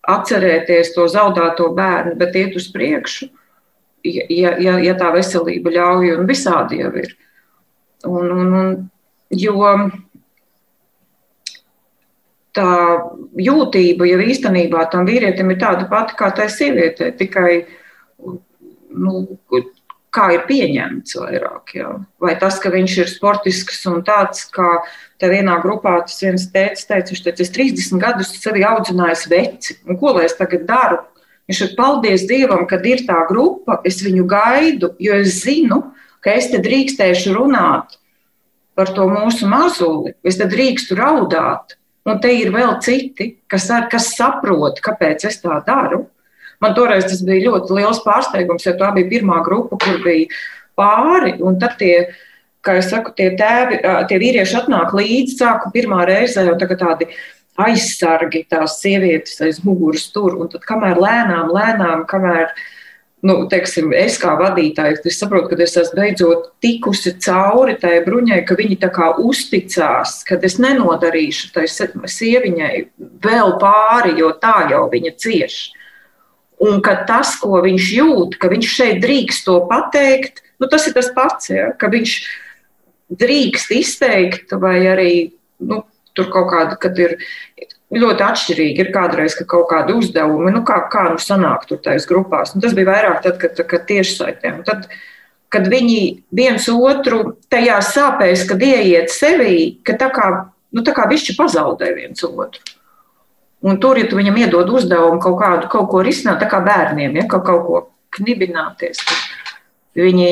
atcerēties 0.08 0.94
to 0.96 1.04
zaudēto 1.12 1.68
bērnu, 1.76 2.16
bet 2.16 2.38
iet 2.40 2.56
uz 2.56 2.70
priekšu, 2.72 3.28
ja, 4.08 4.54
ja, 4.56 4.78
ja 4.80 4.96
tā 4.96 5.12
veselība 5.16 5.74
ļauj, 5.76 6.14
un 6.16 6.30
visādi 6.30 6.80
jau 6.80 6.94
ir. 6.96 7.12
Un, 8.08 8.32
un, 8.32 8.54
un, 8.62 8.72
jo 9.32 9.72
tā 12.58 12.74
jūtība 13.38 14.08
jau 14.10 14.20
īstenībā 14.24 14.88
tam 14.92 15.08
vīrietim 15.08 15.52
ir 15.54 15.60
tāda 15.62 15.88
pati 15.90 16.18
kā 16.18 16.32
tai 16.36 16.48
sievietei, 16.50 17.12
tikai 17.18 17.52
nu, 18.98 19.28
kā 20.14 20.30
ir 20.34 20.46
pieņemts 20.48 21.18
vairāk. 21.20 21.76
Jā. 21.78 21.92
Vai 22.24 22.34
tas, 22.42 22.58
ka 22.64 22.72
viņš 22.74 22.96
ir 23.04 23.12
sportisks 23.12 23.84
un 23.92 24.02
tāds, 24.08 24.48
kā 24.54 24.80
te 25.22 25.30
vienā 25.30 25.60
grupā 25.62 26.00
tas 26.08 26.18
viens 26.24 26.48
teica, 26.54 26.82
teica 26.94 27.14
viņš 27.14 27.24
teica, 27.28 27.46
es 27.46 27.54
30 27.54 28.02
gadus 28.02 28.34
sevi 28.40 28.66
audzinājis 28.66 29.28
veci, 29.30 29.78
un 29.86 30.00
ko 30.00 30.16
lai 30.18 30.26
es 30.30 30.38
tagad 30.40 30.66
daru? 30.70 31.04
Viņš 31.48 31.62
ir 31.64 31.76
paldies 31.78 32.26
Dievam, 32.28 32.66
kad 32.68 32.84
ir 32.90 33.06
tā 33.08 33.22
grupa, 33.30 33.78
es 33.88 34.02
viņu 34.04 34.26
gaidu, 34.28 34.92
jo 35.00 35.16
es 35.16 35.38
zinu, 35.46 35.80
ka 36.24 36.34
es 36.36 36.50
te 36.52 36.60
drīkstēšu 36.64 37.38
runāt 37.38 37.96
par 38.78 38.94
to 38.94 39.10
mūsu 39.10 39.50
mazuli, 39.50 40.14
es 40.24 40.38
te 40.40 40.46
drīkstu 40.50 40.96
raudāt, 41.00 41.78
Un 42.08 42.22
te 42.24 42.32
ir 42.32 42.54
vēl 42.56 42.78
citi, 42.84 43.34
kas, 43.52 43.68
ar, 43.74 43.90
kas 43.92 44.14
saprot, 44.16 44.80
kāpēc 44.84 45.26
es 45.28 45.42
tā 45.44 45.60
daru. 45.68 46.06
Man 46.64 46.74
toreiz 46.78 47.06
tas 47.10 47.20
bija 47.26 47.52
ļoti 47.52 47.76
liels 47.78 48.00
pārsteigums, 48.06 48.66
jo 48.66 48.74
tā 48.80 48.94
bija 48.96 49.10
pirmā 49.12 49.42
grupa, 49.46 49.78
kur 49.84 50.00
bija 50.06 50.30
pāri. 50.80 51.36
Un 51.44 51.60
tad 51.62 51.76
tie, 51.82 52.08
kā 52.64 52.78
jau 52.78 52.86
saku, 52.88 53.14
tie 53.18 53.34
tēvi, 53.38 53.82
tie 54.10 54.22
vīrieši 54.24 54.62
atnāk 54.62 54.96
līdzi, 54.96 55.36
sāku 55.42 55.74
pirmā 55.76 56.06
reize 56.08 56.48
jau 56.48 56.56
tādi 56.56 57.10
aizsargi, 57.68 58.46
tās 58.50 58.80
sievietes 58.80 59.42
aiz 59.44 59.60
muguras 59.66 60.08
tur. 60.16 60.40
Un 60.40 60.50
tad 60.54 60.64
kamēr 60.70 61.02
lēnām, 61.04 61.52
lēnām, 61.52 62.08
kamēr 62.10 62.54
nu, 63.26 63.38
teiksim, 63.50 63.92
es 63.98 64.18
kā 64.22 64.36
vadītājs, 64.38 65.02
es 65.10 65.18
saprotu, 65.20 65.50
ka 65.52 65.64
es 65.64 65.76
esmu 65.80 65.98
beidzot 66.02 66.52
tikusi 66.64 67.16
cauri 67.24 67.78
tai 67.82 67.98
bruņai, 68.06 68.44
ka 68.46 68.58
viņi 68.60 68.78
tā 68.84 68.92
kā 68.94 69.10
uzticās, 69.24 70.20
ka 70.28 70.38
es 70.46 70.60
nenodarīšu 70.62 71.52
tai 71.56 71.66
sieviņai 71.70 72.74
vēl 73.26 73.56
pāri, 73.62 74.18
jo 74.22 74.32
tā 74.42 74.70
jau 74.72 74.86
viņa 74.94 75.16
cieš. 75.18 75.58
Un 76.64 76.82
ka 76.82 76.96
tas, 77.10 77.36
ko 77.42 77.62
viņš 77.66 77.90
jūt, 77.94 78.38
ka 78.42 78.50
viņš 78.54 78.70
šeit 78.80 79.02
drīkst 79.04 79.46
to 79.46 79.60
pateikt, 79.70 80.42
nu, 80.62 80.70
tas 80.70 80.88
ir 80.90 80.96
tas 80.98 81.10
pats, 81.14 81.52
ja, 81.54 81.70
ka 81.78 81.90
viņš 81.94 82.16
drīkst 83.18 83.74
izteikt, 83.78 84.56
vai 84.62 84.80
arī 84.90 85.12
nu, 85.64 85.84
tur 86.18 86.32
kaut 86.34 86.50
kāda, 86.50 86.78
kad 86.82 86.98
ir 87.00 87.18
ļoti 87.94 88.26
atšķirīgi. 88.26 88.84
Ir 88.84 88.94
kādreiz 88.96 89.36
ka 89.38 89.46
kaut 89.48 89.70
kādi 89.72 89.96
uzdevumi, 89.96 90.52
nu, 90.56 90.64
kā, 90.68 90.82
kā 90.92 91.08
nu 91.14 91.22
sanāk 91.22 91.68
tur 91.70 91.80
tajās 91.84 92.08
grupās. 92.10 92.56
Nu, 92.56 92.64
tas 92.64 92.76
bija 92.78 92.92
vairāk 92.92 93.22
tad, 93.24 93.38
kad, 93.42 93.62
kad 93.70 93.86
tiešsaitē. 93.90 94.54
Tad, 94.68 94.88
kad 95.54 95.68
viņi 95.72 96.02
viens 96.36 96.68
otru 96.74 97.38
tajā 97.52 97.80
sāpēs, 97.86 98.48
kad 98.50 98.64
ieiet 98.64 99.14
sevī, 99.14 99.78
ka 99.88 99.96
tā 100.00 100.12
kā, 100.14 100.32
nu, 100.76 100.84
tā 100.84 100.96
kā 100.96 101.08
višķi 101.10 101.38
pazaudē 101.40 101.94
viens 101.96 102.28
otru. 102.28 102.76
Un 103.68 103.80
tur, 103.82 103.98
ja 103.98 104.06
tu 104.06 104.20
viņam 104.20 104.36
iedod 104.44 104.70
uzdevumu 104.70 105.18
kaut 105.24 105.40
kādu, 105.40 105.70
kaut 105.72 105.88
ko 105.90 106.04
risināt, 106.06 106.44
tā 106.44 106.50
kā 106.52 106.60
bērniem, 106.62 107.16
ja 107.18 107.26
kaut, 107.32 107.48
kaut 107.48 107.64
ko 107.66 107.80
knibināties, 108.18 109.02
viņi 109.98 110.30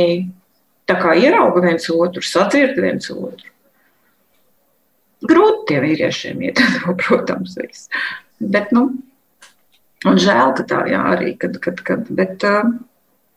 tā 0.86 0.98
kā 1.02 1.16
ierauga 1.18 1.64
viens 1.66 1.90
otru, 1.90 2.22
sadzird 2.22 2.78
viens 2.78 3.10
otru. 3.10 3.55
Grūti 5.30 5.70
tiem 5.72 5.86
vīriešiem 5.86 6.44
iet, 6.48 6.62
protams, 7.06 7.56
viss. 7.60 7.90
Bet, 8.40 8.74
nu, 8.76 8.90
un 10.06 10.20
žēl, 10.22 10.54
ka 10.58 10.66
tā 10.70 10.84
jā, 10.92 11.02
arī, 11.16 11.36
kad, 11.40 11.58
kad, 11.64 11.82
kad 11.88 12.12
bet, 12.14 12.44
uh, 12.48 12.76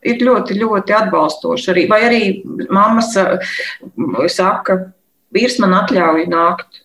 ir 0.05 0.23
ļoti, 0.23 0.59
ļoti 0.59 0.95
atbalstoši 0.95 1.73
arī. 1.73 1.87
Vai 1.91 1.99
arī 2.07 2.21
mammas 2.69 3.13
uh, 3.19 3.51
saka, 4.31 4.79
vīrs 5.35 5.59
man 5.63 5.75
atļauj 5.81 6.25
nākt, 6.31 6.81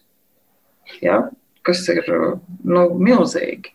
ja, 1.05 1.24
kas 1.64 1.86
ir 1.92 2.05
nu, 2.09 2.88
milzīgi. 3.00 3.72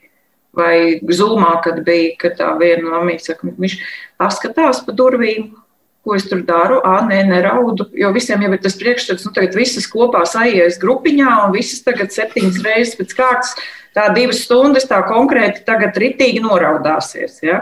Vai 0.59 0.99
zūmā, 1.05 1.59
kad 1.63 1.83
bija, 1.85 2.15
kad 2.19 2.39
tā 2.39 2.49
viena 2.59 2.95
mamma 2.95 3.19
saka, 3.21 3.51
viņš 3.53 3.75
paskatās 4.19 4.81
pa 4.85 4.95
durvīm, 4.97 5.51
ko 6.05 6.15
es 6.15 6.25
tur 6.29 6.41
daru. 6.47 6.79
Ah, 6.87 7.01
nē, 7.07 7.23
neraudu, 7.29 7.89
jo 7.97 8.11
visiem 8.15 8.43
jau 8.45 8.53
ir 8.55 8.61
tas 8.63 8.77
priekšstats, 8.79 9.25
nu, 9.27 9.33
tagad 9.35 9.57
visas 9.57 9.87
kopā 9.91 10.23
sajies 10.29 10.79
grupiņā 10.81 11.33
un 11.45 11.53
visas 11.55 11.83
tagad 11.85 12.13
septiņas 12.15 12.63
reizes 12.65 12.95
pēc 12.99 13.15
kārtas, 13.17 13.53
tā 13.97 14.07
divas 14.15 14.43
stundas 14.45 14.87
tā 14.89 15.01
konkrēti 15.07 15.65
tagad 15.67 15.97
ritīgi 15.99 16.41
noraudāsies. 16.45 17.41
Ja? 17.45 17.61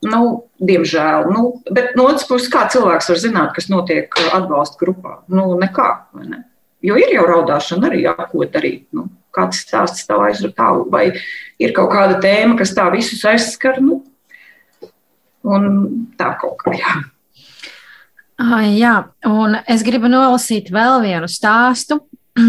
Nu, 0.00 0.48
diemžēl. 0.64 1.28
Nu, 1.32 1.60
bet 1.70 1.96
no 1.98 2.08
otras 2.08 2.26
puses, 2.28 2.48
kā 2.52 2.64
cilvēks 2.72 3.10
var 3.12 3.20
zināt, 3.20 3.54
kas 3.56 3.68
notiek 3.72 4.14
atbalsta 4.32 4.80
grupā? 4.80 5.18
Nu, 5.28 5.52
nekā. 5.60 5.90
Ne? 6.24 6.44
Jo 6.84 6.96
ir 6.96 7.12
jau 7.12 7.26
raudāšana 7.28 7.90
arī, 7.90 8.04
jā, 8.06 8.16
ko 8.30 8.46
darīt. 8.48 8.86
Nu, 8.96 9.10
kāds 9.36 9.60
stāsts 9.66 10.08
tā 10.08 10.16
aizrunā, 10.24 10.70
vai 10.90 11.10
ir 11.60 11.74
kaut 11.76 11.92
kāda 11.92 12.16
tēma, 12.24 12.56
kas 12.58 12.72
tā 12.76 12.88
visus 12.94 13.22
aizskar. 13.28 13.82
Nu, 13.84 14.00
un 15.44 15.68
tā 16.18 16.32
kaut 16.40 16.64
kā. 16.64 16.74
Jā. 16.80 16.96
Jā, 18.40 18.94
un 19.28 19.58
es 19.68 19.82
gribu 19.84 20.08
nolasīt 20.08 20.70
vēl 20.72 21.02
vienu 21.04 21.28
stāstu. 21.28 21.98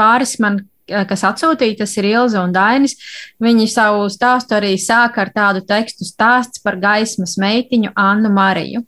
Pāris 0.00 0.32
man, 0.40 0.62
kas 0.88 1.24
atsūtīja, 1.28 1.82
tas 1.82 1.92
ir 2.00 2.08
Ilza 2.08 2.40
un 2.40 2.54
Dainis. 2.54 2.96
Viņi 3.42 3.68
savu 3.68 4.06
stāstu 4.12 4.56
arī 4.56 4.72
sāka 4.80 5.26
ar 5.26 5.32
tādu 5.34 5.60
tekstu 5.68 6.08
stāsts 6.08 6.62
par 6.64 6.78
gaismas 6.80 7.36
meitiņu 7.40 7.92
Annu 7.92 8.32
Mariju. 8.32 8.86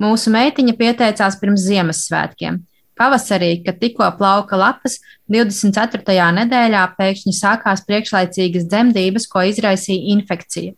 Mūsu 0.00 0.32
meitiņa 0.32 0.76
pieteicās 0.80 1.36
pirms 1.40 1.68
Ziemassvētkiem. 1.68 2.58
Pavasarī, 2.96 3.58
kad 3.64 3.76
tikko 3.76 4.08
plauka 4.16 4.56
lapas, 4.56 4.96
24. 5.28 6.16
nedēļā 6.40 6.86
pēkšņi 6.96 7.36
sākās 7.36 7.84
priekšlaicīgas 7.84 8.64
dzemdības, 8.64 9.28
ko 9.28 9.44
izraisīja 9.44 10.16
infekcija. 10.16 10.72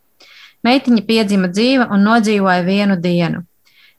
Meitiņa 0.67 1.05
piedzima 1.07 1.49
dzīva 1.53 1.89
un 1.95 2.03
nodzīvoja 2.07 2.65
vienu 2.67 2.99
dienu. 3.01 3.45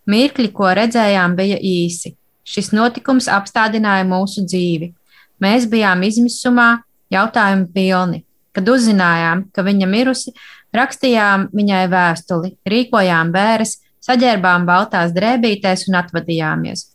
Mirkļi, 0.10 0.50
ko 0.56 0.72
redzējām, 0.76 1.36
bija 1.38 1.60
īsi. 1.62 2.16
Šis 2.50 2.72
notikums 2.74 3.30
apstādināja 3.32 4.08
mūsu 4.10 4.44
dzīvi. 4.48 4.92
Mēs 5.40 5.68
bijām 5.70 6.02
izmisumā, 6.04 6.82
jautājumi 7.14 7.70
pilni. 7.74 8.24
Kad 8.56 8.70
uzzinājām, 8.74 9.46
ka 9.54 9.64
viņa 9.64 9.88
mirusi, 9.88 10.34
rakstījām 10.76 11.50
viņai 11.56 11.84
vēstuli, 11.92 12.56
rīkojām 12.68 13.32
bēres, 13.34 13.78
saģērbām 14.04 14.66
baltās 14.68 15.14
drēbītēs 15.16 15.88
un 15.90 16.00
atvadījāmies. 16.02 16.88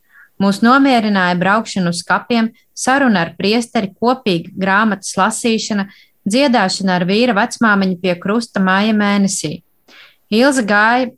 Mūs 0.43 0.61
nomierināja 0.67 1.37
braukšana 1.39 1.93
uz 1.95 2.03
kapiem, 2.07 2.51
saruna 2.75 3.23
ar 3.23 3.35
priesteri, 3.39 3.93
kopīga 3.95 4.51
grāmatas 4.59 5.15
lasīšana, 5.19 5.87
dziedāšana 6.29 6.99
ar 6.99 7.05
vīra 7.09 7.35
vecmāmiņu 7.37 8.01
pie 8.03 8.15
krusta 8.21 8.63
māja 8.63 8.95
mēnesī. 8.97 9.59
Ilza 10.33 10.65
gāja, 10.67 11.13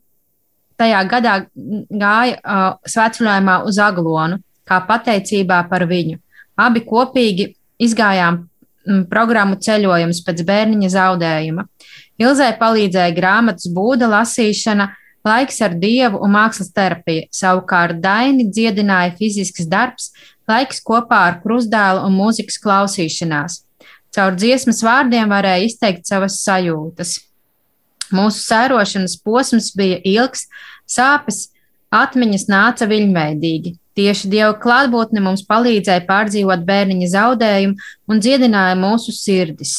tajā 0.81 1.03
gadā 1.11 1.37
gāja 1.55 2.37
uh, 2.41 2.67
svētceļojumā 2.91 3.61
uz 3.69 3.79
Aglonu, 3.81 4.41
kā 4.67 4.81
pateicībā 4.89 5.63
par 5.71 5.87
viņu. 5.89 6.19
Abi 6.57 6.83
kopīgi 6.85 7.53
izgājām 7.83 8.43
mm, 8.43 9.07
programmu 9.11 9.59
ceļojums 9.63 10.23
pēc 10.27 10.43
bērniņa 10.49 10.93
zaudējuma. 10.97 11.67
Ilzai 12.21 12.53
palīdzēja 12.59 13.15
grāmatas 13.17 13.69
būda 13.73 14.09
lasīšana, 14.09 14.89
laiks 15.27 15.61
ar 15.65 15.77
dievu 15.77 16.21
un 16.25 16.33
mākslas 16.37 16.73
terapija. 16.75 17.27
Savukārt 17.35 18.01
Daini 18.03 18.49
dziedināja 18.49 19.15
fizisks 19.19 19.69
darbs, 19.69 20.11
laiks 20.49 20.81
kopā 20.85 21.23
ar 21.31 21.41
krustdēlu 21.43 22.07
un 22.07 22.17
mūzikas 22.17 22.59
klausīšanās. 22.63 23.66
Caur 24.17 24.37
dziesmas 24.37 24.81
vārdiem 24.85 25.29
varēja 25.29 25.67
izteikt 25.67 26.07
savas 26.09 26.39
sajūtas. 26.41 27.19
Mūsu 28.17 28.41
sērošanas 28.41 29.19
posms 29.21 29.73
bija 29.77 29.99
ilgs, 30.07 30.47
sāpes, 30.89 31.51
atmiņas 31.93 32.47
nāca 32.49 32.89
viļņveidīgi. 32.89 33.75
Tieši 33.97 34.31
Dieva 34.33 34.55
klātbūtne 34.61 35.23
mums 35.25 35.43
palīdzēja 35.49 36.05
pārdzīvot 36.09 36.64
bērniņa 36.69 37.11
zaudējumu 37.12 37.91
un 38.12 38.23
dziedināja 38.23 38.77
mūsu 38.81 39.14
sirdis. 39.17 39.77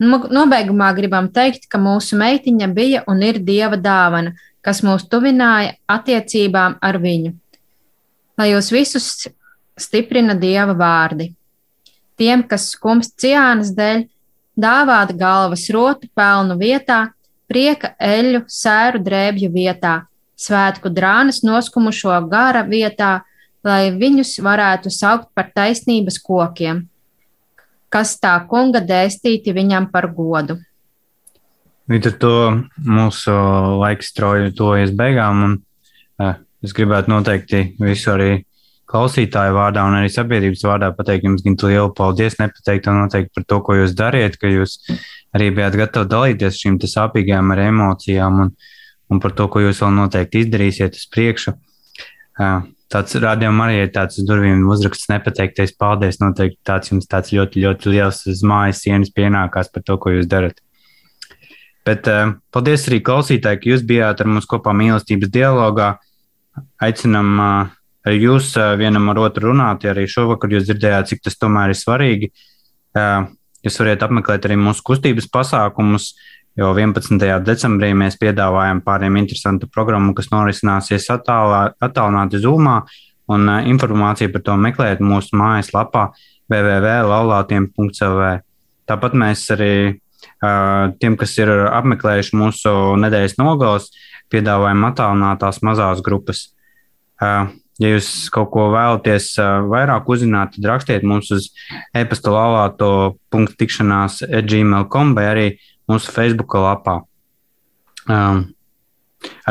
Nobeigumā 0.00 0.90
gribam 0.96 1.30
teikt, 1.32 1.68
ka 1.72 1.80
mūsu 1.80 2.18
meitiņa 2.20 2.68
bija 2.76 3.02
un 3.08 3.22
ir 3.24 3.40
Dieva 3.44 3.78
dāvana, 3.80 4.34
kas 4.60 4.82
mūs 4.84 5.06
tuvināja 5.08 5.76
attiecībām 5.88 6.76
ar 6.84 7.00
viņu. 7.00 7.32
Lai 8.36 8.50
jūs 8.50 8.68
visus 8.74 9.08
stiprina 9.80 10.36
Dieva 10.36 10.76
vārdi. 10.76 11.30
Tiem, 12.16 12.42
kas 12.48 12.70
skumst 12.72 13.18
ciānas 13.20 13.74
dēļ, 13.76 14.06
dāvāt 14.56 15.12
galvas 15.20 15.66
rotu 15.72 16.08
pelnu 16.16 16.56
vietā, 16.56 17.10
prieka 17.48 17.92
eļu 18.00 18.44
sēru 18.50 19.02
drēbju 19.04 19.50
vietā, 19.52 20.06
svētku 20.36 20.90
drānas 20.92 21.42
noskumušo 21.44 22.16
gara 22.30 22.64
vietā, 22.66 23.20
lai 23.66 23.90
viņus 23.92 24.38
varētu 24.46 24.92
saukt 24.94 25.28
par 25.34 25.50
taisnības 25.54 26.18
kokiem, 26.22 26.86
kas 27.92 28.16
tā 28.22 28.34
kunga 28.48 28.80
dēstīti 28.80 29.54
viņam 29.56 29.90
par 29.92 30.08
godu. 30.14 30.58
Līdz 31.86 32.10
ar 32.10 32.16
to 32.22 32.34
mūsu 32.82 33.32
laiks 33.82 34.08
strauji 34.10 34.54
tuvojas 34.58 34.90
beigām, 34.96 35.42
un 35.46 35.52
uh, 36.22 36.34
es 36.64 36.74
gribētu 36.74 37.12
noteikti 37.12 37.62
visu 37.78 38.10
arī 38.16 38.30
klausītāju 38.90 39.54
vārdā 39.56 39.82
un 39.88 39.96
arī 39.98 40.10
sabiedrības 40.12 40.62
vārdā 40.66 40.92
pateikt 40.94 41.26
jums 41.26 41.44
lielu 41.44 41.90
paldies, 41.96 42.38
nepateikt 42.38 42.86
un 42.90 43.00
noteikti 43.02 43.34
par 43.34 43.46
to, 43.50 43.60
ko 43.66 43.78
jūs 43.80 43.96
dariet, 43.98 44.38
ka 44.38 44.50
jūs 44.50 44.78
arī 45.34 45.50
bijāt 45.54 45.78
gatavi 45.80 46.10
dalīties 46.12 46.60
šīm 46.62 46.78
sāpīgām 46.78 47.52
emocijām 47.56 48.40
un, 48.44 48.54
un 49.10 49.22
par 49.22 49.34
to, 49.38 49.48
ko 49.50 49.64
jūs 49.64 49.82
vēl 49.82 49.94
noteikti 49.96 50.44
izdarīsiet 50.44 50.98
uz 50.98 51.06
priekšu. 51.12 51.56
Tāds 52.86 53.18
rādījums 53.18 53.64
arī 53.64 53.80
ir 53.82 53.88
tāds 53.90 54.20
durvīm 54.22 54.68
uzraksts 54.70 55.10
nepateiktais 55.10 55.72
paldies. 55.74 56.20
Noteikti 56.22 56.60
tāds 56.66 56.92
jums 56.92 57.08
tāds 57.10 57.32
ļoti, 57.34 57.64
ļoti 57.64 57.90
liels 57.90 58.22
uz 58.30 58.44
mājas 58.46 58.84
sienas 58.84 59.10
pienākās 59.10 59.72
par 59.74 59.82
to, 59.82 59.98
ko 59.98 60.14
jūs 60.14 60.30
darat. 60.30 60.62
Bet 61.86 62.06
paldies 62.54 62.86
arī 62.86 63.00
klausītāji, 63.02 63.62
ka 63.62 63.72
jūs 63.72 63.82
bijāt 63.86 64.22
ar 64.22 64.30
mums 64.30 64.46
kopā 64.50 64.74
mīlestības 64.74 65.30
dialogā. 65.34 65.96
Aicinam 66.82 67.34
uh, 67.42 67.74
jūs 68.12 68.52
vienam 68.78 69.08
ar 69.12 69.18
otru 69.26 69.50
runāt, 69.50 69.84
ja 69.86 69.92
arī 69.94 70.06
šovakar 70.10 70.52
jūs 70.54 70.66
dzirdējāt, 70.68 71.10
cik 71.10 71.24
tas 71.26 71.38
tomēr 71.40 71.72
ir 71.72 71.78
svarīgi. 71.78 72.30
Jūs 73.66 73.80
varat 73.82 74.06
apmeklēt 74.06 74.46
arī 74.46 74.56
mūsu 74.60 74.84
kustības 74.86 75.26
pasākumus, 75.32 76.12
jo 76.56 76.70
11. 76.76 77.18
decembrī 77.44 77.90
mēs 77.98 78.18
piedāvājam 78.20 78.80
pāriem 78.86 79.18
interesantu 79.20 79.68
programmu, 79.72 80.14
kas 80.16 80.30
norisināsies 80.32 81.10
attālināti 81.10 82.40
Zoomā, 82.42 82.78
un 83.32 83.50
informāciju 83.72 84.30
par 84.32 84.42
to 84.46 84.54
meklēt 84.60 85.02
mūsu 85.02 85.36
mājaslapā 85.36 86.08
www.laulātiem.cl. 86.52 88.20
Tāpat 88.86 89.12
mēs 89.18 89.48
arī 89.56 89.72
Tiem, 91.00 91.16
kas 91.16 91.32
ir 91.40 91.50
apmeklējuši 91.50 92.36
mūsu 92.36 92.70
nedēļas 93.00 93.36
nogales, 93.40 93.88
piedāvājam 94.32 94.84
attālinātās 94.88 95.62
mazās 95.64 96.02
grupas. 96.04 96.42
Ja 97.82 97.90
jūs 97.92 98.08
kaut 98.32 98.48
ko 98.54 98.70
vēlaties 98.72 99.34
vairāk 99.68 100.08
uzzināt, 100.08 100.54
tad 100.54 100.68
rakstiet 100.70 101.04
mums 101.04 101.28
uz 101.34 101.50
e-pasta 101.96 102.32
lalāto 102.32 102.90
punktu 103.32 103.58
tikšanās 103.60 104.22
gmail.com 104.24 105.12
vai 105.18 105.26
arī 105.32 105.46
mūsu 105.90 106.14
Facebook 106.14 106.56
lapā. 106.56 107.02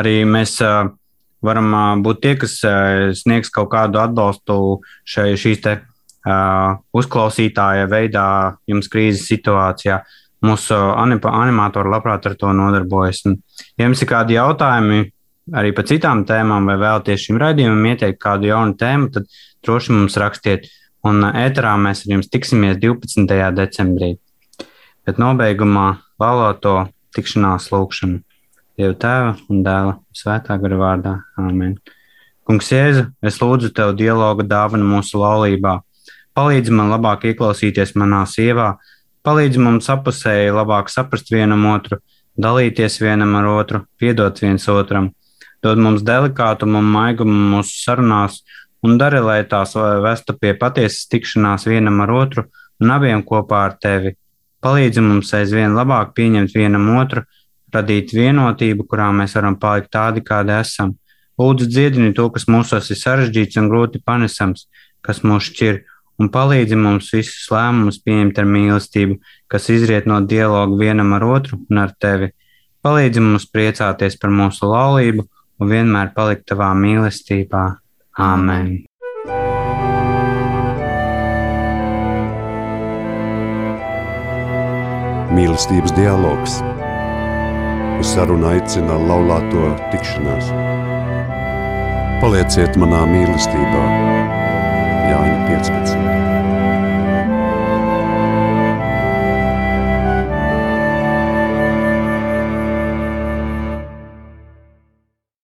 Arī 0.00 0.16
mēs 0.26 0.58
varam 1.46 2.02
būt 2.02 2.22
tie, 2.24 2.34
kas 2.40 2.58
sniegs 3.22 3.52
kaut 3.54 3.70
kādu 3.76 4.02
atbalstu 4.02 4.58
šai, 5.06 5.32
šīs 5.38 5.62
te 5.62 5.78
uzklausītāja 6.96 7.86
veidā 7.86 8.28
jums 8.66 8.90
krīzes 8.90 9.28
situācijā. 9.30 10.02
Uh, 10.02 10.22
Mūsu 10.44 10.76
animatori 10.76 11.90
labprāt 11.90 12.26
ar 12.28 12.34
to 12.36 12.50
nodarbojas. 12.52 13.22
Un, 13.28 13.38
ja 13.78 13.86
jums 13.86 14.02
ir 14.04 14.10
kādi 14.10 14.36
jautājumi 14.36 15.06
arī 15.54 15.72
par 15.76 15.86
citām 15.86 16.24
tēmām, 16.26 16.66
vai 16.66 16.78
vēlaties 16.80 17.28
šim 17.28 17.38
raidījumam 17.42 17.86
ieteikt 17.92 18.20
kādu 18.22 18.50
jaunu 18.50 18.76
tēmu, 18.78 19.10
tad 19.14 19.28
droši 19.66 19.94
mums 19.94 20.18
rakstiet. 20.20 20.70
Un 21.06 21.22
ēterā 21.28 21.76
mēs 21.78 22.02
ar 22.06 22.16
jums 22.16 22.30
tiksimies 22.32 22.80
12. 22.82 23.28
decembrī. 23.54 24.16
Bet 25.06 25.20
nobeigumā 25.22 26.00
vēlēto 26.18 26.88
tikšanās 27.14 27.70
lūgšanu. 27.70 28.22
Dieva 28.76 28.96
tēva 29.00 29.36
un 29.48 29.62
dēla 29.64 29.94
svētā 30.16 30.58
gara 30.60 30.80
vārdā. 30.80 31.12
Āmen. 31.40 31.76
Kungs, 32.46 32.68
Jēzu, 32.70 33.06
es 33.26 33.38
lūdzu 33.40 33.72
tev 33.74 33.94
dialogu 33.98 34.44
dāvanu 34.46 34.86
mūsu 34.86 35.18
laulībā. 35.22 35.78
Palīdzi 36.36 36.74
man 36.74 36.92
labāk 36.92 37.24
ieklausīties 37.30 37.94
manā 37.96 38.24
sievā, 38.28 38.74
palīdz 39.26 39.56
mums 39.62 39.88
apusēji 39.90 40.52
labāk 40.54 40.90
saprast 40.92 41.32
vienam 41.32 41.64
otru, 41.70 41.98
dalīties 42.36 43.00
vienam 43.00 43.32
ar 43.38 43.48
otru, 43.54 43.80
piedot 43.98 44.42
viens 44.44 44.68
otram, 44.68 45.08
dod 45.64 45.80
mums 45.82 46.04
delikātumu 46.06 46.80
un 46.82 46.92
maigumu 46.92 47.38
mūsu 47.56 47.80
sarunās 47.84 48.42
un 48.84 48.98
dari, 49.00 49.20
lai 49.22 49.40
tās 49.48 49.74
vestu 50.04 50.36
pie 50.40 50.54
patiesas 50.58 51.08
tikšanās 51.10 51.66
vienam 51.66 52.00
ar 52.04 52.12
otru 52.14 52.46
un 52.80 52.92
abiem 52.92 53.24
kopā 53.24 53.64
ar 53.70 53.76
tevi. 53.80 54.14
Palīdzi 54.62 55.02
mums 55.04 55.32
aizvien 55.36 55.74
labāk 55.76 56.14
pieņemt 56.16 56.54
vienam 56.54 56.88
otru, 56.98 57.24
radīt 57.74 58.14
vienotību, 58.16 58.86
kurā 58.88 59.10
mēs 59.14 59.36
varam 59.36 59.58
palikt 59.60 59.92
tādi, 59.94 60.22
kādi 60.24 60.54
esam. 60.56 60.94
Lūdzu, 61.36 61.68
dziedini 61.68 62.14
to, 62.16 62.30
kas 62.32 62.46
mūsos 62.48 62.88
ir 62.90 62.98
sarežģīts 63.00 63.60
un 63.60 63.68
grūti 63.72 64.00
panesams, 64.04 64.66
kas 65.04 65.20
mūs 65.26 65.50
šķir 65.50 65.82
un 66.22 66.30
palīdzi 66.32 66.78
mums 66.80 67.10
visus 67.12 67.44
lēmumus 67.52 68.00
pieņemt 68.04 68.38
ar 68.40 68.48
mīlestību, 68.48 69.18
kas 69.52 69.68
izriet 69.72 70.08
no 70.08 70.22
dialoga 70.24 70.78
vienam 70.80 71.12
ar 71.16 71.26
otru 71.28 71.60
un 71.68 71.82
ar 71.82 71.92
tevi. 72.00 72.32
Palīdzi 72.86 73.22
mums 73.22 73.48
priecāties 73.52 74.16
par 74.22 74.32
mūsu 74.32 74.70
laulību 74.70 75.26
un 75.60 75.70
vienmēr 75.72 76.12
palikt 76.16 76.46
tavā 76.50 76.72
mīlestībā. 76.76 77.64
Āmen! 78.16 78.84
Mīlestības 85.36 85.92
dialogs. 85.96 86.60
Uz 88.00 88.12
sarunu 88.12 88.48
aicina 88.52 88.96
laulāto 89.08 89.72
tikšanās. 89.92 90.52
Palieciet 92.22 92.78
manā 92.80 93.02
mīlestībā! 93.10 93.84
Jāņa 95.10 95.36
15. 95.50 96.35